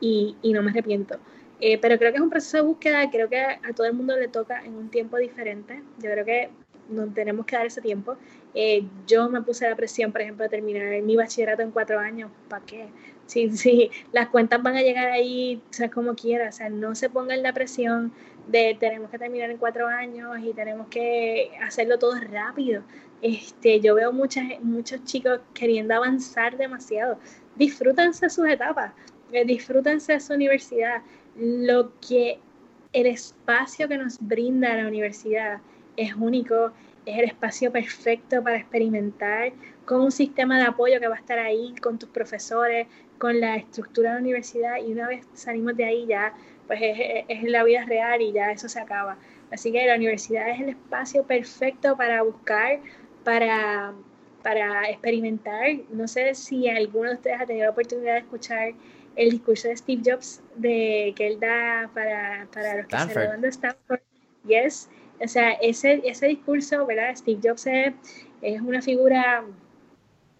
y, 0.00 0.36
y 0.42 0.52
no 0.52 0.62
me 0.62 0.70
arrepiento. 0.70 1.18
Eh, 1.60 1.78
pero 1.78 1.98
creo 1.98 2.12
que 2.12 2.18
es 2.18 2.22
un 2.22 2.30
proceso 2.30 2.58
de 2.58 2.62
búsqueda, 2.64 3.10
creo 3.10 3.28
que 3.28 3.40
a, 3.40 3.60
todo 3.74 3.86
el 3.86 3.94
mundo 3.94 4.16
le 4.16 4.28
toca 4.28 4.64
en 4.64 4.74
un 4.74 4.90
tiempo 4.90 5.16
diferente. 5.16 5.82
Yo 5.98 6.10
creo 6.10 6.24
que 6.24 6.50
no 6.90 7.06
tenemos 7.12 7.46
que 7.46 7.56
dar 7.56 7.66
ese 7.66 7.80
tiempo. 7.80 8.16
Eh, 8.54 8.84
yo 9.06 9.28
me 9.28 9.42
puse 9.42 9.68
la 9.68 9.76
presión, 9.76 10.12
por 10.12 10.20
ejemplo, 10.20 10.44
de 10.44 10.50
terminar 10.50 11.02
mi 11.02 11.16
bachillerato 11.16 11.62
en 11.62 11.70
cuatro 11.70 11.98
años. 11.98 12.30
¿Para 12.48 12.64
qué? 12.64 12.88
Sí, 13.26 13.50
sí, 13.56 13.90
las 14.12 14.28
cuentas 14.28 14.62
van 14.62 14.76
a 14.76 14.82
llegar 14.82 15.10
ahí, 15.10 15.60
sea, 15.70 15.90
como 15.90 16.14
quiera. 16.14 16.48
O 16.48 16.52
sea, 16.52 16.68
no 16.68 16.94
se 16.94 17.10
pongan 17.10 17.42
la 17.42 17.52
presión 17.52 18.12
de 18.48 18.76
tenemos 18.78 19.10
que 19.10 19.18
terminar 19.18 19.50
en 19.50 19.58
cuatro 19.58 19.88
años 19.88 20.38
y 20.42 20.52
tenemos 20.52 20.86
que 20.88 21.50
hacerlo 21.62 21.98
todo 21.98 22.18
rápido. 22.20 22.82
Este, 23.22 23.80
yo 23.80 23.94
veo 23.94 24.12
muchas, 24.12 24.44
muchos 24.62 25.02
chicos 25.04 25.40
queriendo 25.54 25.94
avanzar 25.94 26.56
demasiado. 26.56 27.18
Disfrútense 27.56 28.28
sus 28.28 28.46
etapas, 28.46 28.92
eh, 29.32 29.44
disfrútense 29.44 30.20
su 30.20 30.34
universidad. 30.34 31.02
Lo 31.36 31.92
que 32.00 32.38
el 32.92 33.06
espacio 33.06 33.88
que 33.88 33.98
nos 33.98 34.18
brinda 34.20 34.74
la 34.74 34.86
universidad 34.86 35.60
es 35.96 36.14
único, 36.14 36.72
es 37.04 37.18
el 37.18 37.24
espacio 37.24 37.72
perfecto 37.72 38.42
para 38.42 38.58
experimentar 38.58 39.52
con 39.84 40.00
un 40.00 40.12
sistema 40.12 40.58
de 40.58 40.64
apoyo 40.64 41.00
que 41.00 41.08
va 41.08 41.14
a 41.14 41.18
estar 41.18 41.38
ahí 41.38 41.74
con 41.80 41.98
tus 41.98 42.08
profesores, 42.10 42.86
con 43.18 43.40
la 43.40 43.56
estructura 43.56 44.10
de 44.10 44.14
la 44.16 44.20
universidad 44.20 44.76
y 44.78 44.92
una 44.92 45.08
vez 45.08 45.26
salimos 45.34 45.76
de 45.76 45.84
ahí 45.84 46.06
ya, 46.06 46.34
pues 46.66 46.80
es, 46.82 47.24
es 47.28 47.42
la 47.44 47.64
vida 47.64 47.84
real 47.84 48.20
y 48.20 48.32
ya 48.32 48.50
eso 48.52 48.68
se 48.68 48.80
acaba. 48.80 49.18
Así 49.50 49.72
que 49.72 49.86
la 49.86 49.96
universidad 49.96 50.50
es 50.50 50.60
el 50.60 50.70
espacio 50.70 51.24
perfecto 51.24 51.96
para 51.96 52.22
buscar, 52.22 52.80
para, 53.24 53.94
para 54.42 54.90
experimentar. 54.90 55.68
No 55.90 56.08
sé 56.08 56.34
si 56.34 56.68
alguno 56.68 57.10
de 57.10 57.16
ustedes 57.16 57.40
ha 57.40 57.46
tenido 57.46 57.66
la 57.66 57.70
oportunidad 57.70 58.14
de 58.14 58.18
escuchar 58.20 58.74
el 59.14 59.30
discurso 59.30 59.68
de 59.68 59.76
Steve 59.76 60.02
Jobs 60.04 60.42
de, 60.56 61.14
que 61.16 61.26
él 61.26 61.40
da 61.40 61.90
para, 61.94 62.48
para 62.52 62.76
los 62.78 62.86
que 62.86 62.98
se 62.98 63.14
graduan 63.14 63.40
de 63.40 63.48
Stanford. 63.48 64.00
Yes. 64.46 64.88
O 65.20 65.28
sea, 65.28 65.52
ese, 65.52 66.02
ese 66.04 66.26
discurso, 66.26 66.84
¿verdad? 66.84 67.14
Steve 67.16 67.40
Jobs 67.42 67.66
es, 67.66 67.94
es 68.42 68.60
una 68.60 68.82
figura 68.82 69.44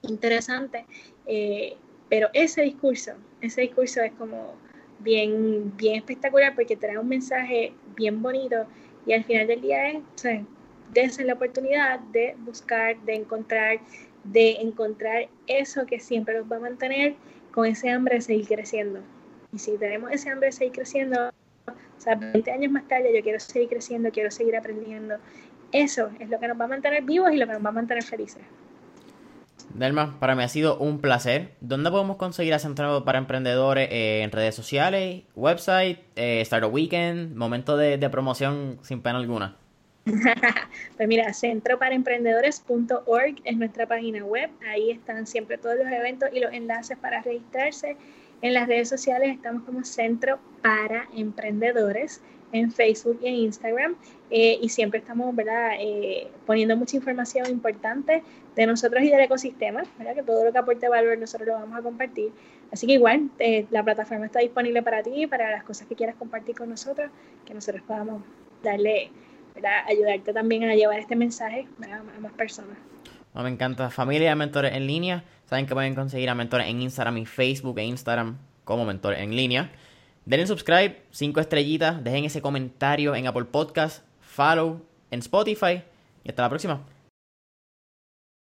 interesante, 0.03 0.87
eh, 1.27 1.77
pero 2.09 2.29
ese 2.33 2.63
discurso, 2.63 3.13
ese 3.41 3.63
discurso 3.63 4.01
es 4.03 4.13
como 4.13 4.55
bien, 5.01 5.77
bien 5.77 5.97
espectacular 5.97 6.55
porque 6.55 6.77
trae 6.77 6.99
un 6.99 7.09
mensaje 7.09 7.73
bien 7.97 8.23
bonito 8.23 8.67
y 9.07 9.13
al 9.13 9.25
final 9.25 9.47
del 9.47 9.61
día 9.61 9.91
es, 9.91 9.97
o 9.97 10.19
sea, 10.19 10.45
la 11.25 11.35
oportunidad 11.35 12.01
de 12.01 12.35
buscar, 12.39 12.99
de 13.03 13.15
encontrar, 13.15 13.81
de 14.25 14.53
encontrar 14.61 15.29
eso 15.47 15.87
que 15.87 16.01
siempre 16.01 16.39
nos 16.39 16.51
va 16.51 16.57
a 16.57 16.61
mantener 16.61 17.15
con 17.53 17.67
ese 17.67 17.91
hambre 17.91 18.17
de 18.17 18.21
seguir 18.21 18.47
creciendo. 18.47 19.01
Y 19.53 19.59
si 19.59 19.77
tenemos 19.79 20.11
ese 20.13 20.31
hambre 20.31 20.47
de 20.47 20.53
seguir 20.53 20.73
creciendo, 20.73 21.29
o 21.69 22.01
sea, 22.01 22.15
20 22.15 22.51
años 22.51 22.73
más 22.73 22.87
tarde 22.89 23.15
yo 23.15 23.23
quiero 23.23 23.41
seguir 23.41 23.69
creciendo, 23.69 24.11
quiero 24.11 24.31
seguir 24.31 24.57
aprendiendo. 24.57 25.17
Eso 25.73 26.11
es 26.21 26.29
lo 26.29 26.39
que 26.39 26.49
nos 26.49 26.61
va 26.61 26.65
a 26.65 26.69
mantener 26.69 27.03
vivos 27.03 27.33
y 27.33 27.37
lo 27.37 27.47
que 27.47 27.53
nos 27.53 27.65
va 27.65 27.71
a 27.71 27.73
mantener 27.73 28.05
felices. 28.05 28.43
Delma, 29.79 30.18
para 30.18 30.35
mí 30.35 30.43
ha 30.43 30.49
sido 30.49 30.79
un 30.79 31.01
placer. 31.01 31.53
¿Dónde 31.61 31.91
podemos 31.91 32.16
conseguir 32.16 32.55
a 32.55 32.59
Centro 32.59 33.05
para 33.05 33.18
Emprendedores? 33.18 33.89
Eh, 33.91 34.22
¿En 34.22 34.33
redes 34.33 34.55
sociales? 34.55 35.24
¿Website? 35.35 35.99
Eh, 36.16 36.41
¿Startup 36.41 36.72
Weekend? 36.72 37.37
¿Momento 37.37 37.77
de, 37.77 37.99
de 37.99 38.09
promoción 38.09 38.79
sin 38.83 39.03
pena 39.03 39.18
alguna? 39.18 39.57
pues 40.97 41.09
mira, 41.09 41.35
centroparaemprendedores.org 41.35 43.43
es 43.45 43.57
nuestra 43.57 43.87
página 43.87 44.24
web. 44.24 44.49
Ahí 44.66 44.93
están 44.93 45.27
siempre 45.27 45.59
todos 45.59 45.77
los 45.77 45.89
eventos 45.89 46.31
y 46.33 46.41
los 46.41 46.53
enlaces 46.53 46.97
para 46.97 47.20
registrarse. 47.20 47.99
En 48.41 48.55
las 48.55 48.68
redes 48.68 48.89
sociales 48.89 49.35
estamos 49.35 49.64
como 49.64 49.85
Centro 49.85 50.39
para 50.62 51.07
Emprendedores 51.14 52.22
en 52.53 52.72
Facebook 52.72 53.18
y 53.22 53.29
en 53.29 53.35
Instagram. 53.35 53.97
Eh, 54.31 54.59
y 54.62 54.68
siempre 54.68 55.01
estamos 55.01 55.35
¿verdad? 55.35 55.72
Eh, 55.79 56.29
poniendo 56.47 56.77
mucha 56.77 56.97
información 56.97 57.51
importante 57.51 58.22
de 58.57 58.67
nosotros 58.67 59.05
y 59.05 59.11
del 59.11 59.21
ecosistema, 59.21 59.85
¿verdad? 59.99 60.15
que 60.15 60.23
todo 60.23 60.45
lo 60.45 60.51
que 60.51 60.59
aporte 60.59 60.89
valor 60.89 61.19
nosotros 61.19 61.47
lo 61.47 61.55
vamos 61.55 61.79
a 61.79 61.83
compartir. 61.83 62.33
Así 62.73 62.87
que 62.87 62.95
igual, 62.95 63.31
eh, 63.39 63.67
la 63.71 63.85
plataforma 63.85 64.27
está 64.27 64.41
disponible 64.41 64.83
para 64.83 65.03
ti, 65.03 65.27
para 65.27 65.51
las 65.51 65.63
cosas 65.63 65.87
que 65.87 65.95
quieras 65.95 66.17
compartir 66.17 66.57
con 66.57 66.71
nosotros, 66.71 67.11
que 67.45 67.53
nosotros 67.53 67.83
podamos 67.87 68.23
darle, 68.63 69.11
ayudarte 69.87 70.33
también 70.33 70.65
a 70.65 70.75
llevar 70.75 70.99
este 70.99 71.15
mensaje 71.15 71.69
a, 71.83 72.21
más 72.21 72.33
personas. 72.33 72.79
me 73.35 73.49
encanta. 73.51 73.91
Familia 73.91 74.31
de 74.31 74.37
Mentores 74.37 74.75
en 74.75 74.87
Línea. 74.87 75.25
Saben 75.45 75.67
que 75.67 75.75
pueden 75.75 75.95
conseguir 75.95 76.31
a 76.31 76.35
Mentores 76.35 76.67
en 76.67 76.81
Instagram 76.81 77.19
y 77.19 77.27
Facebook 77.27 77.79
e 77.79 77.85
Instagram 77.85 78.39
como 78.65 78.87
Mentores 78.87 79.21
en 79.21 79.37
Línea. 79.37 79.71
Denle 80.25 80.47
subscribe, 80.47 81.03
cinco 81.11 81.41
estrellitas, 81.41 82.03
dejen 82.03 82.25
ese 82.25 82.41
comentario 82.41 83.15
en 83.15 83.29
Apple 83.29 83.45
Podcast, 83.45 84.03
follow 84.21 84.81
en 85.11 85.21
Spotify 85.21 85.85
y 86.25 86.31
hasta 86.31 86.43
la 86.43 86.49
próxima. 86.49 86.96